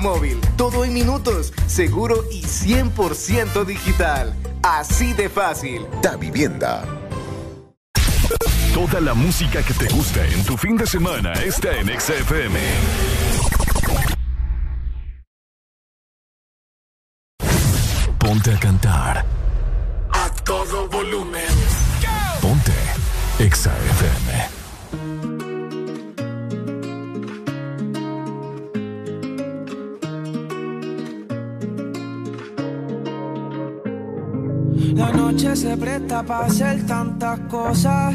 [0.00, 0.40] móvil.
[0.56, 4.34] Todo en minutos, seguro y 100% digital.
[4.62, 5.86] Así de fácil.
[6.02, 6.84] Da Vivienda.
[8.72, 12.58] Toda la música que te gusta en tu fin de semana está en Exa FM.
[18.18, 19.24] Ponte a cantar.
[20.10, 21.54] A todo volumen.
[22.40, 22.72] Ponte
[23.38, 23.72] Exa
[35.04, 38.14] La noche se presta para hacer tantas cosas.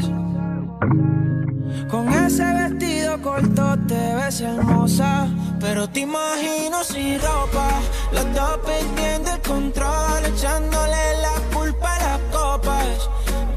[1.88, 5.28] Con ese vestido corto te ves hermosa.
[5.60, 7.68] Pero te imagino sin ropa.
[8.10, 10.24] Los dos perdiendo el control.
[10.34, 13.08] Echándole la culpa a las copas.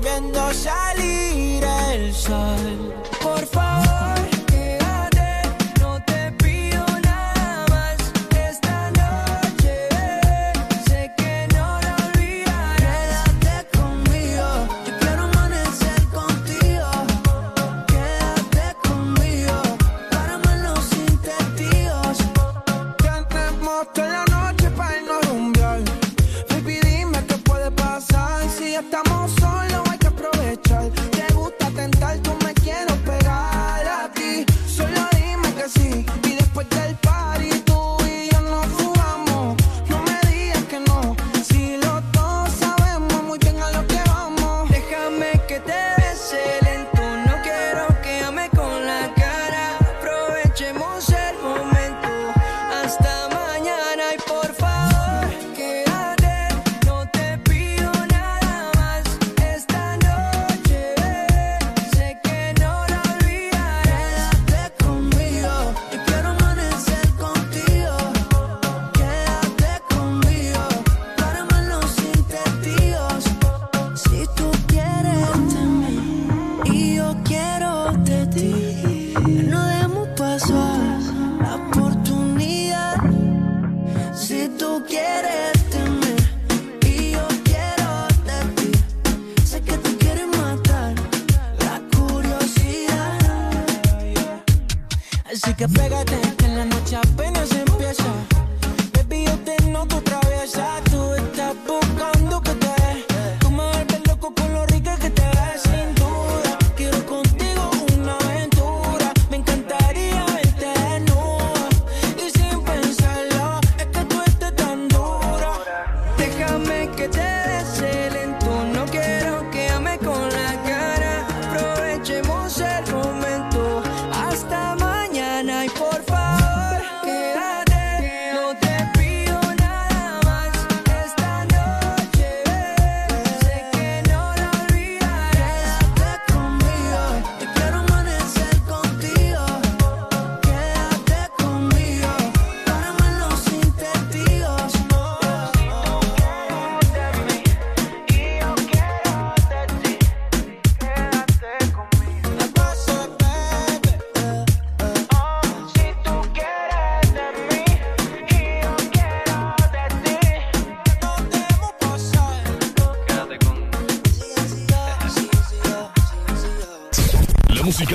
[0.04, 3.03] Viendo salir el sol.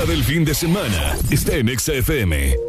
[0.09, 2.68] del fin de semana está en XFM.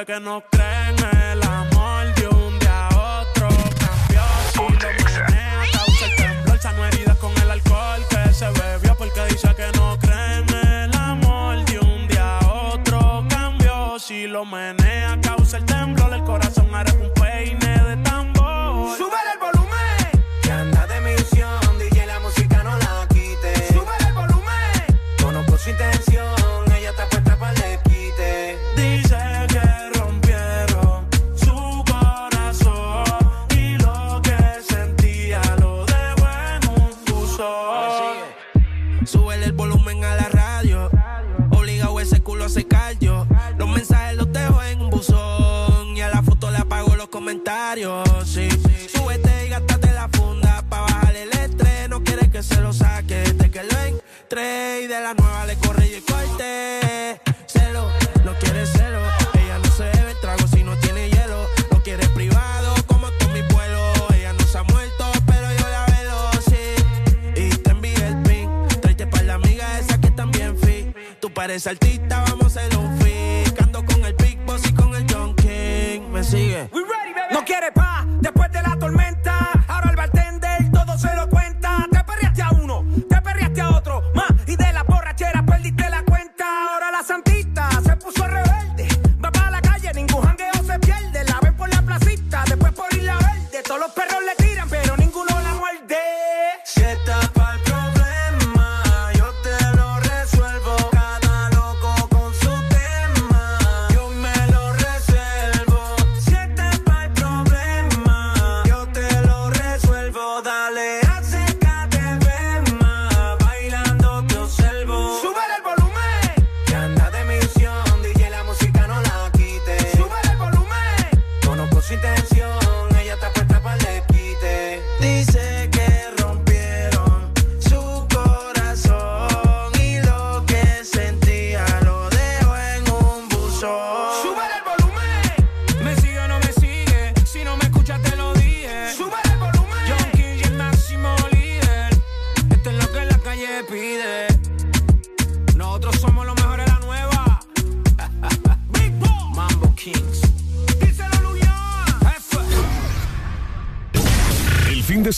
[0.00, 0.59] dice que no.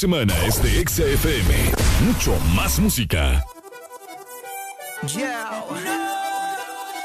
[0.03, 1.53] semana es de XFM.
[2.01, 3.45] Mucho más música.
[5.07, 5.63] Yeah.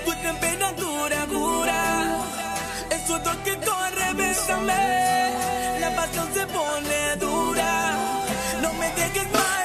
[0.05, 2.19] Tu temperatura cura.
[2.91, 5.78] Es tu toque, corre, bésame.
[5.78, 7.97] La pasión se pone dura.
[8.61, 9.58] No me dejes más.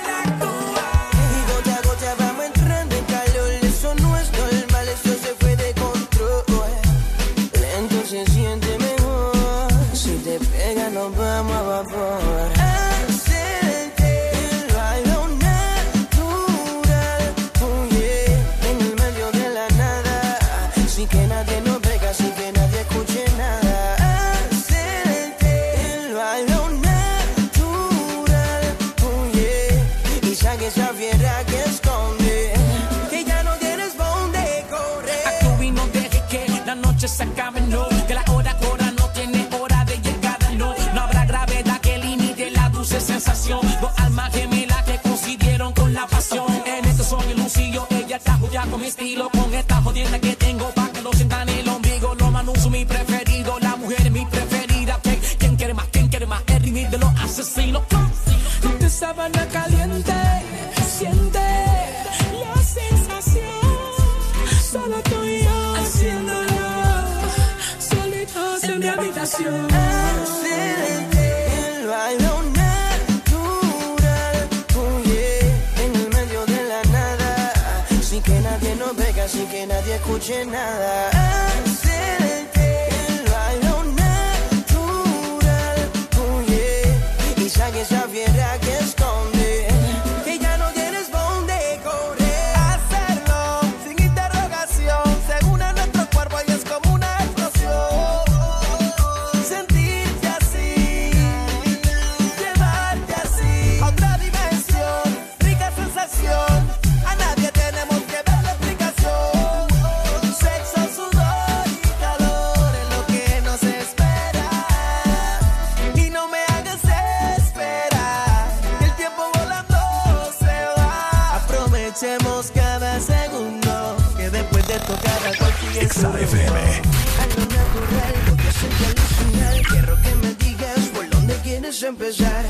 [131.84, 132.46] empezar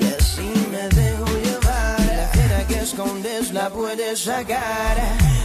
[0.00, 2.00] y así me dejo llevar.
[2.16, 4.96] La cera que escondes la puedes sacar.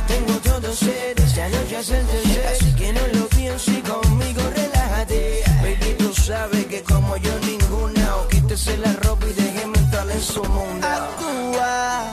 [0.07, 4.41] Tengo todo sed, esta noche es el tercer, así que no lo pienses y conmigo
[4.55, 5.43] relájate.
[5.61, 10.21] Baby, tú sabes que como yo ninguna, o quítese la ropa y déjeme entrar en
[10.21, 10.87] su mundo.
[10.87, 12.03] Actúa,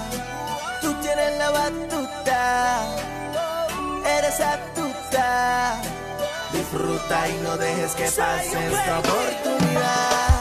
[0.80, 2.86] tú tienes la batuta,
[4.18, 5.80] eres atuta.
[6.52, 10.37] Disfruta y no dejes que pase esta oportunidad.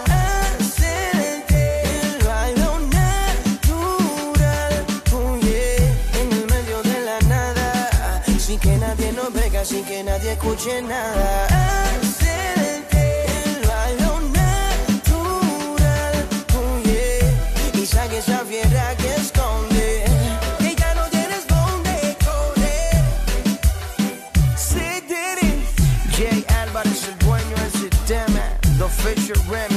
[8.59, 11.47] que nadie nos vea, así que nadie escuche nada.
[12.23, 16.13] el balón natural,
[16.83, 20.05] yeah, y saque esa fiera que esconde.
[20.59, 23.03] Que ya no tienes donde correr.
[24.55, 25.03] Se
[26.15, 28.43] Jay Álvarez, el dueño de ese tema,
[28.77, 29.76] The Fisher Remedy.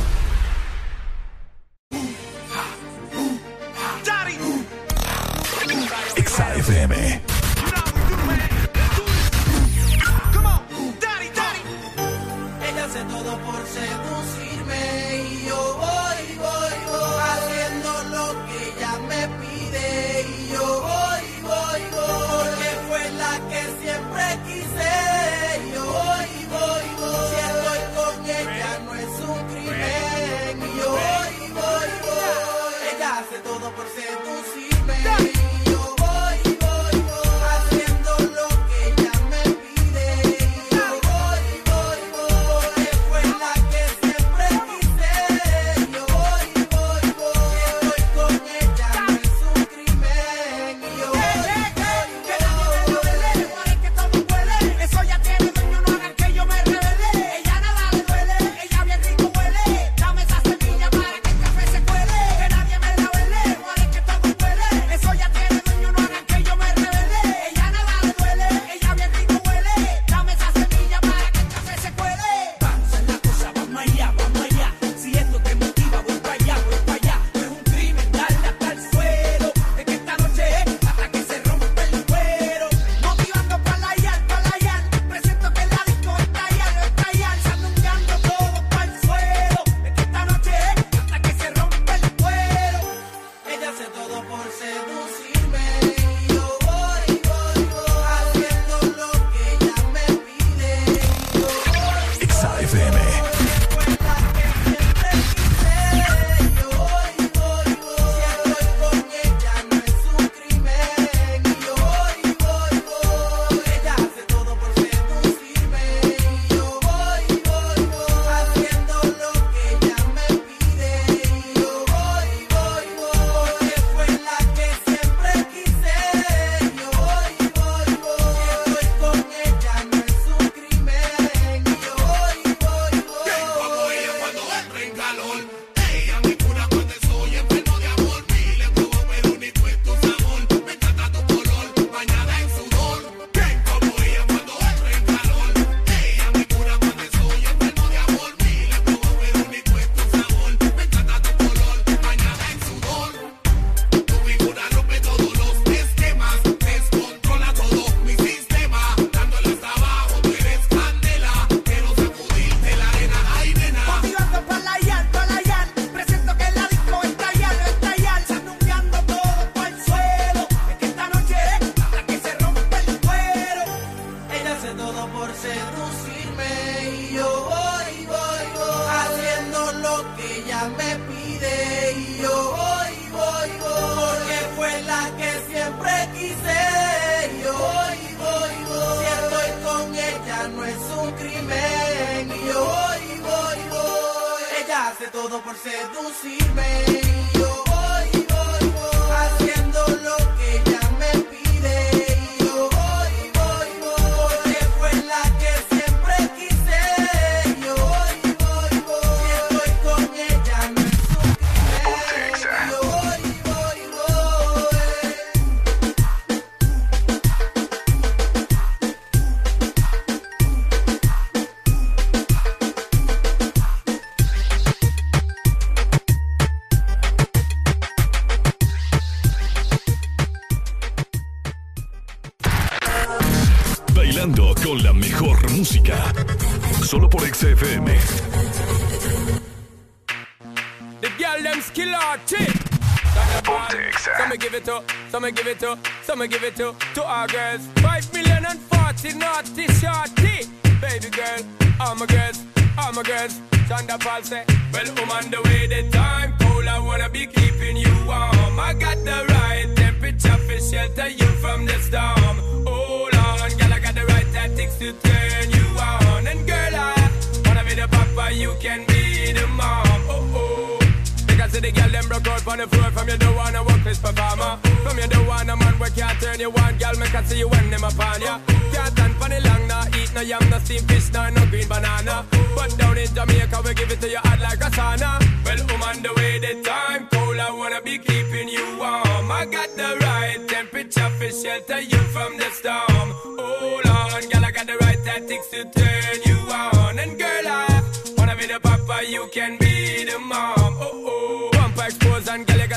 [245.21, 247.67] Some me give it to, some me give it to, to our girls.
[247.75, 250.49] Five million and forty naughty shorty.
[250.81, 251.41] Baby girl,
[251.79, 252.43] all my girls,
[252.75, 253.39] all my girls.
[253.69, 254.43] Shonda Paul say,
[254.73, 258.59] well, I'm on the way, the time cold, I wanna be keeping you warm.
[258.59, 262.37] I got the right temperature for shelter you from the storm.
[262.65, 266.25] Hold on, girl, I got the right tactics to turn you on.
[266.25, 267.11] And girl, I
[267.45, 269.85] wanna be the papa, you can be the mom.
[270.09, 270.79] Oh, oh.
[271.27, 273.99] Because the girl them broke out on the floor From you don't wanna work this
[273.99, 276.77] performer From you don't wanna man where can't turn you on.
[276.77, 278.39] Girl, me can see you when them upon ya.
[278.73, 281.67] Can't stand for the long, nah Eat no yam, no steamed fish, nah, no green
[281.67, 282.25] banana.
[282.55, 285.19] But down in Jamaica, we give it to you hot like a sauna.
[285.45, 289.31] Well, I'm the way, the time cold I wanna be keeping you warm.
[289.31, 293.07] I got the right temperature for shelter you from the storm.
[293.39, 296.99] Hold on, girl, I got the right tactics to turn you on.
[296.99, 297.83] And girl, I
[298.17, 300.60] wanna be the papa, you can be the mom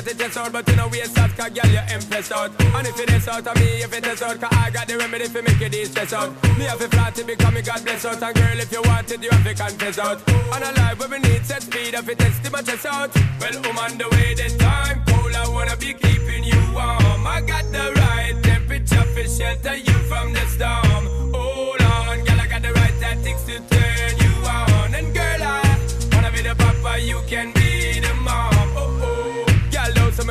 [0.05, 2.51] got the chest out But you know we out, cause girl, you impressed out.
[2.61, 4.99] And if it is out of me, if it is out Cause I got the
[4.99, 6.31] remedy for make you de-stress out.
[6.59, 8.23] Me have a flat to become me God bless out.
[8.23, 10.21] And girl, if you want it, you have to confess out.
[10.29, 13.15] And a life where we need set speed If it is to my chest out.
[13.41, 17.27] Well, I'm on the way, the time cold I wanna be keeping you warm.
[17.27, 21.33] I got the right temperature for shelter you from the storm.
[21.33, 24.95] Hold on, girl, I got the right tactics to turn you on.
[24.95, 25.79] And girl, I
[26.13, 28.15] wanna be the papa, you can be the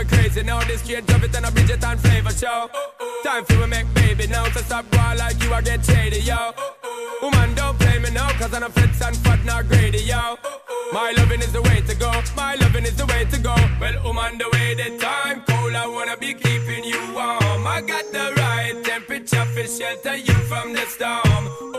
[0.04, 0.64] those crazy now.
[0.64, 2.70] This straight drop it and a Bridget and flavor show.
[3.24, 4.46] Time for we make baby now.
[4.50, 6.52] So stop boy like you, I get shady, yo.
[7.22, 10.38] Woman, don't play me now, cause I'm a fits and fat, not greedy, yo.
[10.92, 12.12] My loving is the way to go.
[12.36, 13.56] My loving is the way to go.
[13.80, 15.74] Well, I'm the way, the time cold.
[15.74, 17.66] I wanna be keeping you warm.
[17.68, 21.73] I got the right temperature for shelter you from the storm.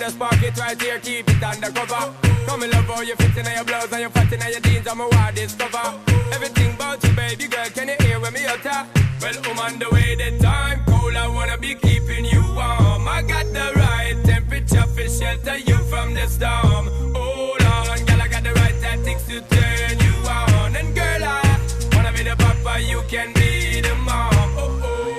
[0.00, 2.14] Just spark it right here, keep it undercover.
[2.46, 4.60] Come in love oh, how you fit in your blouse and you fat in your
[4.60, 5.86] jeans, I'm a wild discover.
[6.32, 8.88] Everything about you, baby girl, can you hear when me utter?
[9.20, 13.06] Well, I'm on the way, the time cold, I wanna be keeping you warm.
[13.06, 16.86] I got the right temperature for shelter you from the storm.
[17.14, 20.76] Hold on, girl, I got the right tactics to turn you on.
[20.76, 21.60] And girl, I
[21.92, 24.32] wanna be the papa, you can be the mom.
[24.56, 25.10] Oh oh.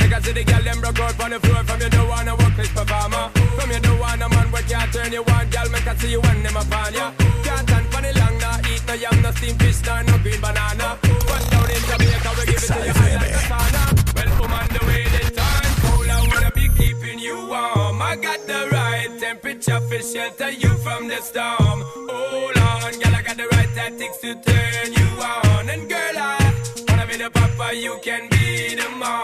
[0.00, 2.04] Like I see the girl them broke out on the floor From you don't
[5.04, 7.12] turn you on Girl, make I see you when them upon ya.
[7.44, 10.98] Can't stand for the long, nah Eat no yam, no fish, nah, no green banana.
[11.02, 13.82] But down in Jamaica, we give it to you like a sauna.
[14.14, 15.04] Well, I'm on the way,
[15.82, 18.02] cold I wanna be keeping you warm.
[18.02, 21.78] I got the right temperature for shelter you from the storm.
[22.10, 25.68] Hold on, girl, I got the right tactics to turn you on.
[25.68, 26.54] And girl, I
[26.88, 29.23] wanna be the papa, you can be the mom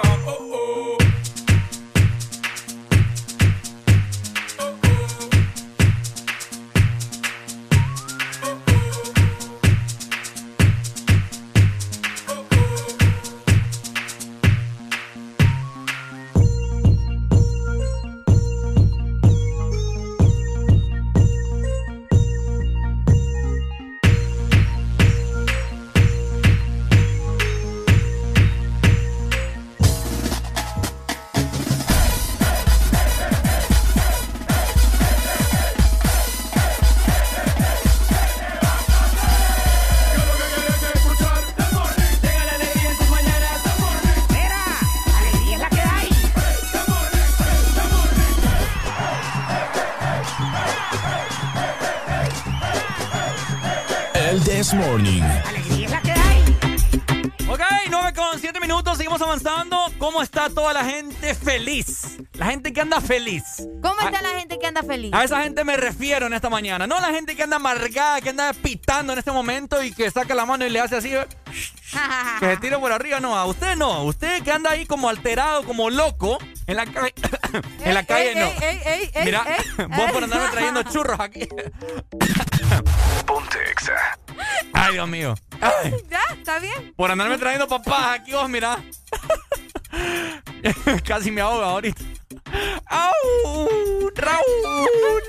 [54.31, 55.23] El This Morning.
[57.49, 57.61] Ok,
[57.91, 59.77] 9 con 7 minutos, seguimos avanzando.
[59.99, 62.19] ¿Cómo está toda la gente feliz?
[62.35, 63.43] La gente que anda feliz.
[63.83, 65.13] ¿Cómo A- está la gente que anda feliz?
[65.13, 66.87] A esa gente me refiero en esta mañana.
[66.87, 70.33] No la gente que anda amargada, que anda pitando en este momento y que saca
[70.37, 71.11] la mano y le hace así.
[72.39, 73.19] Que se tire por arriba.
[73.19, 74.05] No, a usted no.
[74.05, 77.13] Usted que anda ahí como alterado, como loco en la calle.
[77.85, 78.47] en la calle no.
[78.47, 79.87] Ey, ey, ey, Mira, ey.
[79.97, 81.49] vos por andarme trayendo churros aquí.
[83.31, 83.95] Ponte Exa.
[84.73, 85.35] Ay, Dios mío.
[85.61, 86.21] Ay, ¿Ya?
[86.33, 86.93] ¿Está bien?
[86.97, 88.83] por andarme trayendo papás aquí vos, mira.
[91.07, 92.03] Casi me ahoga ahorita.
[92.87, 94.11] ¡Au!
[94.17, 95.23] ¡Raúl!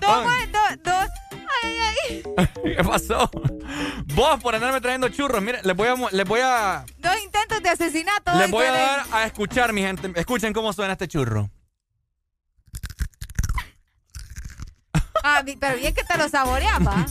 [0.00, 1.08] Dos, dos, dos.
[1.62, 1.96] Ay, ay,
[2.38, 2.48] ay.
[2.76, 3.30] ¿Qué pasó?
[4.06, 5.40] Vos por andarme trayendo churros.
[5.40, 8.32] Mire, les voy a, les voy a, Dos intentos de asesinato.
[8.36, 10.10] les voy a dar a escuchar, mi gente.
[10.16, 11.50] Escuchen cómo suena este churro.
[15.26, 17.06] Ah, pero bien que te lo saboreaba.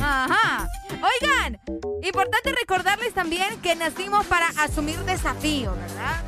[0.00, 0.66] Ajá.
[0.90, 1.60] Oigan,
[2.02, 6.22] importante recordarles también que nacimos para asumir desafíos, ¿verdad?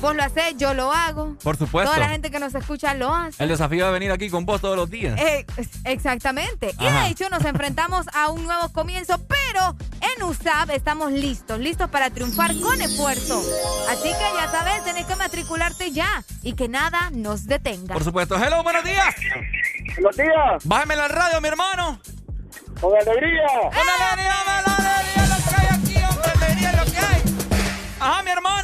[0.00, 1.36] Vos lo hacés, yo lo hago.
[1.42, 1.90] Por supuesto.
[1.90, 3.42] Toda la gente que nos escucha lo hace.
[3.42, 5.18] El desafío de venir aquí con vos todos los días.
[5.18, 5.46] Eh,
[5.84, 6.74] exactamente.
[6.78, 11.88] Y de hecho nos enfrentamos a un nuevo comienzo, pero en USAB estamos listos, listos
[11.90, 13.42] para triunfar con esfuerzo.
[13.88, 17.94] Así que ya sabes, tenés que matricularte ya y que nada nos detenga.
[17.94, 18.36] Por supuesto.
[18.36, 19.14] Hello, buenos días.
[19.94, 20.64] Buenos días.
[20.64, 22.00] Bájame la radio, mi hermano.
[22.80, 23.46] Con alegría.
[23.62, 24.34] Con alegría,
[24.64, 26.30] con alegría, lo que hay aquí, hombre.
[26.44, 27.22] Alegría lo que hay.
[27.98, 28.55] Ajá, mi hermano.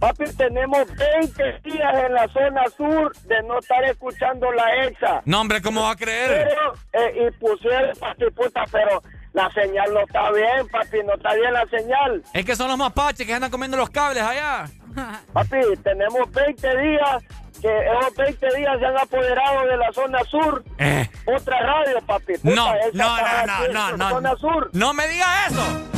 [0.00, 5.22] Papi, tenemos 20 días en la zona sur de no estar escuchando la EXA.
[5.24, 6.48] No, hombre, ¿cómo va a creer?
[6.48, 9.02] Pero, eh, y pusieron, papi, puta, pero
[9.32, 12.22] la señal no está bien, papi, no está bien la señal.
[12.34, 14.66] Es que son los mapaches que andan comiendo los cables allá.
[15.32, 17.22] Papi, tenemos 20 días,
[17.60, 20.64] que esos 20 días se han apoderado de la zona sur.
[20.78, 21.06] Eh.
[21.26, 22.34] Otra radio, papi.
[22.38, 24.36] Puta, No, no, no, no, en no, Zona no.
[24.38, 24.70] sur.
[24.72, 25.95] No me digas eso.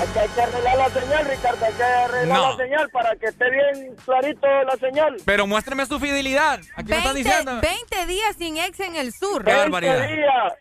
[0.00, 1.64] Hay que, hay que arreglar la señal, Ricardo.
[1.66, 2.50] Hay que arreglar No.
[2.50, 5.16] la señal para que esté bien clarito la señal.
[5.24, 6.60] Pero muéstreme su fidelidad.
[6.76, 7.60] Aquí me están 20, diciendo.
[7.60, 9.44] 20 días sin ex en el sur.
[9.44, 10.08] Qué barbaridad.
[10.08, 10.52] días.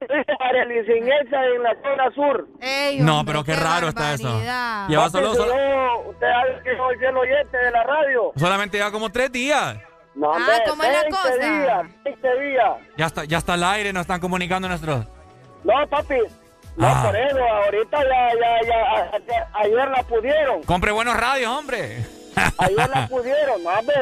[0.86, 2.48] Sin esa en la zona sur.
[2.62, 4.40] Ey, No, hombre, pero qué raro está eso.
[4.40, 8.32] Lleva Papi, solo, solo- yo- usted sabe que soy fiel oyente de la radio.
[8.36, 9.76] solamente lleva como tres días.
[10.14, 11.36] No, Ah, ¿cómo es la 20 cosa?
[11.36, 12.70] días, 20 días.
[12.96, 15.04] Ya está, ya está al aire, nos están comunicando nuestros.
[15.64, 16.16] No, papi.
[16.80, 17.02] No, Ah.
[17.04, 18.28] por eso, ahorita ya,
[18.66, 20.62] ya, ya, ayer la pudieron.
[20.64, 22.04] Compre buenos radios, hombre.
[22.58, 23.94] Ayer la pudieron, no, hombre,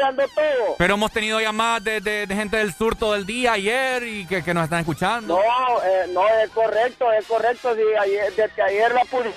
[0.00, 0.74] dando todo.
[0.78, 4.26] Pero hemos tenido llamadas de, de- de gente del sur todo el día ayer y
[4.26, 5.36] que, que nos están escuchando.
[5.38, 7.74] No, eh, no, es correcto, es correcto.
[7.76, 9.36] Sí, ayer, desde ayer la pusieron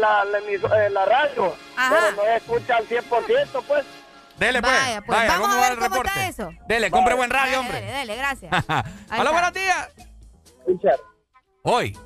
[0.00, 1.94] la, la, eh, la radio, Ajá.
[2.12, 3.84] pero no escucha al 100%, pues.
[4.36, 4.72] Dele, pues.
[4.72, 6.50] Vaya, pues Vaya, vamos ¿cómo a ver el cómo está eso.
[6.66, 7.16] Dele, compre Vaya.
[7.16, 7.80] buen radio, Dale, hombre.
[7.80, 8.52] dale, dale, gracias.
[9.18, 9.88] Hola, buenos días.
[10.66, 10.98] Richard,
[11.66, 11.96] Hoy,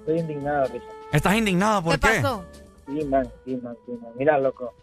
[0.00, 0.82] estoy indignado, Richard.
[1.12, 1.82] ¿estás indignado?
[1.82, 2.14] ¿Por ¿Qué qué?
[2.20, 2.44] pasó?
[2.86, 4.12] Sí, man, sí, man, sí, man.
[4.18, 4.74] Mira, loco.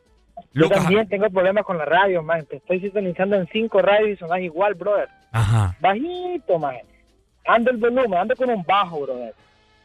[0.53, 0.79] Yo Lucas.
[0.81, 2.43] también tengo problemas con la radio, man.
[2.47, 5.09] Te estoy sintonizando en cinco radios y sonás igual, brother.
[5.31, 5.75] Ajá.
[5.79, 6.77] Bajito, man.
[7.45, 9.35] Ando el volumen, ando con un bajo, brother.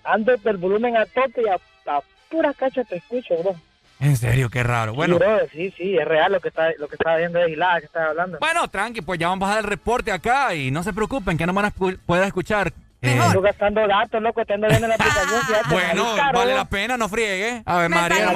[0.04, 1.56] Ando el volumen a tope y a,
[1.94, 3.54] a pura cacha te escucho, bro.
[4.00, 4.94] En serio, qué raro.
[4.94, 7.80] Bueno, Sí, sí, sí, es real lo que está, lo que está viendo de Hilada,
[7.80, 8.38] que está hablando.
[8.38, 11.44] bueno, tranqui, pues ya vamos a dar el reporte acá y no se preocupen que
[11.46, 12.72] no van a poder escuchar.
[13.10, 15.40] Eh, Ando gastando datos, loco, te ando viendo la aplicación.
[15.46, 17.62] fíjate, bueno, caro, vale la pena, no friegue.
[17.64, 18.32] A ver, Me María.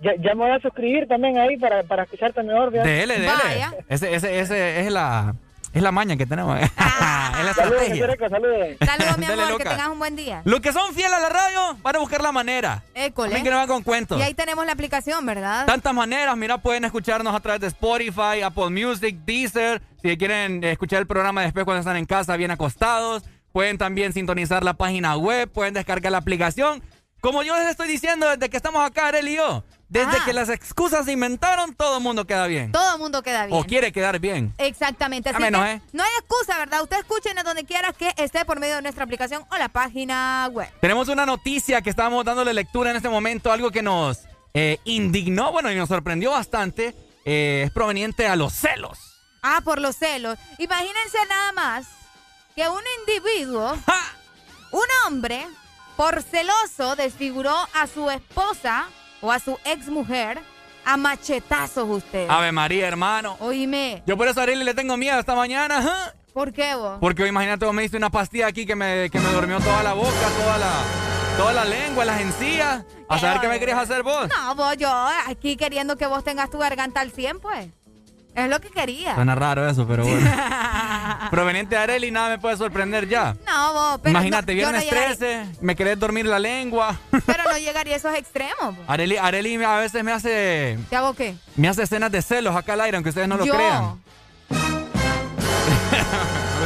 [0.00, 2.70] Ya, ya me voy a suscribir también ahí para, para escucharte mejor.
[2.70, 3.26] Dele, dele.
[3.26, 3.72] Vaya.
[3.88, 5.34] Ese, ese, ese es la,
[5.74, 6.58] es la maña que tenemos.
[6.60, 8.06] es la Saludos, estrategia.
[8.06, 8.68] Federico, saludos.
[8.84, 10.42] Saludos, mi amor, que tengas un buen día.
[10.44, 12.82] Los que son fieles a la radio van a buscar la manera.
[12.94, 13.42] École.
[13.42, 14.18] Que no van con cuentos.
[14.18, 15.66] Y ahí tenemos la aplicación, ¿verdad?
[15.66, 19.82] Tantas maneras, mira, pueden escucharnos a través de Spotify, Apple Music, Deezer.
[20.00, 23.24] Si quieren escuchar el programa después cuando están en casa, bien acostados.
[23.52, 26.82] Pueden también sintonizar la página web, pueden descargar la aplicación.
[27.20, 30.24] Como yo les estoy diciendo desde que estamos acá, Arel y yo, desde Ajá.
[30.24, 32.72] que las excusas se inventaron, todo el mundo queda bien.
[32.72, 33.56] Todo el mundo queda bien.
[33.58, 34.52] O quiere quedar bien.
[34.58, 35.28] Exactamente.
[35.30, 35.80] Así A menos, que ¿eh?
[35.92, 36.82] no hay excusa, ¿verdad?
[36.82, 40.48] Usted escuchen a donde quiera que esté por medio de nuestra aplicación o la página
[40.52, 40.68] web.
[40.80, 44.18] Tenemos una noticia que estábamos dándole lectura en este momento, algo que nos
[44.52, 46.94] eh, indignó, bueno, y nos sorprendió bastante.
[47.24, 48.98] eh, es proveniente a los celos.
[49.42, 50.38] Ah, por los celos.
[50.58, 51.86] Imagínense nada más
[52.56, 53.76] que un individuo,
[54.72, 55.46] un hombre,
[55.96, 58.86] por celoso, desfiguró a su esposa
[59.24, 60.38] o a su exmujer
[60.84, 62.28] a machetazos usted.
[62.28, 63.36] Ave María, hermano.
[63.40, 65.78] Oíme, Yo por eso a Arely le tengo miedo esta mañana.
[65.78, 66.14] ajá.
[66.34, 66.98] ¿por qué vos?
[67.00, 69.94] Porque imagínate, vos me diste una pastilla aquí que me, que me durmió toda la
[69.94, 70.72] boca, toda la,
[71.38, 72.84] toda la lengua, las encías.
[73.08, 74.28] A saber qué me querías hacer vos.
[74.28, 74.90] No, vos, yo
[75.28, 77.68] aquí queriendo que vos tengas tu garganta al 100, pues.
[78.34, 79.14] Es lo que quería.
[79.14, 80.28] Suena raro eso, pero bueno.
[81.30, 83.36] proveniente de Areli, nada me puede sorprender ya.
[83.46, 86.98] No, vos, pero Imagínate, no, viernes no llegaría- 13, me querés dormir la lengua.
[87.26, 88.74] Pero no llegaría a esos extremos.
[88.88, 91.36] Areli, Areli a veces me hace ¿Te hago qué?
[91.56, 93.54] me hace escenas de celos acá al aire, aunque ustedes no lo Yo.
[93.54, 94.02] crean.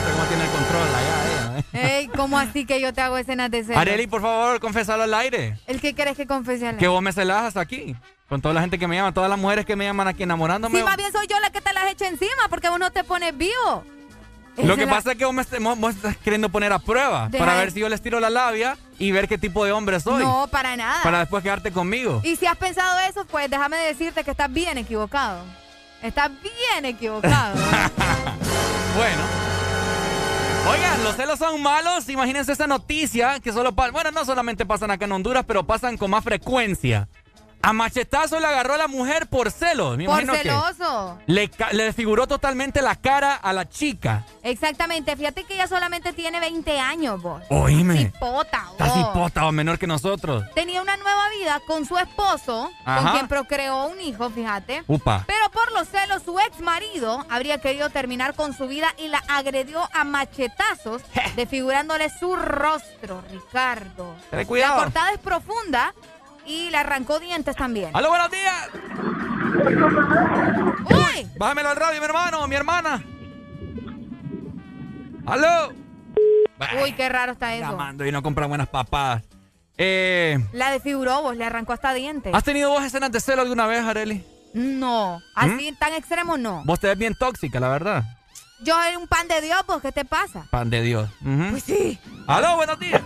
[0.09, 1.99] Cómo tiene el control allá, ella, ¿eh?
[2.01, 3.77] Ey, ¿cómo así que yo te hago escenas de celos?
[3.81, 5.59] Areli, por favor, confesalo al aire.
[5.67, 7.95] ¿El que querés que confese al Que vos me celas hasta aquí.
[8.29, 10.77] Con toda la gente que me llama, todas las mujeres que me llaman aquí enamorándome.
[10.79, 13.03] Sí, más bien soy yo la que te las echo encima porque vos no te
[13.05, 13.85] pones vivo.
[14.59, 15.45] Lo que la- pasa es que vos me,
[15.77, 18.77] vos- estás queriendo poner a prueba Deja para ver si yo les tiro la labia
[18.99, 20.25] y ver qué tipo de hombre soy.
[20.25, 21.01] No, para nada.
[21.05, 22.21] Para después quedarte conmigo.
[22.25, 25.45] Y si has pensado eso, pues déjame decirte que estás bien equivocado.
[26.03, 27.55] Estás bien equivocado.
[28.97, 29.23] Bueno.
[30.71, 32.09] Oigan, los celos son malos.
[32.09, 33.93] Imagínense esa noticia que solo pasa.
[33.93, 37.09] Bueno, no solamente pasan acá en Honduras, pero pasan con más frecuencia.
[37.61, 39.97] A machetazo le agarró a la mujer por celos.
[39.97, 41.19] Me Por que celoso.
[41.27, 44.25] le, le desfiguró totalmente la cara a la chica.
[44.43, 45.17] Exactamente.
[45.17, 47.43] Fíjate que ella solamente tiene 20 años, vos.
[47.51, 48.13] Oíme.
[48.13, 48.65] Cipota.
[48.71, 50.45] Está cipota o menor que nosotros.
[50.55, 53.03] Tenía una nueva vida con su esposo, Ajá.
[53.03, 54.85] con quien procreó un hijo, fíjate.
[54.87, 55.25] Upa.
[55.27, 59.19] Pero por los celos, su ex marido habría querido terminar con su vida y la
[59.29, 61.03] agredió a machetazos,
[61.35, 64.15] desfigurándole su rostro, Ricardo.
[64.31, 64.77] Ten cuidado.
[64.77, 65.93] La cortada es profunda
[66.49, 67.91] y le arrancó dientes también.
[67.95, 68.69] ¡Aló, buenos días!
[70.85, 71.27] ¡Uy!
[71.39, 73.05] Bájamelo al radio, mi hermano, mi hermana.
[75.27, 75.73] ¡Aló!
[76.83, 77.71] Uy, qué raro está eso.
[77.71, 79.23] Llamando y no compra buenas papadas.
[79.77, 82.35] Eh, La desfiguró vos, le arrancó hasta dientes.
[82.35, 84.25] ¿Has tenido vos escenas de celo alguna vez, Areli?
[84.55, 86.63] No, así tan extremo no.
[86.65, 88.03] Vos te ves bien tóxica, la verdad.
[88.61, 90.47] Yo soy un pan de Dios, pues, ¿qué te pasa?
[90.51, 91.09] Pan de Dios.
[91.51, 91.99] Pues sí.
[92.27, 93.03] ¡Aló, buenos días!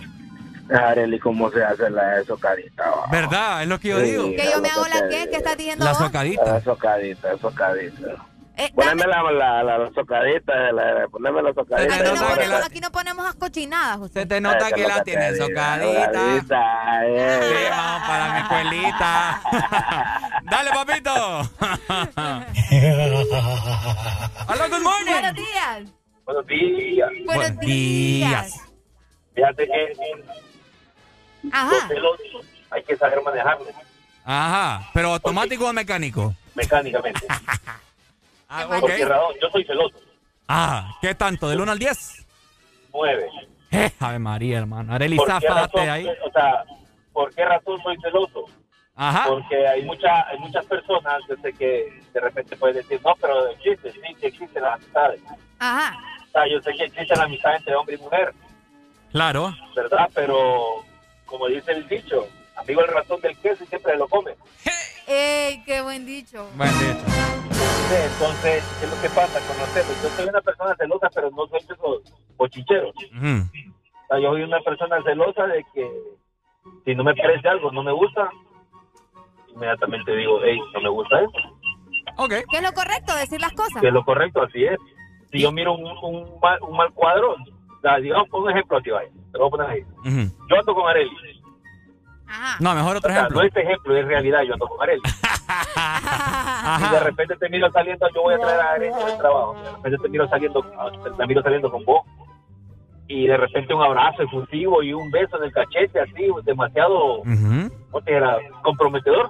[0.69, 2.83] Areli, ¿cómo se hace la socadita?
[3.11, 3.63] ¿Verdad?
[3.63, 4.05] Es lo que yo Sí.
[4.11, 4.23] digo.
[4.35, 5.99] Que yo me hago la que, ¿qué estás diciendo La vos?
[5.99, 6.43] socadita.
[6.45, 8.07] La socadita, socadita.
[8.55, 11.95] Eh, Poneme la, la, la, la socadita, la, poneme la socadita.
[11.95, 14.13] Aquí no, ponemos, la- aquí no ponemos las cochinadas, José.
[14.21, 16.05] Se te nota que la que tienes te digo, socadita.
[16.13, 17.39] socadita, eh.
[17.41, 19.41] Sí, vamos para mi escuelita.
[20.51, 21.49] Dale, papito.
[24.47, 25.11] ¡Aló, good morning!
[25.13, 25.83] Buenos días.
[26.25, 27.09] Buenos días.
[27.25, 28.53] Buenos días.
[29.35, 29.93] Fíjate que
[31.51, 31.87] Ajá.
[31.87, 32.19] celos
[32.71, 33.67] hay que saber manejarlos
[34.25, 36.33] Ajá, pero automático o mecánico.
[36.55, 37.25] mecánicamente.
[38.55, 38.79] Ah, Qué ok.
[38.81, 39.35] ¿Por qué razón?
[39.41, 39.95] Yo soy celoso.
[40.47, 41.49] Ah, ¿qué tanto?
[41.49, 42.25] ¿Del 1 al 10?
[42.93, 43.27] Nueve.
[43.71, 44.93] Eh, Ave María, hermano.
[44.93, 46.05] Arely, ¿Por qué zafate ahí.
[46.23, 46.63] O sea,
[47.11, 48.45] ¿por qué razón soy celoso?
[48.95, 49.25] Ajá.
[49.27, 53.91] Porque hay, mucha, hay muchas personas desde que de repente pueden decir, no, pero existe,
[53.91, 55.21] sí, sí existen las amistades.
[55.57, 55.97] Ajá.
[56.27, 58.35] O sea, yo sé que existe la amistad entre hombre y mujer,
[59.11, 59.55] Claro.
[59.75, 60.07] ¿verdad?
[60.13, 60.83] Pero,
[61.25, 64.35] como dice el dicho, amigo el ratón del queso y siempre lo come.
[65.07, 66.47] Ey, qué buen dicho.
[66.55, 67.05] Buen dicho.
[67.89, 70.03] Sí, entonces, ¿qué es lo que pasa con los celos?
[70.03, 72.95] Yo soy una persona celosa, pero no soy de esos bochicheros.
[72.95, 73.27] Ujú.
[73.27, 75.91] O sea, yo soy una persona celosa de que
[76.85, 78.29] si no me parece algo, no me gusta,
[79.53, 81.31] inmediatamente digo, hey, no me gusta eso.
[82.17, 82.33] Ok.
[82.49, 83.15] ¿Qué es lo correcto?
[83.15, 83.81] Decir las cosas.
[83.81, 84.77] Que es lo correcto, así es.
[85.31, 88.91] Si yo miro un, un, mal, un mal cuadro, o sea, digamos, un ejemplo aquí,
[88.91, 90.29] vaya, te lo voy a poner ahí.
[90.49, 91.11] Yo ando con Areli.
[92.25, 92.57] Ajá.
[92.61, 93.41] No, mejor otro O sea, ejemplo.
[93.41, 95.01] no es ejemplo, es realidad, yo ando con Areli.
[96.79, 99.55] Y de repente te miro saliendo, yo voy a traer a Areli al trabajo.
[99.61, 100.61] De repente te miro saliendo,
[101.17, 102.05] te miro saliendo con vos.
[103.07, 107.69] Y de repente un abrazo efusivo y un beso en el cachete, así, demasiado, Ujú.
[107.91, 108.37] ¿cómo te dijera?
[108.63, 109.29] comprometedor.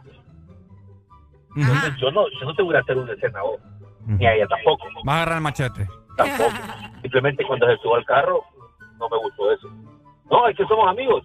[1.56, 3.60] Entonces yo no, yo no te voy a hacer una escena vos,
[4.06, 4.86] ni a ella tampoco.
[5.04, 5.88] Vas a agarrar el machete.
[6.16, 6.52] tampoco.
[7.02, 8.44] Simplemente cuando se subió al carro,
[9.10, 9.68] no me gustó eso.
[10.30, 11.24] No, es que somos amigos.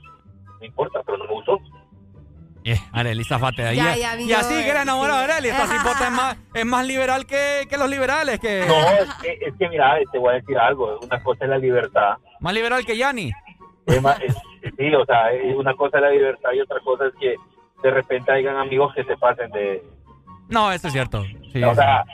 [0.60, 1.58] No importa, pero no me gustó.
[2.64, 3.76] Eh, Arely, zafate de ahí.
[3.76, 5.32] Ya, ya y así que eres enamorado de.
[5.32, 5.48] Arely.
[5.48, 8.40] Esta cipota es más, es más liberal que, que los liberales.
[8.40, 10.98] que No, es que, es que mira, te voy a decir algo.
[11.00, 12.16] Una cosa es la libertad.
[12.40, 13.30] Más liberal que Yanni.
[13.86, 14.36] Es más, es-
[14.76, 17.36] sí, o sea, es una cosa es la libertad y otra cosa es que
[17.82, 19.82] de repente hayan amigos que se pasen de...
[20.48, 21.22] No, eso es cierto.
[21.52, 22.04] Sí, o sea,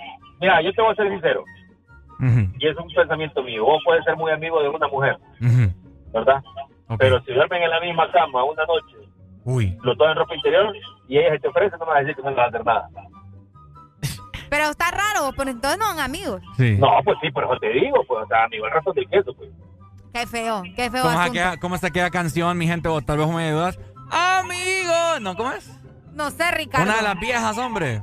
[0.41, 1.43] mira, yo te voy a ser sincero.
[2.21, 3.65] Ujú, Y es un pensamiento mío.
[3.65, 5.19] Vos puedes ser muy amigo de una mujer.
[6.13, 6.43] ¿verdad?
[6.99, 8.97] Pero si duermen en la misma cama una noche,
[9.45, 9.77] Uy.
[9.83, 10.73] los dos en ropa interior,
[11.09, 12.49] y ella se te ofrece, no me vas a decir que no le vas a
[12.49, 12.89] hacer nada.
[14.49, 16.41] Pero está raro, pero entonces no son amigos.
[16.57, 16.77] Sí.
[16.79, 19.35] No, pues sí, por eso te digo, pues, o sea, amigo, el razón del queso,
[19.35, 19.51] pues.
[20.13, 22.89] Qué feo, qué feo ¿Cómo, queda, ¿Cómo se queda canción, mi gente?
[22.89, 23.81] O tal vez me ayudas.
[24.13, 25.21] Amigo.
[25.21, 25.35] ¿No?
[25.35, 25.69] ¿Cómo es?
[26.13, 26.85] No sé, Ricardo.
[26.87, 28.01] Una de las viejas, hombre.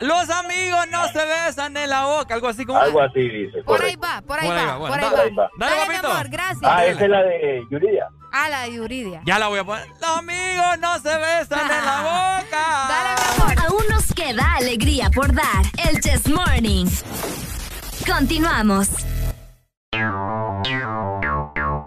[0.00, 2.34] Los amigos no se besan en la boca.
[2.34, 2.78] Algo así como.
[2.78, 3.62] Algo así dice.
[3.62, 5.42] Por ahí va, por ahí Por ahí va, va, bueno, por ahí Por ahí va.
[5.44, 5.50] va.
[5.58, 6.62] Dale, Dale, mi amor, gracias.
[6.64, 8.06] Ah, esa es la de Yuridia.
[8.32, 9.22] Ah, la de Yuridia.
[9.24, 9.86] Ya la voy a poner.
[10.00, 12.00] Los amigos no se besan en la
[12.42, 12.88] boca.
[12.88, 13.66] Dale, mi amor.
[13.66, 15.64] Aún nos queda alegría por dar.
[15.88, 16.86] El Chess Morning.
[18.06, 18.90] Continuamos.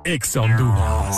[0.06, 1.18] Exa Honduras.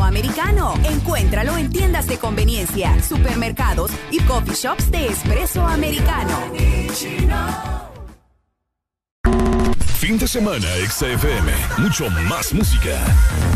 [0.00, 0.74] Americano.
[0.84, 6.36] Encuéntralo en tiendas de conveniencia, supermercados y coffee shops de espresso americano.
[9.98, 11.52] Fin de semana XFM.
[11.78, 12.98] Mucho más música.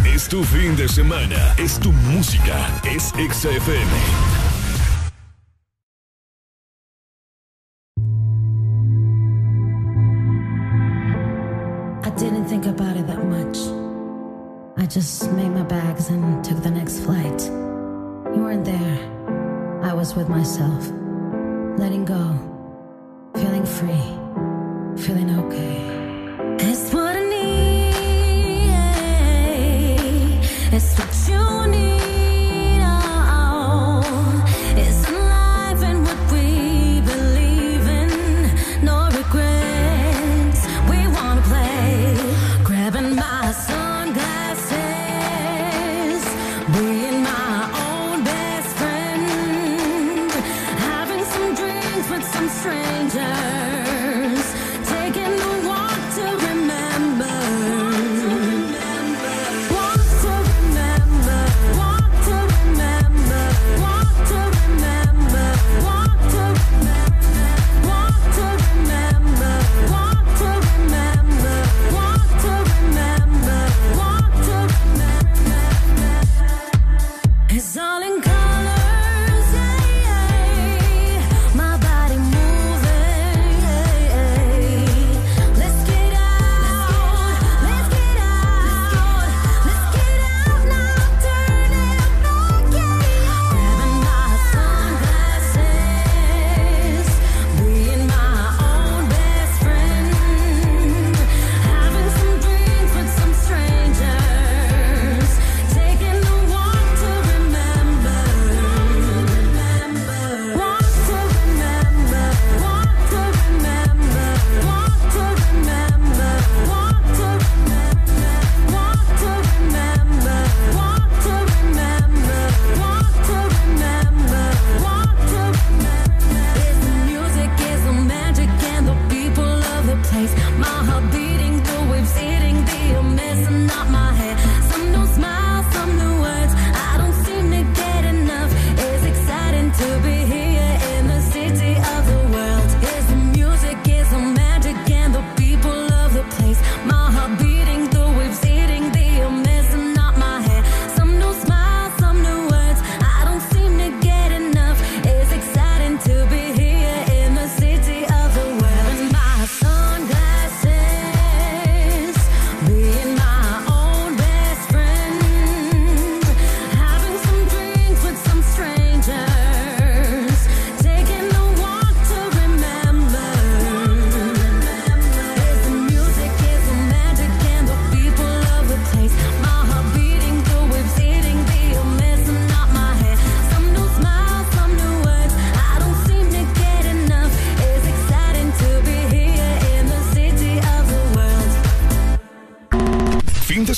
[0.04, 1.54] Es tu fin de semana.
[1.58, 2.68] Es tu música.
[2.84, 4.35] Es XFM.
[14.86, 17.42] I just made my bags and took the next flight.
[18.36, 19.82] You weren't there.
[19.82, 20.92] I was with myself,
[21.76, 22.24] letting go,
[23.34, 24.06] feeling free,
[25.04, 26.64] feeling okay.
[26.64, 27.16] It's what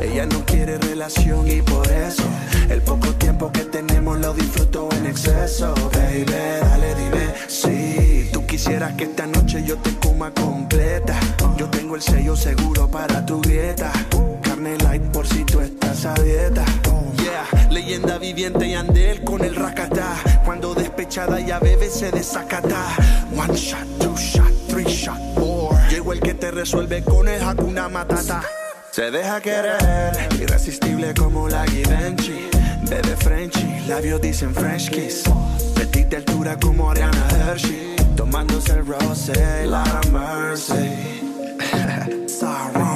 [0.00, 2.22] Ella no quiere relación y por eso
[2.70, 5.74] el poco tiempo que tenemos lo disfruto en exceso.
[5.92, 11.18] Baby, dale, dime si tú quisieras que esta noche yo te coma completa.
[11.56, 13.92] Yo tengo el sello seguro para tu dieta.
[14.42, 16.64] Carne light por si tú estás a dieta.
[17.18, 20.16] Yeah, leyenda viviente y andel con el racatá.
[20.44, 22.86] Cuando despechada ya bebe se desacata.
[23.36, 25.76] One shot, two shot, three shot, four.
[25.90, 28.42] Llegó el que te resuelve con el Hakuna Matata.
[28.96, 32.48] Se deja querer, irresistible como la Givenchy.
[32.88, 35.24] Bebe Frenchy, labios dicen French kiss.
[35.74, 37.94] Petit de altura como Ariana Hershey.
[38.16, 41.20] Tomándose el rosé, la mercy.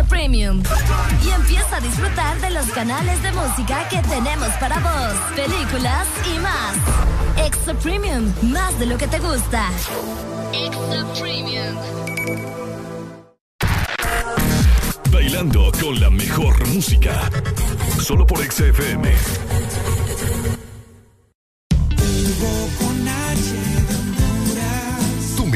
[0.00, 0.62] Premium.
[1.22, 6.38] Y empieza a disfrutar de los canales de música que tenemos para vos, películas y
[6.38, 7.46] más.
[7.46, 9.68] Exa Premium, más de lo que te gusta.
[10.52, 11.76] Exa Premium.
[15.10, 17.30] Bailando con la mejor música.
[18.00, 19.12] Solo por XFM.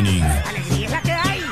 [0.00, 0.22] Morning.
[0.22, 1.44] Alegría es la que hay.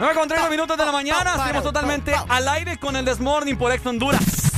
[0.00, 1.30] 9 con 30 minutos de la mañana.
[1.30, 4.50] Estamos totalmente al aire con el Desmorning por Ex Honduras.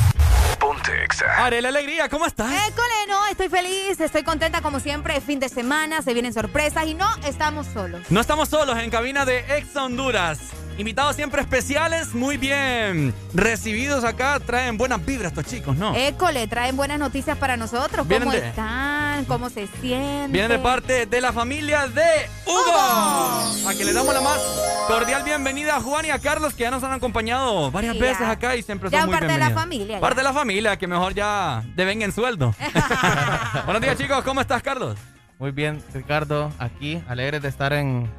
[0.58, 1.44] Ponte Exa.
[1.44, 2.50] Arela Alegría, ¿cómo estás?
[2.50, 5.20] École, no, estoy feliz, estoy contenta como siempre.
[5.20, 8.00] Fin de semana, se vienen sorpresas y no estamos solos.
[8.08, 10.38] No estamos solos en cabina de Ex Honduras.
[10.78, 14.38] Invitados siempre especiales, muy bien recibidos acá.
[14.40, 15.94] Traen buenas vibras estos chicos, ¿no?
[15.96, 18.06] École, traen buenas noticias para nosotros.
[18.06, 19.24] Vienen ¿Cómo de- están?
[19.24, 20.32] ¿Cómo se sienten?
[20.32, 22.04] Vienen de parte de la familia de
[22.46, 23.68] Hugo.
[23.68, 24.38] A que le damos la más
[24.86, 28.28] cordial bienvenida a Juan y a Carlos, que ya nos han acompañado varias Sí, veces
[28.28, 30.00] acá y siempre Ya son muy parte de la familia, ya.
[30.00, 32.54] Parte de la familia, que mejor ya devengan sueldo.
[33.64, 34.22] Buenos días, chicos.
[34.24, 34.98] ¿Cómo estás, Carlos?
[35.38, 38.10] Muy bien, Ricardo, aquí, alegre de estar en,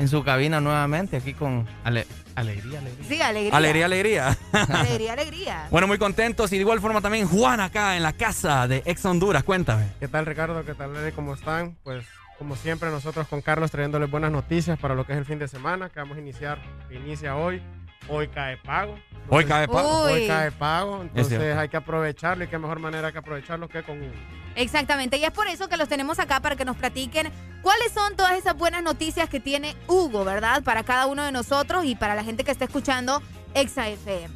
[0.00, 3.06] en su cabina nuevamente, aquí con ale- alegría, alegría.
[3.06, 3.56] Sí, alegría.
[3.56, 4.38] Alegría, alegría.
[4.52, 5.66] Alegría, alegría.
[5.70, 9.04] Bueno, muy contentos y de igual forma también Juan acá en la casa de Ex
[9.04, 9.44] Honduras.
[9.44, 9.88] Cuéntame.
[10.00, 10.64] ¿Qué tal Ricardo?
[10.64, 11.12] ¿Qué tal Lele?
[11.12, 11.76] ¿Cómo están?
[11.84, 12.04] Pues
[12.38, 15.46] como siempre nosotros con Carlos trayéndoles buenas noticias para lo que es el fin de
[15.48, 17.62] semana que vamos a iniciar, que inicia hoy.
[18.08, 18.98] Hoy cae pago.
[19.28, 20.02] Hoy cae pago.
[20.02, 24.00] Hoy cae pago, entonces hay que aprovecharlo y qué mejor manera que aprovecharlo que con
[24.02, 24.12] un
[24.56, 27.30] Exactamente, y es por eso que los tenemos acá para que nos platiquen
[27.62, 30.64] cuáles son todas esas buenas noticias que tiene Hugo, ¿verdad?
[30.64, 33.22] Para cada uno de nosotros y para la gente que está escuchando
[33.54, 34.34] Exa FM.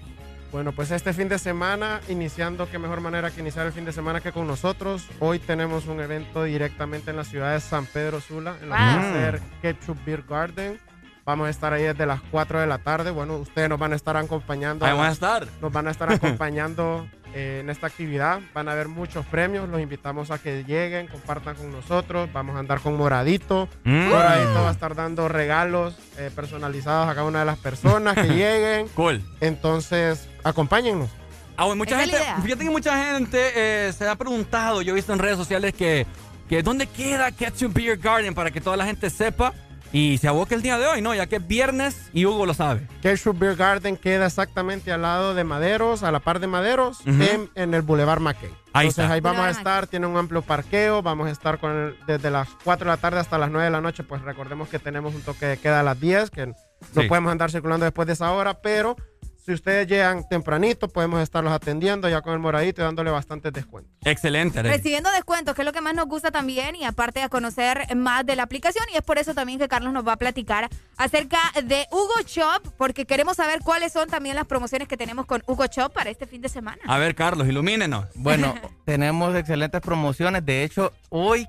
[0.52, 3.92] Bueno, pues este fin de semana, iniciando, qué mejor manera que iniciar el fin de
[3.92, 5.04] semana que con nosotros.
[5.18, 8.80] Hoy tenemos un evento directamente en la ciudad de San Pedro Sula, en lo que
[8.80, 9.12] va a Wow.
[9.14, 10.78] ser Ketchup Beer Garden.
[11.24, 13.10] Vamos a estar ahí desde las 4 de la tarde.
[13.10, 14.84] Bueno, ustedes nos van a estar acompañando.
[14.84, 15.46] Ahí van a estar.
[15.62, 18.40] Nos van a estar acompañando eh, en esta actividad.
[18.52, 19.66] Van a haber muchos premios.
[19.70, 22.30] Los invitamos a que lleguen, compartan con nosotros.
[22.32, 23.70] Vamos a andar con Moradito.
[23.84, 24.08] Mm.
[24.10, 28.28] Moradito va a estar dando regalos eh, personalizados a cada una de las personas que
[28.28, 28.88] lleguen.
[28.88, 29.22] Cool.
[29.40, 31.08] Entonces, acompáñennos.
[31.56, 35.12] Ah, bueno, mucha gente, fíjate que mucha gente eh, se ha preguntado, yo he visto
[35.12, 36.04] en redes sociales que,
[36.48, 39.54] que dónde queda Ketchup Beer Garden para que toda la gente sepa
[39.94, 41.14] y se aboque el día de hoy, ¿no?
[41.14, 42.86] Ya que es viernes y Hugo lo sabe.
[43.00, 47.48] Ketchup Beer Garden queda exactamente al lado de Maderos, a la par de Maderos, en,
[47.54, 48.50] en el Boulevard McKay.
[48.72, 49.14] Ahí Entonces está.
[49.14, 52.48] ahí vamos a estar, tiene un amplio parqueo, vamos a estar con el- desde las
[52.64, 55.22] 4 de la tarde hasta las 9 de la noche, pues recordemos que tenemos un
[55.22, 56.54] toque de queda a las 10, que no
[56.92, 57.08] Sí.
[57.08, 58.96] podemos andar circulando después de esa hora, pero
[59.44, 63.92] si ustedes llegan tempranito, podemos estarlos atendiendo ya con el moradito y dándole bastantes descuentos.
[64.02, 64.76] Excelente, Arely.
[64.76, 68.24] Recibiendo descuentos, que es lo que más nos gusta también, y aparte de conocer más
[68.24, 71.38] de la aplicación, y es por eso también que Carlos nos va a platicar acerca
[71.62, 75.66] de Hugo Shop, porque queremos saber cuáles son también las promociones que tenemos con Hugo
[75.66, 76.80] Shop para este fin de semana.
[76.86, 78.06] A ver, Carlos, ilumínenos.
[78.14, 78.54] Bueno,
[78.86, 80.46] tenemos excelentes promociones.
[80.46, 81.46] De hecho, hoy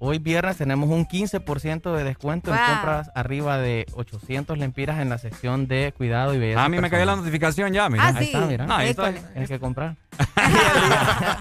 [0.00, 5.18] Hoy viernes tenemos un 15% de descuento en compras arriba de 800 lempiras en la
[5.18, 6.60] sección de cuidado y belleza.
[6.62, 8.04] Ah, A mí me cayó la notificación ya, mira.
[8.08, 8.32] Ah, Ahí sí.
[8.32, 8.66] está, mira.
[8.66, 9.12] No, ahí está.
[9.12, 9.96] Tienes que comprar.
[10.18, 11.38] y, el día,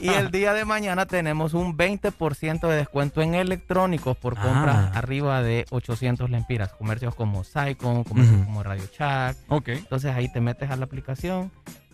[0.00, 4.98] y el día de mañana tenemos un 20% de descuento en electrónicos por compras Ah.
[4.98, 6.72] arriba de 800 lempiras.
[6.74, 9.36] Comercios como Saicon, comercios como Radio Shack.
[9.48, 9.68] Ok.
[9.68, 11.50] Entonces ahí te metes a la aplicación,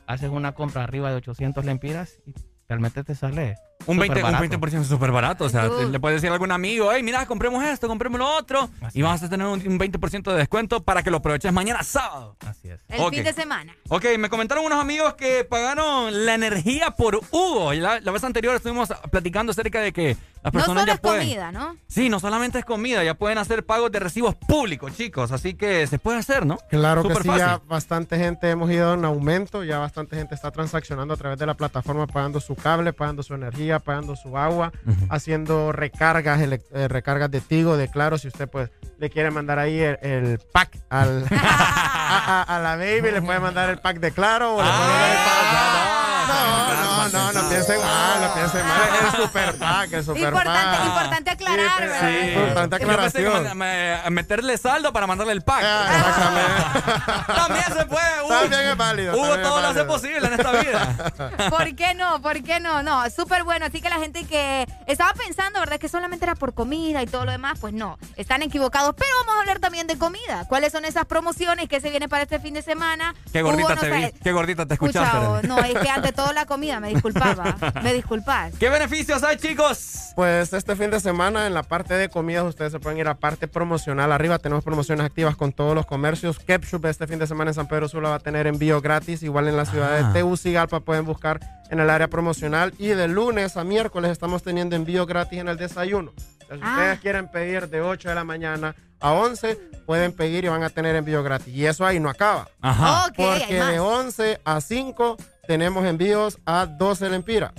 [0.06, 2.34] haces una compra arriba de 800 lempiras y
[2.68, 3.56] realmente te sale
[3.90, 4.44] Un súper 20%, un barato.
[4.58, 5.44] 20% súper barato.
[5.44, 5.88] O sea, Tú.
[5.90, 8.70] le puedes decir a algún amigo, hey, mira, compremos esto, compremos lo otro.
[8.80, 11.82] Así y vas a tener un, un 20% de descuento para que lo aproveches mañana
[11.82, 12.36] sábado.
[12.46, 12.80] Así es.
[12.88, 13.74] El fin de semana.
[13.88, 17.72] Ok, me comentaron unos amigos que pagaron la energía por Hugo.
[17.72, 21.00] La, la vez anterior estuvimos platicando acerca de que las No personas solo ya es
[21.00, 21.20] pueden.
[21.22, 21.76] comida, ¿no?
[21.86, 25.32] Sí, no solamente es comida, ya pueden hacer pagos de recibos públicos, chicos.
[25.32, 26.56] Así que se puede hacer, ¿no?
[26.70, 27.44] Claro Súper que sí, fácil.
[27.46, 31.44] ya bastante gente hemos ido en aumento, ya bastante gente está transaccionando a través de
[31.46, 34.72] la plataforma, pagando su cable, pagando su energía, pagando su agua,
[35.08, 39.80] haciendo recargas, eh, recargas de Tigo, de Claro, si usted pues le quiere mandar ahí
[39.80, 44.10] el, el pack al, a, a- a la baby, le puede mandar el pack de
[44.12, 45.90] Claro o le puede mandar el pack.
[46.30, 50.76] No, no, no, no piensen mal, no piensen mal, el super pack, el super Importante,
[50.78, 50.86] pack.
[50.86, 52.00] importante aclarar, Sí, ¿verdad?
[52.00, 52.28] sí.
[52.30, 53.58] Importante Yo pensé que aclaración.
[53.58, 55.62] me- me- meterle saldo para mandarle el pack.
[55.64, 58.28] Ah, También se puede, Hugo.
[58.28, 59.86] También es válido, Hugo es todo lo hace válido.
[59.86, 61.50] posible en esta vida.
[61.50, 62.20] ¿Por qué no?
[62.22, 62.82] ¿Por qué no?
[62.82, 63.66] No, súper bueno.
[63.66, 65.78] Así que la gente que estaba pensando, ¿verdad?
[65.78, 68.94] Que solamente era por comida y todo lo demás, pues no, están equivocados.
[68.96, 70.44] Pero vamos a hablar también de comida.
[70.48, 73.14] ¿Cuáles son esas promociones que se vienen para este fin de semana?
[73.32, 75.26] Qué gordita Hugo, no te vi, qué gordita te Escucha, escuchaste.
[75.26, 77.56] oh, no, es que ante todo la comida, me disculpaba.
[77.82, 78.52] Me disculpas.
[78.58, 80.12] ¿Qué beneficios hay, chicos?
[80.14, 83.14] Pues este fin de semana en la parte de comidas ustedes se pueden ir a
[83.14, 84.12] parte promocional.
[84.12, 86.38] Arriba tenemos promociones activas con todos los comercios.
[86.38, 89.22] Ketchup este fin de semana en San Pedro Sula va a tener envío gratis.
[89.22, 90.08] Igual en la ciudad Ah.
[90.08, 91.40] de Tegucigalpa pueden buscar
[91.70, 92.74] en el área promocional.
[92.78, 96.12] Y de lunes a miércoles estamos teniendo envío gratis en el desayuno.
[96.18, 96.72] Si Ah.
[96.74, 100.70] ustedes quieren pedir de 8 de la mañana a 11, pueden pedir y van a
[100.70, 101.52] tener envío gratis.
[101.54, 102.48] Y eso ahí no acaba.
[102.60, 103.06] Ajá.
[103.06, 107.52] Ok, hay Porque de 11 a 5 tenemos envíos a 12 lempiras.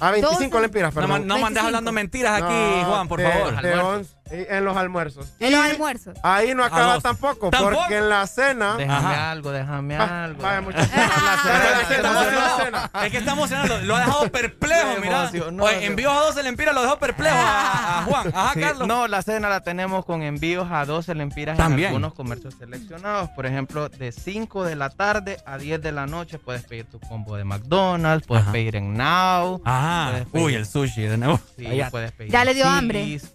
[0.00, 0.60] A 25 12.
[0.62, 1.10] lempiras, No, perdón.
[1.10, 1.66] man- no mandes 25.
[1.66, 3.62] hablando mentiras aquí, No, Juan, por de- favor.
[3.62, 5.32] de once- y en los almuerzos.
[5.38, 6.16] En los Y almuerzos.
[6.22, 7.76] Ahí no acaba tampoco, ¿Tampoco?
[7.80, 8.76] porque en la cena.
[8.76, 9.30] Déjame Ajá.
[9.30, 10.42] algo, déjame Ah, algo.
[10.42, 10.88] vaya, muchachos.
[10.88, 12.58] Es que cena, está la emocionado.
[12.64, 12.90] cena.
[13.04, 13.80] Es que está emocionado.
[13.82, 15.30] Lo ha dejado perplejo, mira.
[15.60, 18.28] Oye, envíos a 12 lempiras lo dejó perplejo a, a Juan.
[18.34, 18.88] Ajá, Sí, Carlos.
[18.88, 21.88] No, la cena la tenemos con envíos a 12 lempiras También.
[21.88, 23.28] en algunos comercios seleccionados.
[23.30, 26.98] Por ejemplo, de 5 de la tarde a 10 de la noche puedes pedir tu
[27.00, 28.52] combo de McDonald's, puedes Ajá.
[28.52, 29.60] pedir en Now.
[29.62, 31.40] Puedes pedir- uy, el sushi de nuevo.
[31.56, 31.90] Sí, Allá.
[31.90, 33.34] puedes pedir Ya le dio Chili's,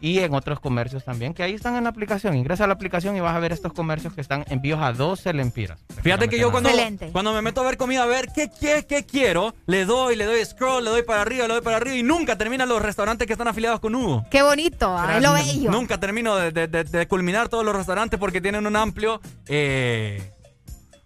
[0.00, 2.34] Y en otros comercios también, que ahí están en la aplicación.
[2.34, 5.32] Ingresa a la aplicación y vas a ver estos comercios que están envíos a 12
[5.34, 5.78] lempiras.
[6.02, 7.10] Fíjate que yo cuando, Excelente.
[7.12, 10.24] cuando me meto a ver comida, a ver qué, qué, qué quiero, le doy, le
[10.24, 13.26] doy scroll, le doy para arriba, le doy para arriba y nunca terminan los restaurantes
[13.26, 14.24] que están afiliados con Hugo.
[14.30, 15.70] Qué bonito, ah, es lo bello.
[15.70, 20.30] Nunca termino de, de- de- de culminar todos los restaurantes porque tienen un amplio eh,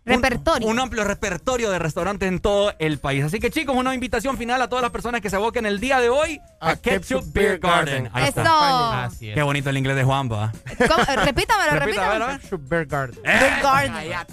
[0.06, 0.68] Repertorio.
[0.68, 3.24] Un, amplio repertorio de restaurantes en todo el país.
[3.24, 5.98] Así que chicos, una invitación final a todas las personas que se aboquen el día
[5.98, 8.04] de hoy a, A Ketchup, Ketchup Beer Garden.
[8.04, 8.10] Garden.
[8.12, 8.40] Ahí Eso.
[8.40, 9.04] está.
[9.04, 9.34] Así es.
[9.34, 10.52] Qué bonito el inglés de Juan, va.
[10.76, 11.02] ¿Cómo?
[11.02, 12.26] Eh, Repítamelo, repítamelo.
[12.38, 13.22] Ketchup Beer Garden.
[13.22, 13.94] Beer Garden.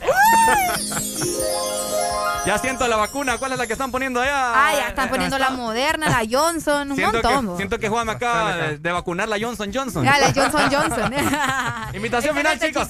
[2.45, 3.37] Ya siento la vacuna.
[3.37, 4.51] ¿Cuál es la que están poniendo allá?
[4.55, 7.49] Ah, ya están poniendo la Moderna, la Johnson, un Siento montón.
[7.51, 8.77] que, siento que Juan me acaba de, acá.
[8.79, 10.03] de vacunar la Johnson Johnson.
[10.03, 11.13] Ya, la Johnson Johnson.
[11.93, 12.87] Invitación final, chicos.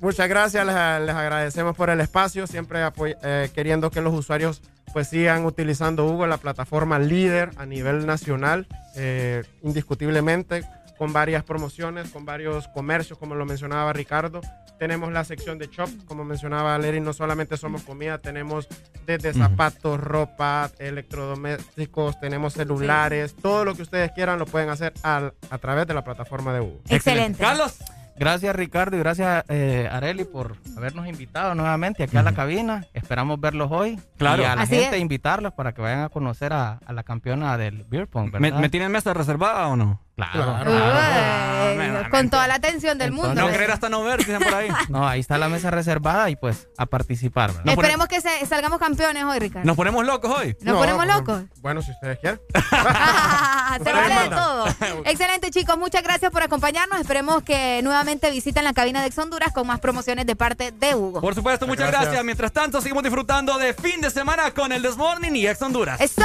[0.00, 4.62] Muchas gracias, les, les agradecemos por el espacio, siempre apoy- eh, queriendo que los usuarios
[4.92, 10.64] pues sigan utilizando Hugo, la plataforma líder a nivel nacional, eh, indiscutiblemente,
[10.96, 14.40] con varias promociones, con varios comercios, como lo mencionaba Ricardo.
[14.78, 18.66] Tenemos la sección de shop, como mencionaba Valery, no solamente somos comida, tenemos
[19.06, 25.34] desde zapatos, ropa, electrodomésticos, tenemos celulares, todo lo que ustedes quieran lo pueden hacer al-
[25.50, 26.80] a través de la plataforma de Hugo.
[26.88, 27.40] Excelente.
[27.42, 27.76] Carlos.
[28.18, 32.84] Gracias Ricardo y gracias eh, Areli por habernos invitado nuevamente aquí a la cabina.
[32.94, 33.98] Esperamos verlos hoy.
[34.16, 34.42] Claro.
[34.42, 35.02] Y a la Así gente es.
[35.02, 38.60] invitarlos para que vayan a conocer a, a la campeona del Beer Pong, ¿Me, ¿verdad?
[38.60, 40.00] me tienen mesa reservada o no?
[40.18, 40.58] Claro.
[40.64, 42.02] Claro.
[42.04, 43.34] Uy, con toda la atención del mundo.
[43.34, 44.68] No creer hasta no ver, dicen por ahí.
[44.88, 49.22] No, ahí está la mesa reservada y pues a participar, Esperemos que se- salgamos campeones
[49.24, 49.64] hoy, Ricardo.
[49.66, 50.56] Nos ponemos locos hoy.
[50.60, 51.42] ¿Nos No, ponemos locos?
[51.60, 52.40] Bueno, si ustedes quieren.
[53.84, 54.66] Se vale de todo.
[55.04, 55.78] Excelente, chicos.
[55.78, 56.98] Muchas gracias por acompañarnos.
[57.00, 60.94] Esperemos que nuevamente visiten la cabina de Ex Honduras con más promociones de parte de
[60.96, 61.20] Hugo.
[61.20, 62.02] Por supuesto, muchas Gracias.
[62.06, 62.24] gracias.
[62.24, 66.00] Mientras tanto, seguimos disfrutando de fin de semana con el Desmorning y Ex Honduras.
[66.00, 66.24] ¡Eso!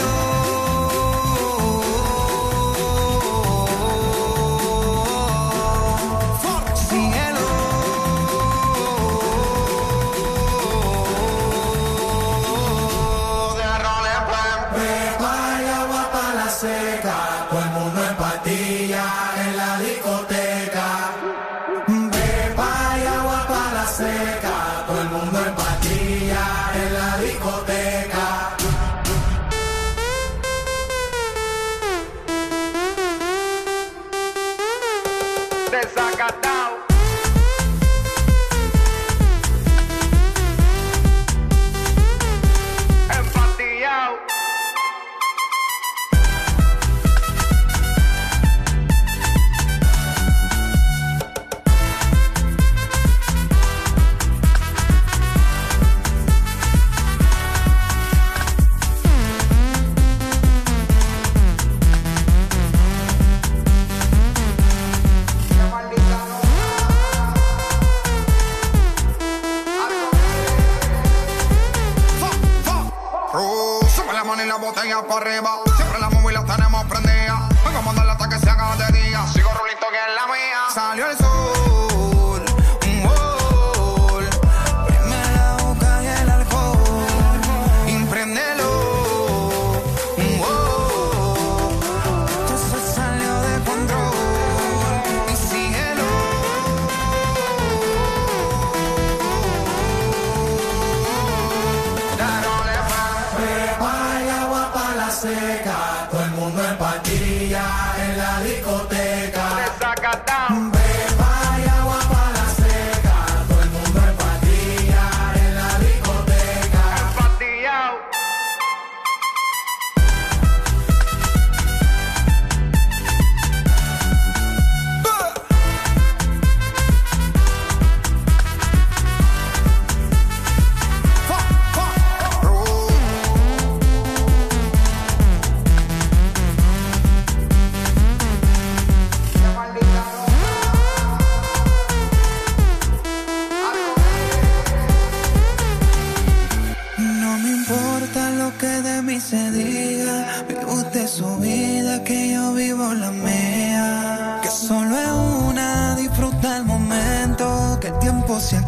[75.07, 75.70] para arriba.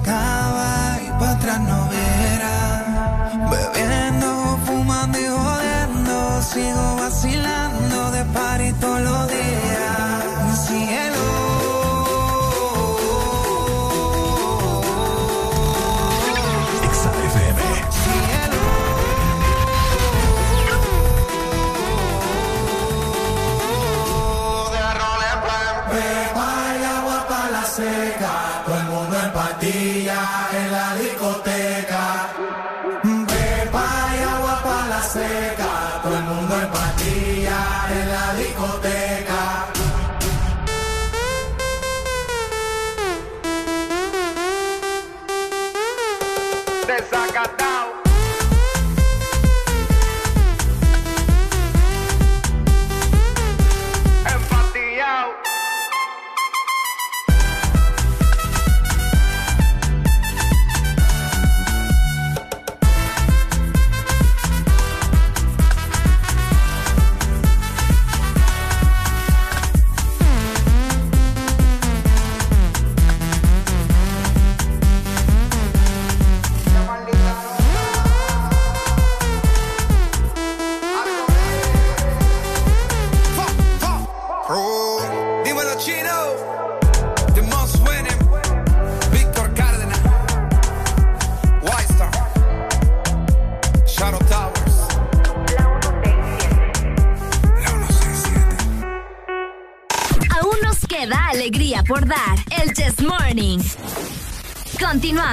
[0.03, 3.29] acaba y para atrás no verá.
[3.51, 9.52] Bebiendo, fumando y jodiendo, sigo vacilando de par y todos los días.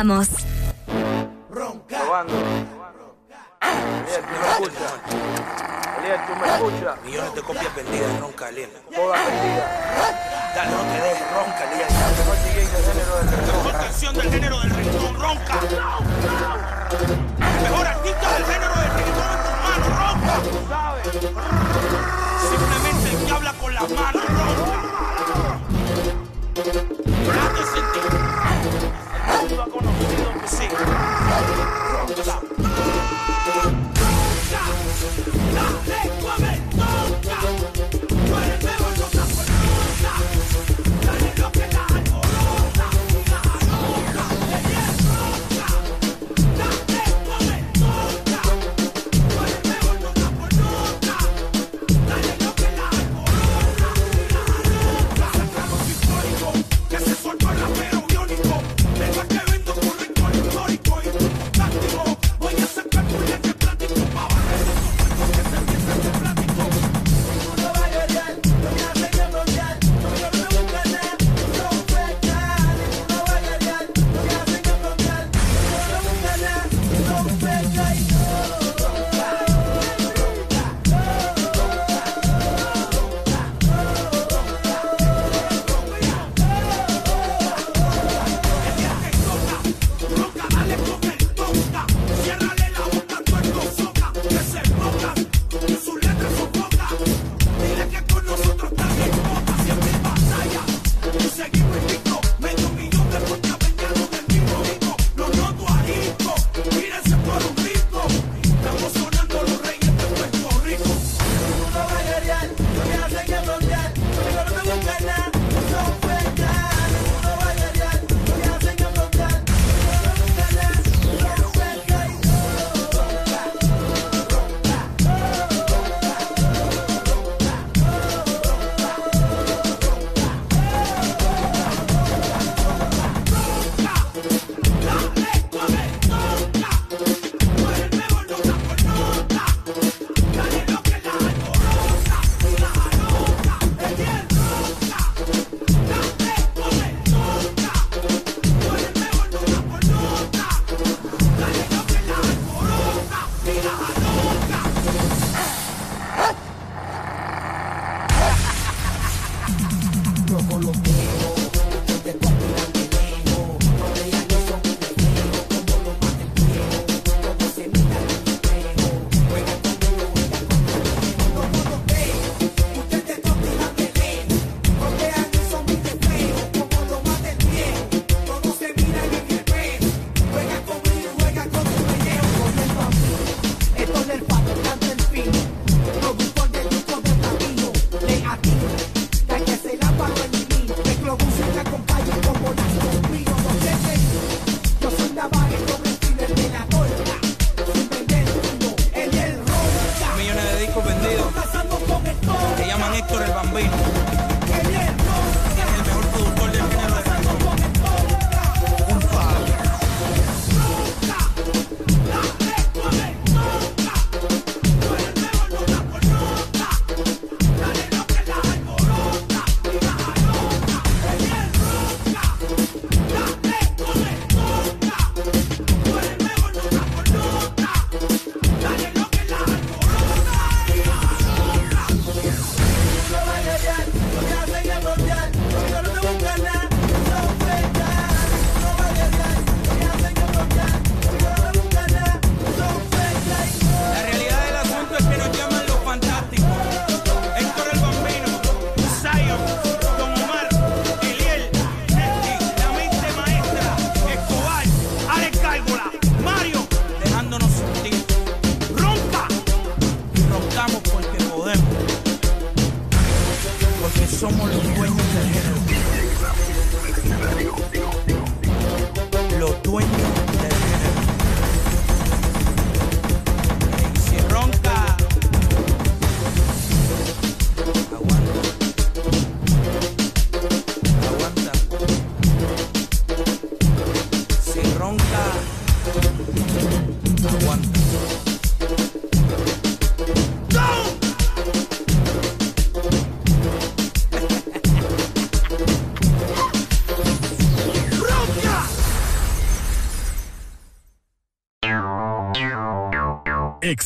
[0.03, 0.40] vamos.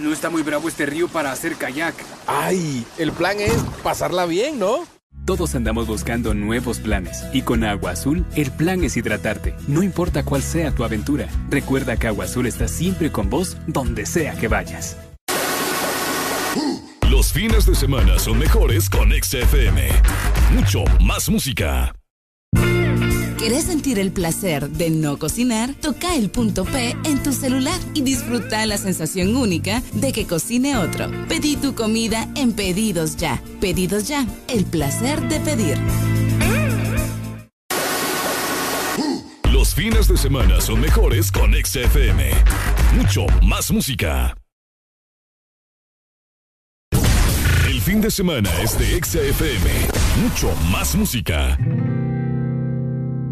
[0.00, 1.94] no está muy bravo este río para hacer kayak.
[2.26, 2.86] ¡Ay!
[2.98, 4.84] El plan es pasarla bien, ¿no?
[5.24, 10.24] Todos andamos buscando nuevos planes y con Agua Azul el plan es hidratarte, no importa
[10.24, 11.26] cuál sea tu aventura.
[11.50, 14.96] Recuerda que Agua Azul está siempre con vos donde sea que vayas.
[17.10, 19.88] Los fines de semana son mejores con XFM.
[20.52, 21.92] Mucho más música.
[23.38, 25.74] ¿Querés sentir el placer de no cocinar?
[25.74, 30.78] Toca el punto P en tu celular y disfruta la sensación única de que cocine
[30.78, 31.10] otro.
[31.28, 33.42] Pedí tu comida en Pedidos Ya.
[33.60, 35.78] Pedidos Ya, el placer de pedir.
[39.52, 42.30] Los fines de semana son mejores con XFM.
[42.94, 44.34] Mucho más música.
[47.68, 49.70] El fin de semana es de XFM.
[50.22, 51.58] Mucho más música.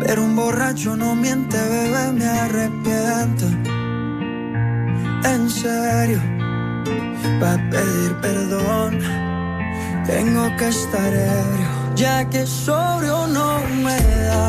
[0.00, 3.46] Pero un borracho no miente, bebé, me arrepiento.
[5.24, 6.20] En serio,
[7.38, 8.98] para pedir perdón,
[10.06, 14.48] tengo que estar ebrio, ya que sobrio no me da.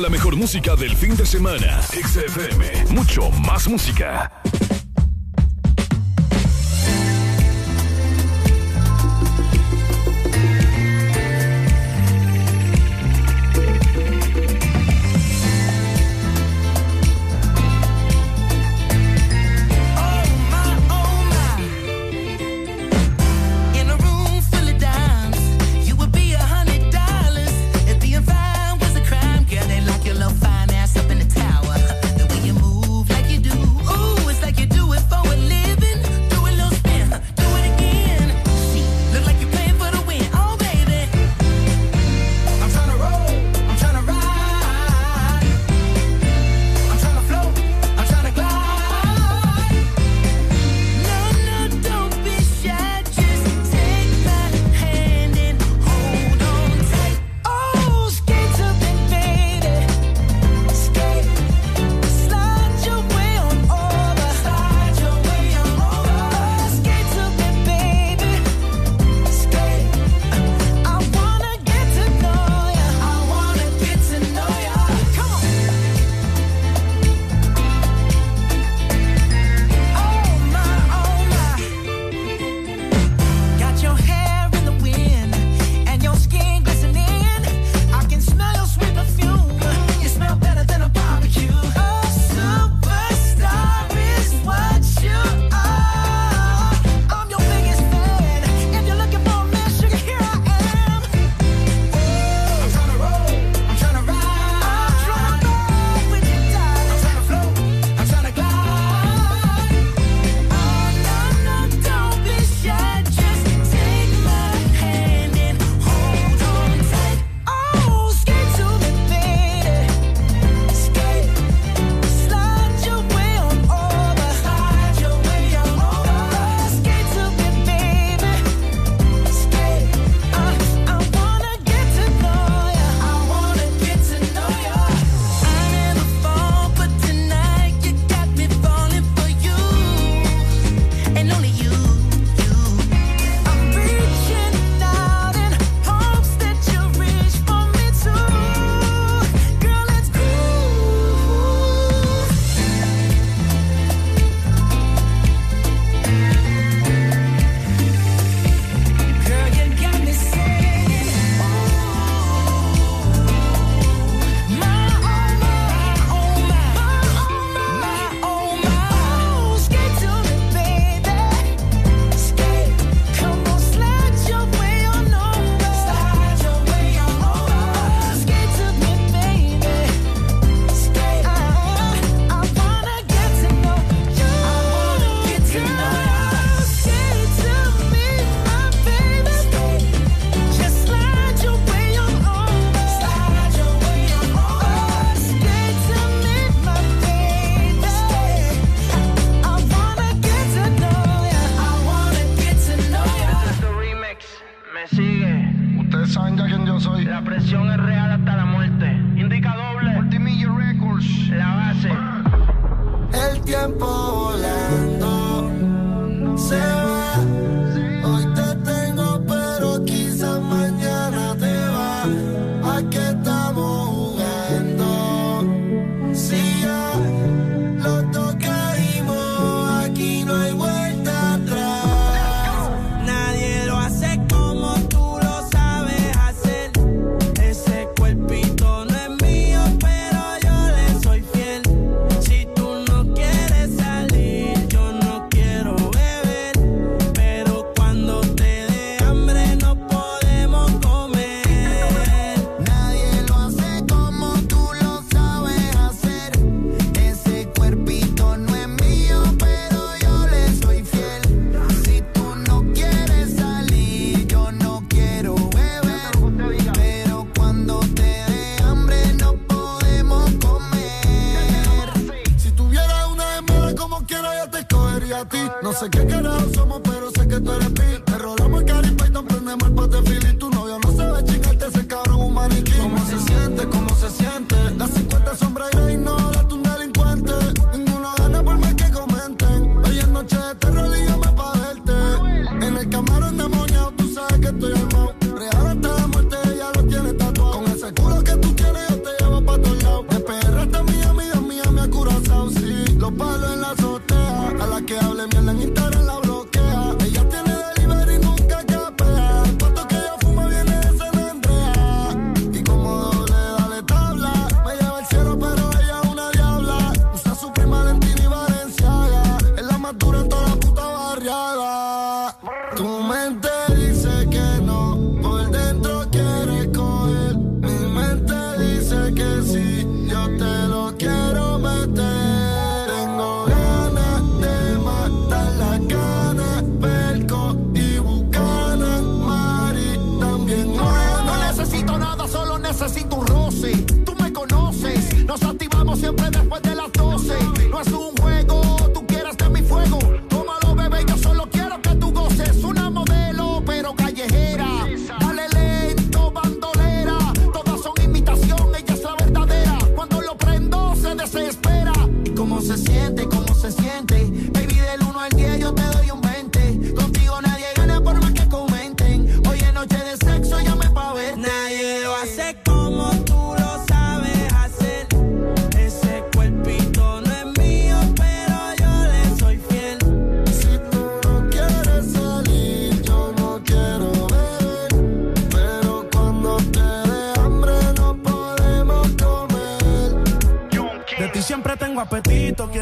[0.00, 1.82] La Mejor Música del Fin de Semana.
[1.82, 2.94] XFM.
[2.94, 4.30] Mucho más música.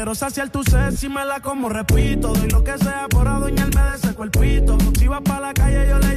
[0.07, 2.31] Quiero saciar tu sed si me la como, repito.
[2.31, 4.77] Doy lo que sea por adueñarme de ese cuerpito.
[4.97, 6.16] Si vas para la calle, yo le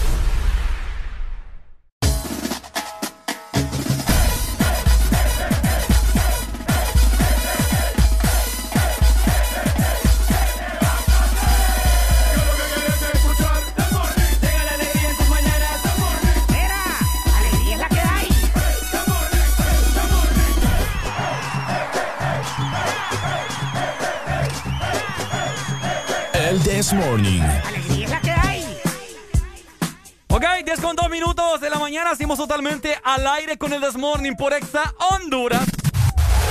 [34.41, 35.61] por Exa Honduras.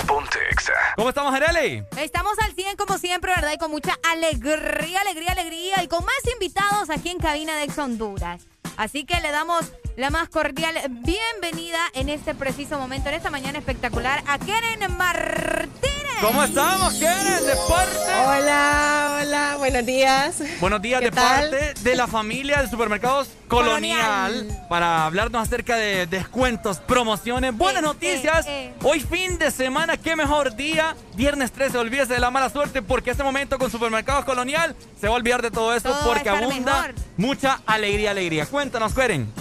[0.07, 0.73] Ponte Exa.
[0.95, 1.83] ¿Cómo estamos, Areli?
[1.97, 3.51] Estamos al 100 como siempre, ¿verdad?
[3.53, 5.83] Y con mucha alegría, alegría, alegría.
[5.83, 8.43] Y con más invitados aquí en Cabina de Ex Honduras.
[8.77, 9.65] Así que le damos
[9.97, 15.91] la más cordial bienvenida en este preciso momento, en esta mañana espectacular, a Keren Martínez.
[16.21, 17.45] ¿Cómo estamos, Keren?
[17.45, 18.15] De parte.
[18.25, 20.41] Hola, hola, buenos días.
[20.61, 21.51] Buenos días ¿Qué de tal?
[21.51, 28.47] parte de la familia de supermercados Colonial, para hablarnos acerca de descuentos, promociones, buenas noticias.
[28.47, 28.73] eh.
[28.83, 30.95] Hoy fin de semana, qué mejor día.
[31.15, 35.15] Viernes 13, olvídese de la mala suerte porque este momento con supermercados Colonial se va
[35.15, 36.95] a olvidar de todo esto Todo va a porque abunda mejor.
[37.17, 38.47] mucha alegría, alegría.
[38.47, 39.33] Cuéntanos, Keren.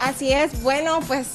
[0.00, 1.26] Así es, bueno, pues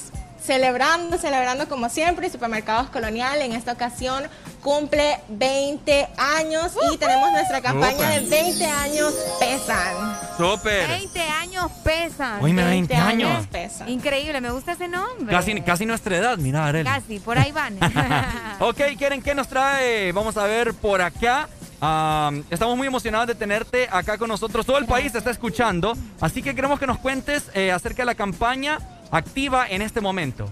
[0.43, 4.23] celebrando, celebrando como siempre, Supermercados Colonial en esta ocasión
[4.61, 10.17] cumple 20 años y tenemos nuestra campaña de 20 años pesan.
[10.37, 10.87] Súper.
[10.87, 12.43] 20 años pesan.
[12.43, 13.47] Oíme, 20 años.
[13.47, 13.89] pesan.
[13.89, 15.35] Increíble, me gusta ese nombre.
[15.35, 16.89] Casi, casi nuestra edad, mira, Areli.
[16.89, 17.77] Casi, por ahí van.
[18.59, 20.11] Ok, Keren, ¿qué nos trae?
[20.11, 21.47] Vamos a ver por acá.
[21.79, 24.65] Am, estamos muy emocionados de tenerte acá con nosotros.
[24.65, 25.95] Todo el país te está escuchando.
[26.19, 28.79] Así que queremos que nos cuentes eh, acerca de la campaña
[29.11, 30.49] activa en este momento.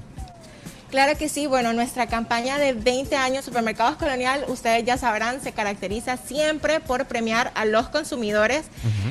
[0.95, 5.51] Claro que sí, bueno, nuestra campaña de 20 años Supermercados Colonial, ustedes ya sabrán, se
[5.51, 8.67] caracteriza siempre por premiar a los consumidores.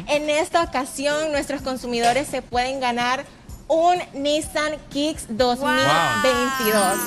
[0.06, 3.26] En esta ocasión, nuestros consumidores se pueden ganar
[3.68, 6.98] un Nissan Kicks 2022.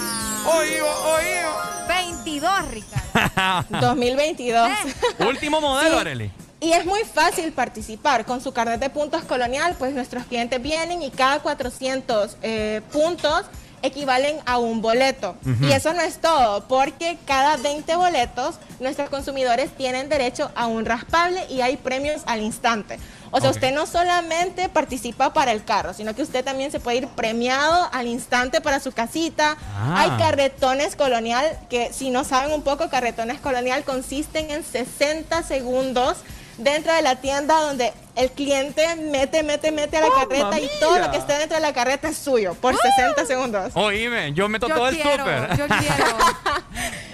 [0.45, 1.51] Oído, oído.
[1.88, 3.65] 22, Ricardo.
[3.81, 4.69] 2022.
[5.27, 6.01] Último modelo, Sí.
[6.01, 6.31] Arely.
[6.59, 8.25] Y es muy fácil participar.
[8.25, 13.45] Con su carnet de puntos colonial, pues nuestros clientes vienen y cada 400 eh, puntos
[13.81, 15.35] equivalen a un boleto.
[15.61, 20.85] Y eso no es todo, porque cada 20 boletos nuestros consumidores tienen derecho a un
[20.85, 22.99] raspable y hay premios al instante.
[23.31, 26.97] O sea, usted no solamente participa para el carro, sino que usted también se puede
[26.97, 29.57] ir premiado al instante para su casita.
[29.75, 29.95] Ah.
[29.97, 36.17] Hay carretones colonial, que si no saben un poco, carretones colonial consisten en 60 segundos
[36.57, 40.69] dentro de la tienda donde el cliente mete, mete, mete a la ¡Mamma carreta y
[40.79, 43.71] todo lo que esté dentro de la carreta es suyo por 60 segundos.
[43.75, 45.57] Oíme, yo meto Yo todo el súper.
[45.57, 46.17] yo quiero.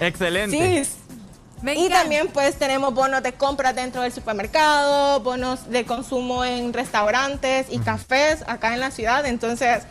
[0.00, 0.84] Excelente.
[0.84, 1.70] Sí.
[1.76, 7.66] y también pues tenemos bonos de compra dentro del supermercado, bonos de consumo en restaurantes
[7.70, 9.26] y cafés acá en la ciudad.
[9.26, 9.82] Entonces,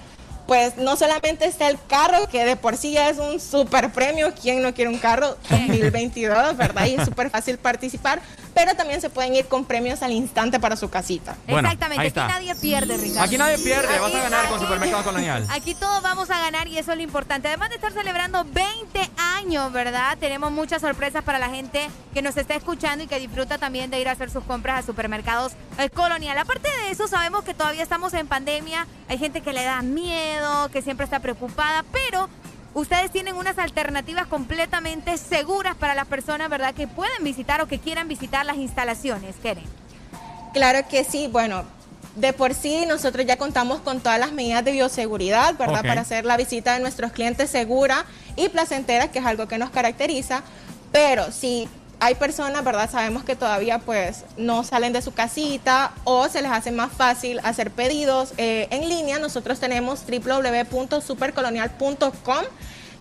[0.48, 4.34] pues no solamente está el carro, que de por sí ya es un super premio,
[4.40, 6.86] ¿quién no quiere un carro 2022, verdad?
[6.86, 8.22] Y es súper fácil participar,
[8.54, 11.36] pero también se pueden ir con premios al instante para su casita.
[11.48, 12.28] Bueno, Exactamente, aquí está.
[12.28, 13.22] nadie pierde, Ricardo.
[13.24, 15.48] Aquí nadie pierde, vas a Aquí- ganar con aquí- Supermercado Colonial.
[15.50, 17.48] Aquí todos vamos a ganar y eso es lo importante.
[17.48, 20.18] Además de estar celebrando 20 años, ¿verdad?
[20.20, 24.00] Tenemos muchas sorpresas para la gente que nos está escuchando y que disfruta también de
[24.00, 26.38] ir a hacer sus compras a supermercados eh, Colonial.
[26.38, 28.88] Aparte de eso, sabemos que todavía estamos en pandemia.
[29.10, 30.33] Hay gente que le da miedo,
[30.72, 32.30] que siempre está preocupada, pero
[32.74, 36.74] ustedes tienen unas alternativas completamente seguras para las personas, ¿verdad?
[36.74, 39.66] Que pueden visitar o que quieran visitar las instalaciones, Keren.
[40.54, 41.64] Claro que sí, bueno,
[42.16, 45.82] de por sí nosotros ya contamos con todas las medidas de bioseguridad, ¿verdad?
[45.82, 48.06] Para hacer la visita de nuestros clientes segura
[48.36, 50.44] y placentera, que es algo que nos caracteriza.
[50.92, 51.68] Pero si
[52.00, 52.90] hay personas, ¿verdad?
[52.90, 57.40] Sabemos que todavía pues no salen de su casita o se les hace más fácil
[57.44, 59.20] hacer pedidos eh, en línea.
[59.20, 62.46] Nosotros tenemos www.supercolonial.com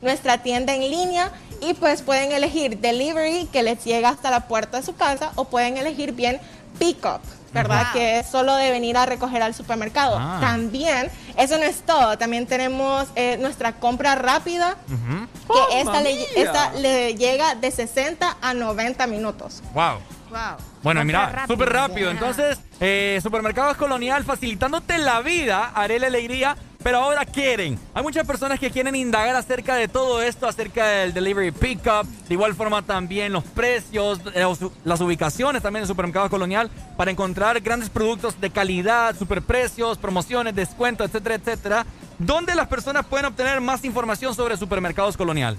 [0.02, 1.30] nuestra tienda en línea
[1.60, 5.44] y pues pueden elegir delivery que les llega hasta la puerta de su casa o
[5.44, 6.40] pueden elegir bien
[6.78, 7.20] pick-up,
[7.52, 7.84] ¿verdad?
[7.84, 7.92] Wow.
[7.92, 10.16] Que es solo de venir a recoger al supermercado.
[10.18, 10.38] Ah.
[10.40, 16.72] También, eso no es todo, también tenemos eh, nuestra compra rápida que esta le, esta
[16.74, 19.62] le llega de 60 a 90 minutos.
[19.74, 19.98] Wow.
[20.30, 20.56] Wow.
[20.82, 21.46] Bueno, mira, rápido.
[21.46, 22.10] súper rápido.
[22.10, 27.78] Entonces, eh, Supermercados Colonial facilitándote la vida, haré la alegría, pero ahora quieren.
[27.94, 32.34] Hay muchas personas que quieren indagar acerca de todo esto, acerca del delivery pickup, de
[32.34, 34.44] igual forma también los precios, eh,
[34.84, 41.06] las ubicaciones también de Supermercados Colonial para encontrar grandes productos de calidad, superprecios, promociones, descuentos,
[41.06, 41.86] etcétera, etcétera.
[42.18, 45.58] ¿Dónde las personas pueden obtener más información sobre Supermercados Colonial?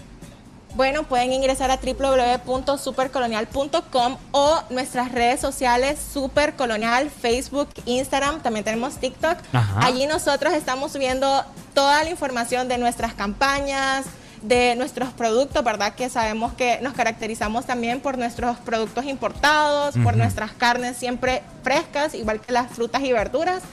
[0.76, 9.38] Bueno, pueden ingresar a www.supercolonial.com o nuestras redes sociales Supercolonial, Facebook, Instagram, también tenemos TikTok.
[9.54, 9.86] Ajá.
[9.86, 11.46] Allí nosotros estamos subiendo
[11.76, 14.06] toda la información de nuestras campañas,
[14.42, 15.94] de nuestros productos, ¿verdad?
[15.96, 22.14] Que sabemos que nos caracterizamos también por nuestros productos importados, por nuestras carnes siempre frescas,
[22.14, 23.64] igual que las frutas y verduras.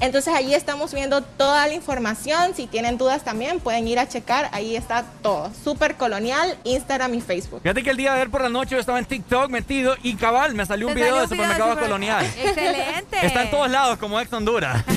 [0.00, 2.54] Entonces allí estamos viendo toda la información.
[2.54, 4.48] Si tienen dudas también pueden ir a checar.
[4.52, 5.50] Ahí está todo.
[5.62, 7.60] Super Colonial, Instagram y Facebook.
[7.62, 10.14] Fíjate que el día de ayer por la noche yo estaba en TikTok metido y
[10.14, 12.24] cabal, me salió un video salió de video de Supermercado Super- Colonial.
[12.44, 13.26] Excelente.
[13.26, 14.82] Está en todos lados, como ex Honduras.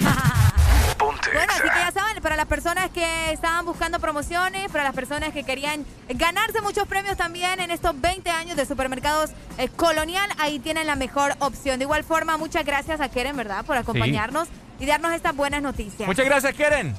[1.33, 5.33] Bueno, así que ya saben, para las personas que estaban buscando promociones, para las personas
[5.33, 10.59] que querían ganarse muchos premios también en estos 20 años de supermercados eh, Colonial, ahí
[10.59, 11.79] tienen la mejor opción.
[11.79, 14.47] De igual forma, muchas gracias a Keren, ¿verdad?, por acompañarnos
[14.79, 16.07] y darnos estas buenas noticias.
[16.07, 16.95] Muchas gracias, Keren.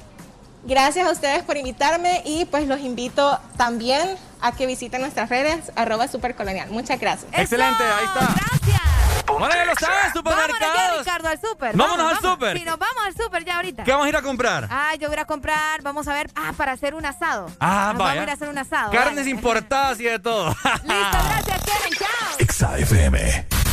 [0.67, 5.71] Gracias a ustedes por invitarme y pues los invito también a que visiten nuestras redes
[5.77, 6.71] arroba supercolonial.
[6.71, 7.31] Muchas gracias.
[7.35, 8.35] Excelente, ahí está.
[8.35, 8.81] Gracias.
[9.27, 10.99] Bueno, ya lo sabes, Vámonos ya.
[10.99, 11.77] Ricardo, al súper.
[11.77, 12.35] Vámonos Vamos, al vamos.
[12.39, 12.59] súper.
[12.59, 13.85] Sí, nos vamos al súper ya ahorita.
[13.85, 14.69] ¿Qué vamos a ir a comprar?
[14.71, 17.47] Ah, yo voy a ir a comprar, vamos a ver, ah, para hacer un asado.
[17.61, 18.15] Ah, Nos vaya.
[18.15, 18.91] Vamos a ir a hacer un asado.
[18.93, 20.49] Carnes importadas y de todo.
[20.65, 22.39] Listo, gracias, Keren, chao.
[22.39, 23.64] Exa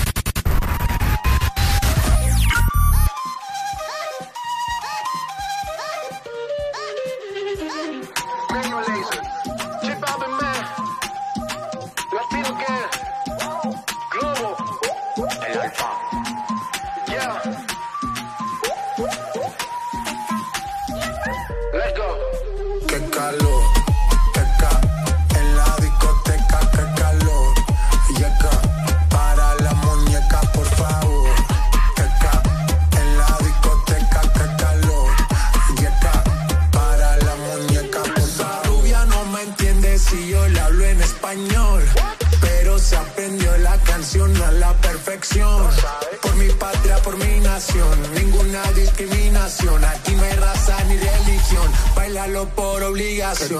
[52.50, 53.60] por obligación.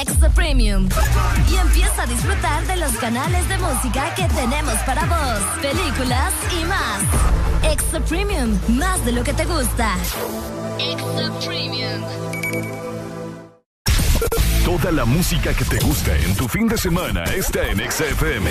[0.00, 0.88] Exa Premium.
[1.50, 6.64] Y empieza a disfrutar de los canales de música que tenemos para vos, películas y
[6.66, 7.72] más.
[7.72, 9.96] Exa Premium, más de lo que te gusta.
[10.78, 12.02] Exa Premium.
[14.64, 18.50] Toda la música que te gusta en tu fin de semana está en XFM.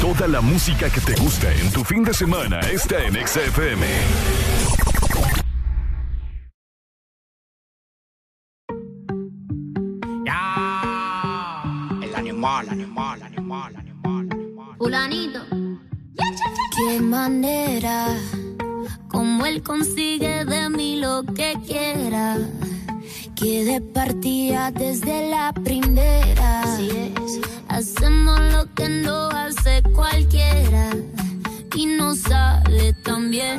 [0.00, 3.86] Toda la música que te gusta en tu fin de semana está en XFM.
[12.02, 14.28] El animal, animal, animal, animal.
[14.78, 15.40] Fulanito.
[16.76, 18.16] Qué manera,
[19.08, 22.38] como él consigue de mí lo que quiera.
[23.40, 26.62] Que de partida desde la primera.
[27.68, 30.90] Hacemos lo que no hace cualquiera.
[31.74, 33.58] Y no sale tan bien.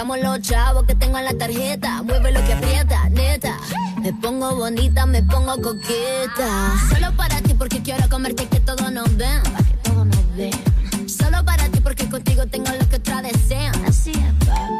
[0.00, 2.02] Nos gastamos los chavos que tengo en la tarjeta.
[2.02, 3.58] Mueve lo que aprieta, neta.
[4.00, 6.72] Me pongo bonita, me pongo coqueta.
[6.88, 9.42] Solo para ti porque quiero comerte que todos nos ven.
[9.42, 11.06] Pa' que todos nos ven.
[11.06, 13.74] Solo para ti porque contigo tengo lo que otra desean.
[13.84, 14.79] Así es, papi.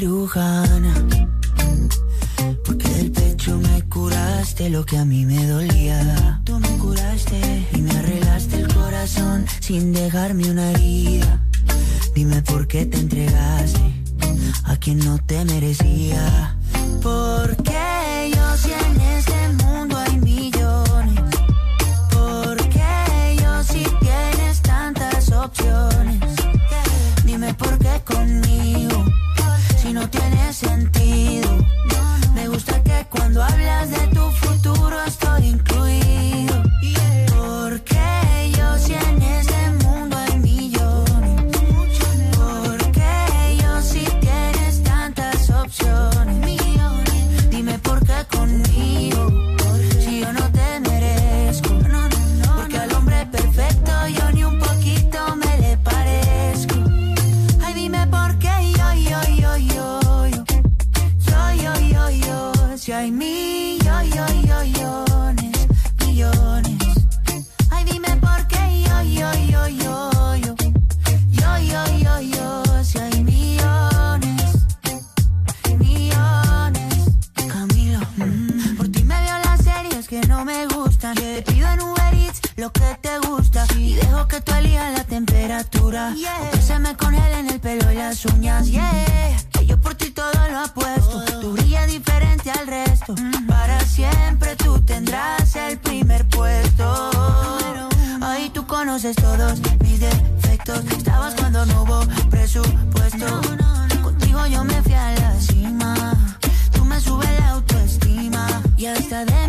[93.47, 97.09] Para siempre tú tendrás el primer puesto.
[98.21, 100.83] Ahí tú conoces todos mis defectos.
[100.97, 103.41] Estabas cuando no hubo presupuesto.
[104.03, 106.35] Contigo yo me fui a la cima.
[106.71, 108.47] Tú me subes la autoestima.
[108.77, 109.40] Y hasta de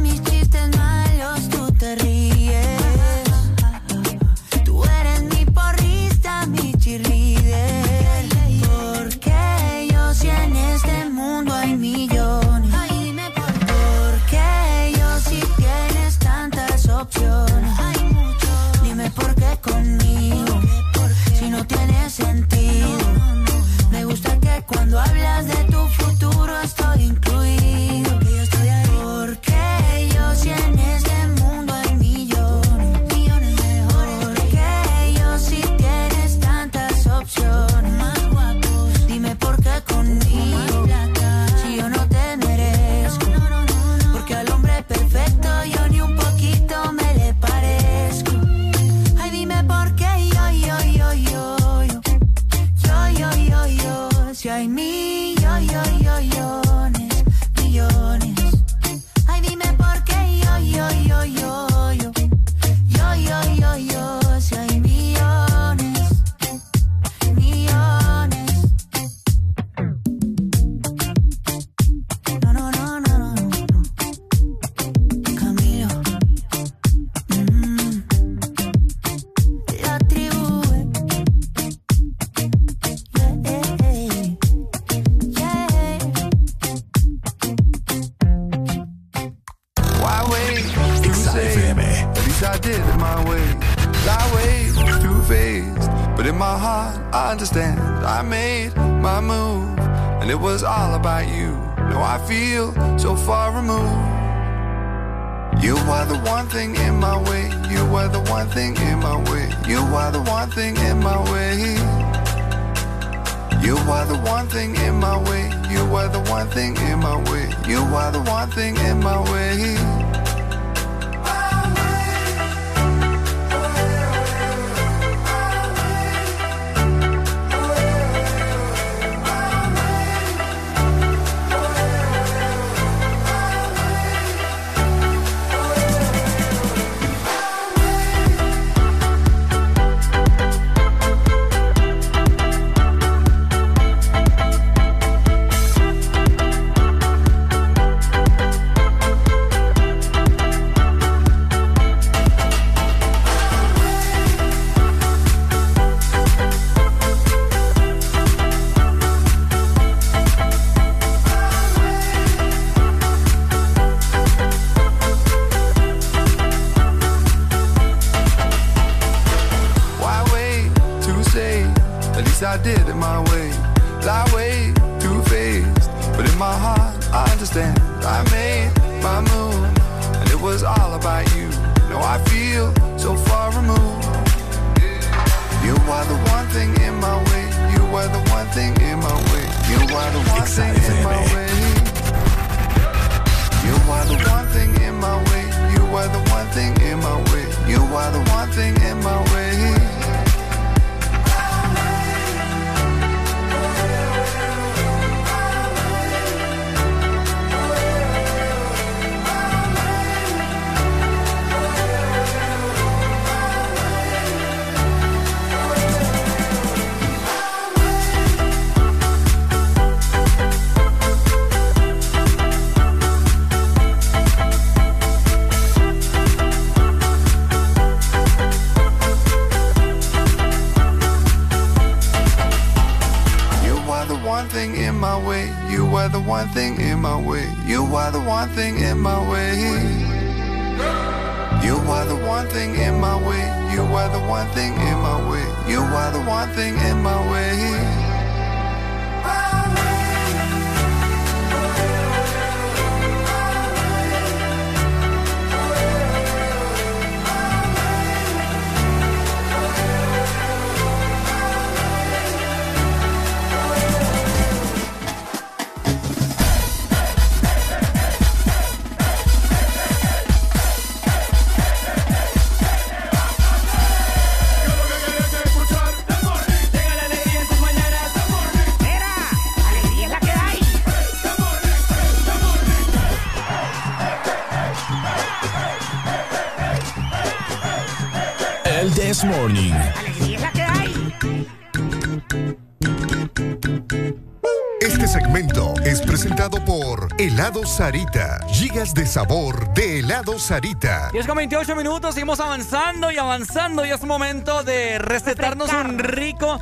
[297.66, 298.41] Sarita.
[298.49, 301.10] Gigas de sabor de helado Sarita.
[301.12, 303.86] 10 con 28 minutos, seguimos avanzando y avanzando.
[303.86, 306.60] Y es momento de recetarnos un rico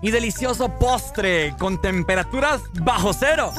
[0.00, 3.52] y delicioso postre con temperaturas bajo cero.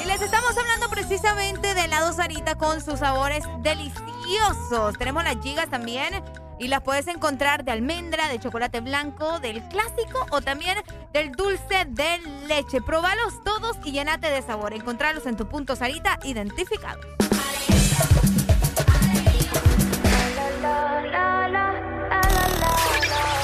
[0.00, 4.98] Y les estamos hablando precisamente de helado Sarita con sus sabores deliciosos.
[4.98, 6.22] Tenemos las gigas también
[6.58, 10.78] y las puedes encontrar de almendra, de chocolate blanco, del clásico o también
[11.12, 12.80] del dulce de leche.
[12.80, 13.41] Probalos
[13.84, 14.72] y llénate de sabor.
[14.72, 17.00] Encontralos en tu punto Sarita identificado.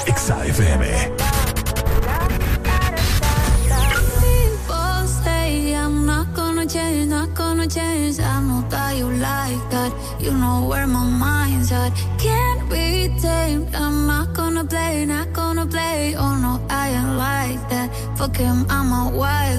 [0.07, 1.29] XAFM.
[6.69, 8.19] change, not gonna change.
[8.19, 9.91] I know that you like that.
[10.19, 11.91] You know where my mind's at.
[12.17, 13.73] Can't be tamed.
[13.73, 16.15] I'm not gonna play, not gonna play.
[16.15, 17.89] Oh no, I ain't like that.
[18.17, 19.58] Fuck him, I'm a wild.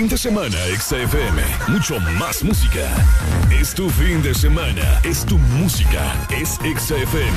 [0.00, 1.42] Fin de semana, XFM.
[1.68, 2.88] Mucho más música.
[3.50, 4.98] Es tu fin de semana.
[5.04, 6.26] Es tu música.
[6.30, 7.36] Es XFM.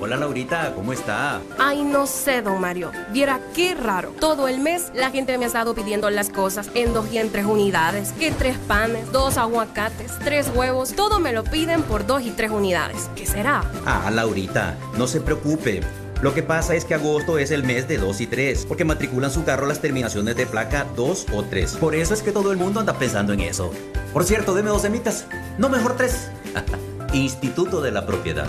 [0.00, 1.40] Hola Laurita, ¿cómo está?
[1.56, 2.90] Ay, no sé, don Mario.
[3.12, 4.12] Viera qué raro.
[4.18, 7.30] Todo el mes la gente me ha estado pidiendo las cosas en dos y en
[7.30, 8.10] tres unidades.
[8.18, 10.94] Que tres panes, dos aguacates, tres huevos.
[10.96, 13.08] Todo me lo piden por dos y tres unidades.
[13.14, 13.62] ¿Qué será?
[13.86, 15.80] Ah, Laurita, no se preocupe.
[16.22, 19.32] Lo que pasa es que agosto es el mes de 2 y 3, porque matriculan
[19.32, 21.72] su carro las terminaciones de placa 2 o 3.
[21.72, 23.72] Por eso es que todo el mundo anda pensando en eso.
[24.12, 25.26] Por cierto, deme dos semitas.
[25.58, 26.28] No, mejor tres.
[27.12, 28.46] Instituto de la Propiedad.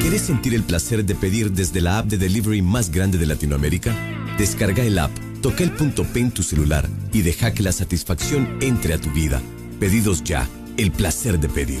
[0.00, 3.94] ¿Quieres sentir el placer de pedir desde la app de delivery más grande de Latinoamérica?
[4.36, 8.58] Descarga el app, toca el punto P en tu celular y deja que la satisfacción
[8.60, 9.40] entre a tu vida.
[9.80, 10.46] Pedidos ya,
[10.76, 11.80] el placer de pedir.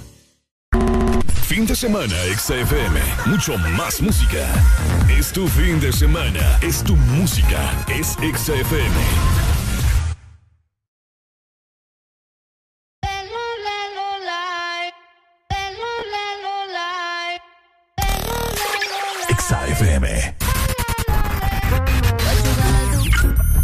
[1.51, 2.97] Fin de semana, XFM.
[3.25, 4.47] Mucho más música.
[5.09, 6.57] Es tu fin de semana.
[6.61, 7.59] Es tu música.
[7.89, 8.95] Es XFM.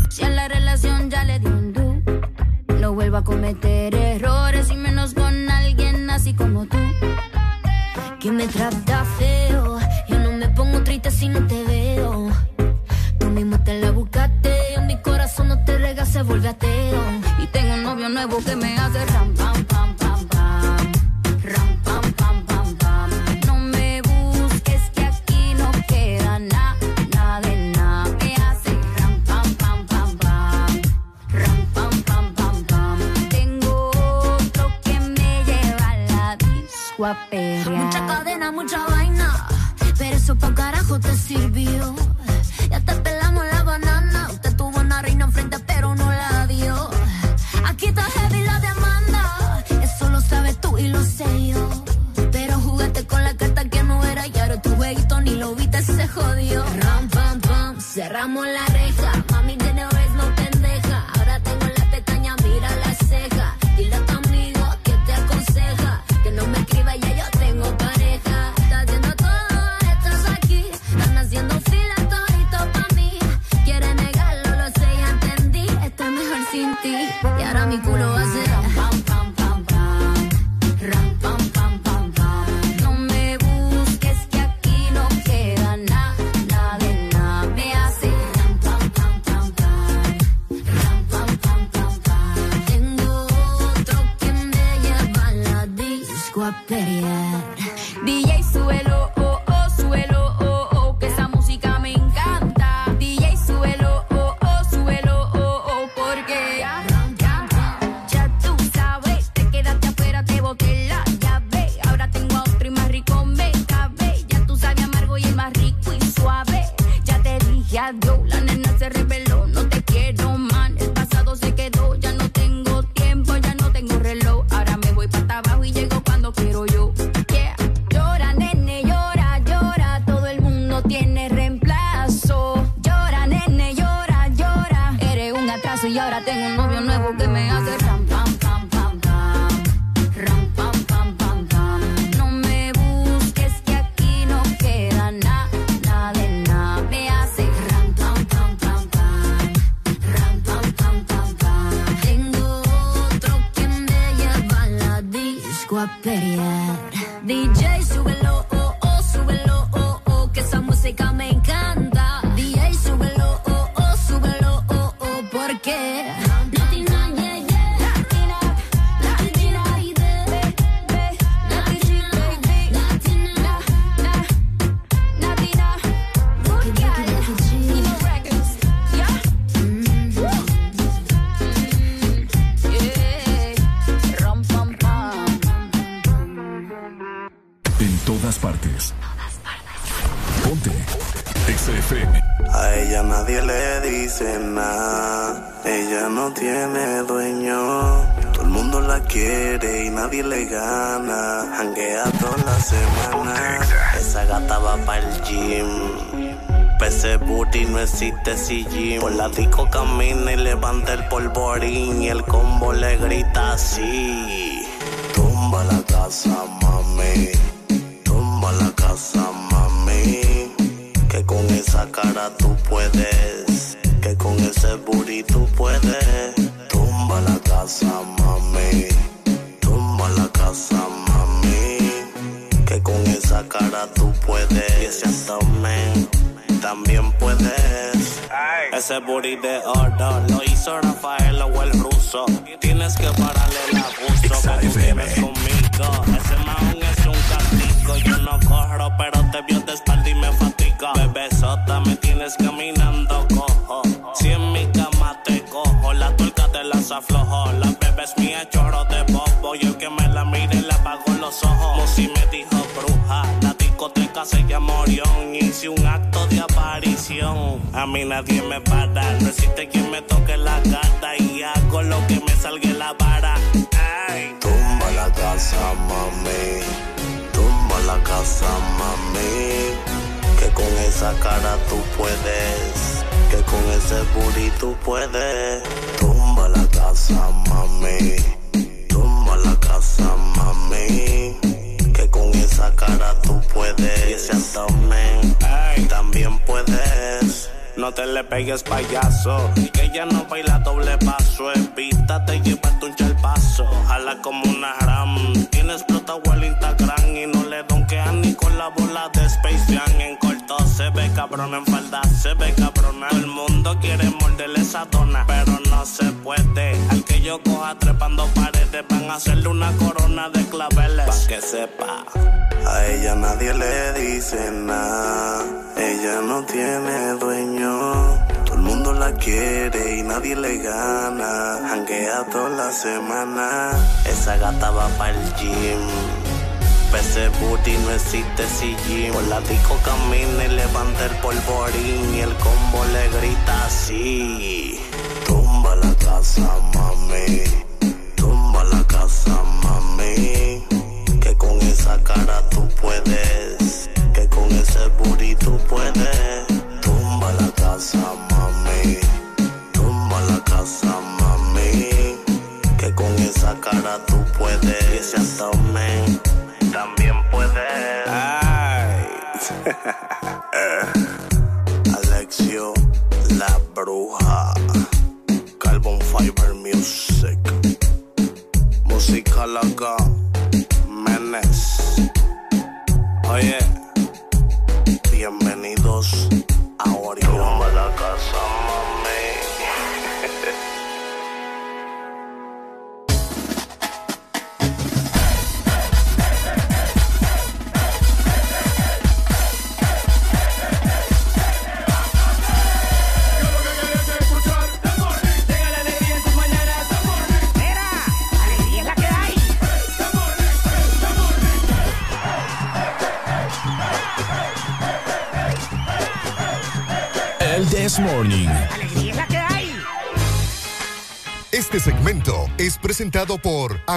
[0.09, 2.01] Si a la relación ya le di un do,
[2.81, 3.95] no vuelvo a cometer
[8.37, 12.29] me trata feo, yo no me pongo triste si no te veo.
[13.19, 17.01] Tú mismo te la buscaste, mi corazón no te rega, se vuelve ateo.
[17.41, 20.91] Y tengo un novio nuevo que me hace ram pam pam pam pam.
[21.43, 23.09] Ram pam pam pam pam.
[23.47, 26.75] No me busques que aquí no queda nada,
[27.15, 28.17] nada de nada.
[28.19, 30.81] Me hace ram pam pam pam pam.
[31.33, 32.99] Ram pam pam pam pam.
[33.29, 37.17] Tengo otro que me lleva a la disco a
[38.51, 39.47] mucha vaina,
[39.97, 41.95] pero eso pa' carajo te sirvió.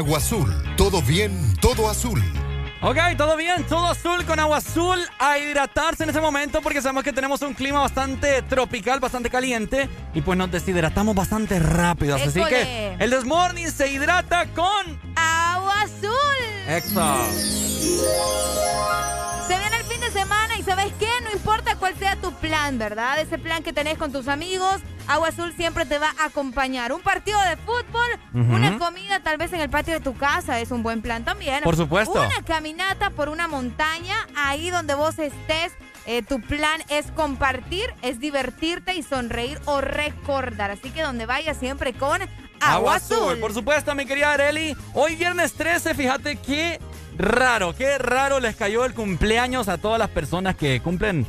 [0.00, 0.50] Agua Azul.
[0.78, 2.22] Todo bien, todo azul.
[2.81, 7.04] Ok, todo bien, todo azul con agua azul a hidratarse en ese momento porque sabemos
[7.04, 12.16] que tenemos un clima bastante tropical, bastante caliente y pues nos deshidratamos bastante rápido.
[12.16, 12.49] Así École.
[12.49, 16.40] que el Desmorning se hidrata con Agua azul.
[16.66, 17.16] Exo.
[19.49, 21.10] Se viene el fin de semana y ¿sabes qué?
[21.24, 23.20] No importa cuál sea tu plan, ¿verdad?
[23.20, 26.92] Ese plan que tenés con tus amigos, Agua Azul siempre te va a acompañar.
[26.92, 27.69] Un partido de fútbol,
[29.30, 31.62] tal vez en el patio de tu casa es un buen plan también.
[31.62, 32.20] Por supuesto.
[32.20, 35.70] Una caminata por una montaña, ahí donde vos estés.
[36.04, 40.72] eh, tu plan es compartir, es divertirte y sonreír o recordar.
[40.72, 42.20] Así que donde vayas siempre con
[42.58, 43.38] Agua, Azul.
[43.38, 44.76] Por supuesto, mi querida Areli.
[44.94, 46.80] Hoy viernes 13, fíjate qué
[47.16, 51.24] raro, qué raro les cayó el cumpleaños a todas las personas que cumplen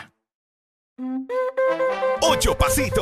[2.71, 3.00] Ocho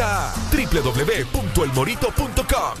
[0.00, 2.78] www.elmorito.com.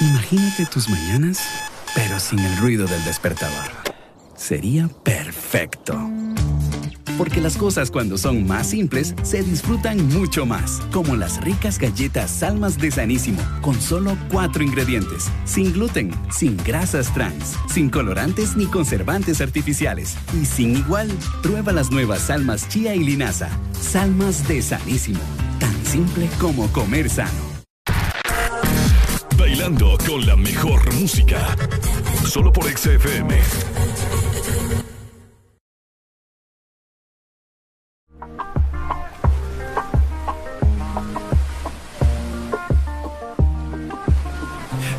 [0.00, 1.40] Imagínate tus mañanas,
[1.94, 3.72] pero sin el ruido del despertador.
[4.36, 5.98] Sería perfecto.
[7.18, 12.30] Porque las cosas cuando son más simples se disfrutan mucho más, como las ricas galletas
[12.30, 18.66] Salmas de Sanísimo, con solo cuatro ingredientes, sin gluten, sin grasas trans, sin colorantes ni
[18.66, 21.10] conservantes artificiales y sin igual.
[21.42, 23.48] Prueba las nuevas Salmas Chía y Linaza,
[23.80, 25.20] Salmas de Sanísimo,
[25.58, 27.48] tan simple como comer sano.
[29.36, 31.56] Bailando con la mejor música.
[32.24, 33.38] Solo por XFM.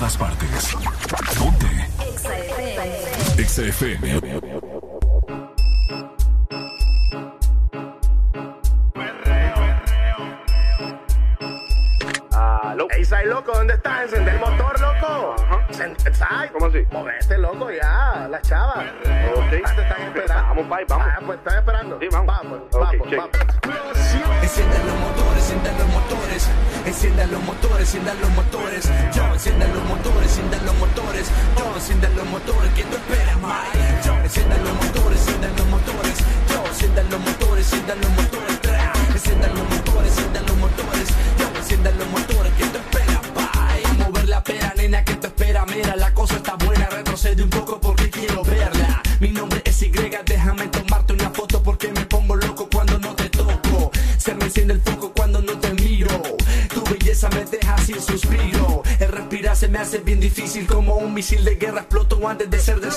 [0.00, 0.76] todas partes.
[1.38, 1.66] Ponte.
[3.36, 4.40] Exa FM.
[13.26, 14.04] Loco, ¿dónde estás?
[14.04, 15.36] Encender el motor, loco.
[15.38, 15.66] Ajá.
[15.78, 16.86] Eh, ¿Cómo así?
[16.90, 18.26] Movete, loco, ya.
[18.30, 18.84] La chava.
[19.46, 19.62] Okay.
[19.64, 20.34] Ah, te están esperando.
[20.34, 21.36] Ah, pues, vamos, vamos.
[21.36, 21.98] Están esperando.
[22.10, 22.26] Vamos.
[22.26, 23.30] Vamos, vamos,
[26.86, 28.88] Enciendan los motores, enciendan los motores.
[29.14, 31.26] Yo, enciendan los motores, enciendan los motores.
[31.58, 32.72] Yo, enciendan los motores.
[32.74, 33.79] que tú esperas, Mike?
[61.20, 62.89] misil de guerra explotó antes de ser de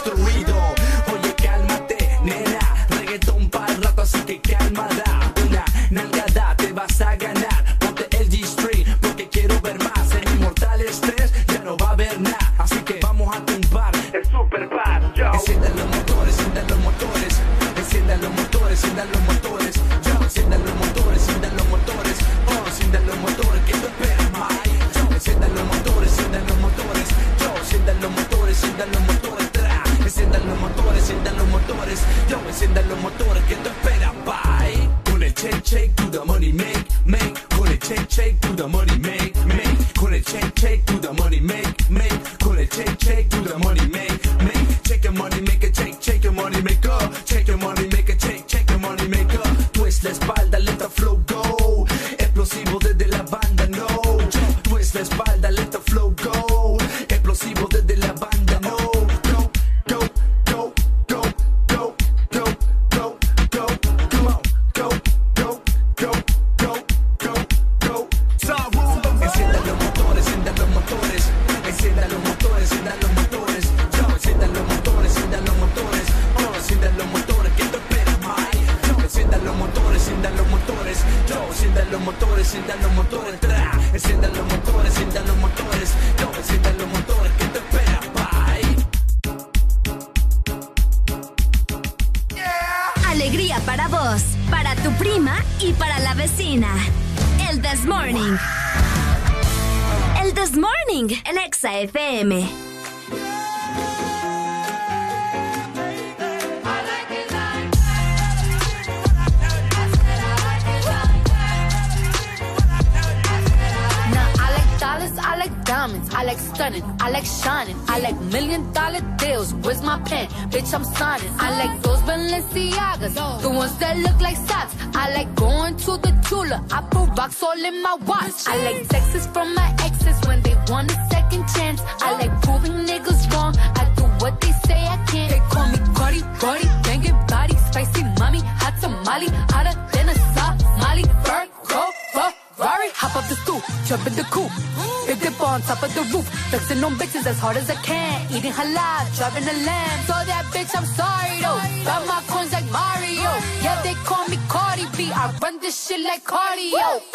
[147.43, 148.17] hard as I can.
[148.31, 149.99] Eating halal, driving a lamb.
[150.07, 151.59] So that bitch, I'm sorry though.
[151.83, 153.31] Got my coins like Mario.
[153.65, 155.11] Yeah, they call me Cardi B.
[155.11, 156.79] I run this shit like cardio.
[156.79, 157.12] Woo!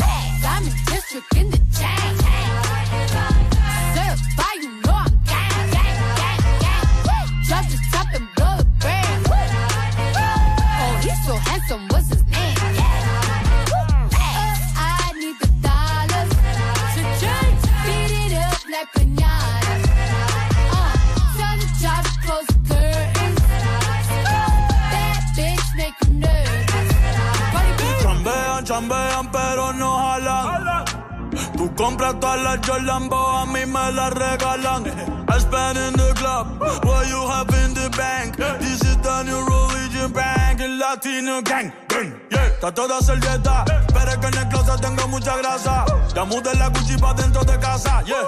[42.75, 45.85] Toda servieta, pero es que en el closet tengo mucha grasa.
[46.15, 48.23] Ya mudé la Gucci pa' dentro de casa, yeah.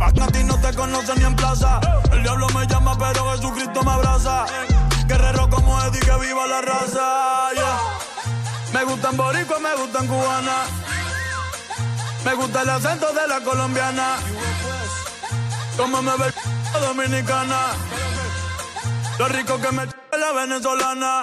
[0.00, 1.80] A ti no te conoce ni en plaza.
[2.12, 4.44] El diablo me llama, pero Jesucristo me abraza.
[5.06, 7.50] Guerrero como Eddie, que viva la raza.
[8.74, 10.68] Me gustan boricuas, me gustan cubanas.
[12.24, 14.16] Me gusta el acento de la colombiana.
[15.78, 16.34] Como me ve
[16.80, 17.68] dominicana.
[19.18, 21.22] Lo rico que me la venezolana.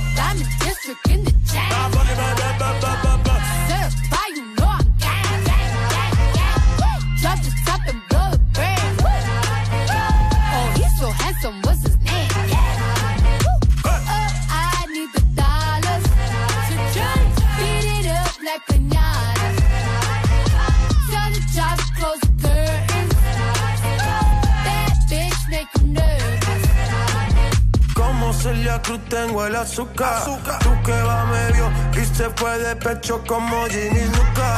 [29.61, 30.13] azúcar.
[30.17, 30.59] azúcar.
[30.59, 34.49] Tú que va medio y se fue de pecho como Ginny Luca.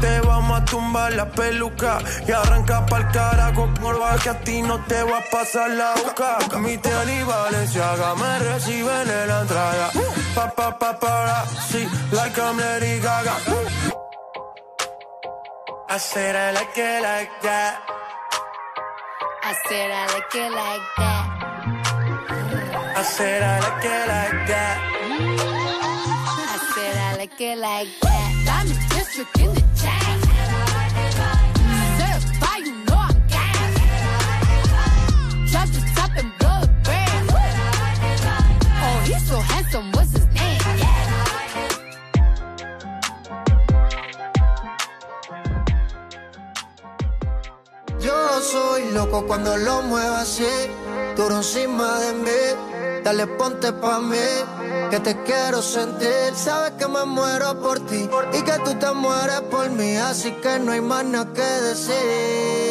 [0.00, 4.78] Te vamos a tumbar la peluca y arranca pa'l carajo porba que a ti no
[4.84, 6.38] te va a pasar la boca.
[6.58, 9.90] Mi tele y Valenciaga me reciben en la entrada.
[10.34, 13.34] Pa pa sí, like I'm Lady Gaga.
[15.90, 17.80] I said I like it like that.
[19.42, 21.17] I said I like it like that
[23.16, 24.76] said I like it like that.
[26.52, 28.18] I said I like it like that.
[28.94, 30.18] District in the chat.
[38.80, 39.92] Oh, he's so handsome.
[39.92, 40.60] His name?
[48.00, 50.46] Yo soy loco cuando lo muevo así,
[51.16, 52.67] duro encima de mí.
[53.08, 54.28] Dale, ponte pa' mí,
[54.90, 56.34] que te quiero sentir.
[56.34, 59.96] Sabes que me muero por ti y que tú te mueres por mí.
[59.96, 62.67] Así que no hay más nada que decir.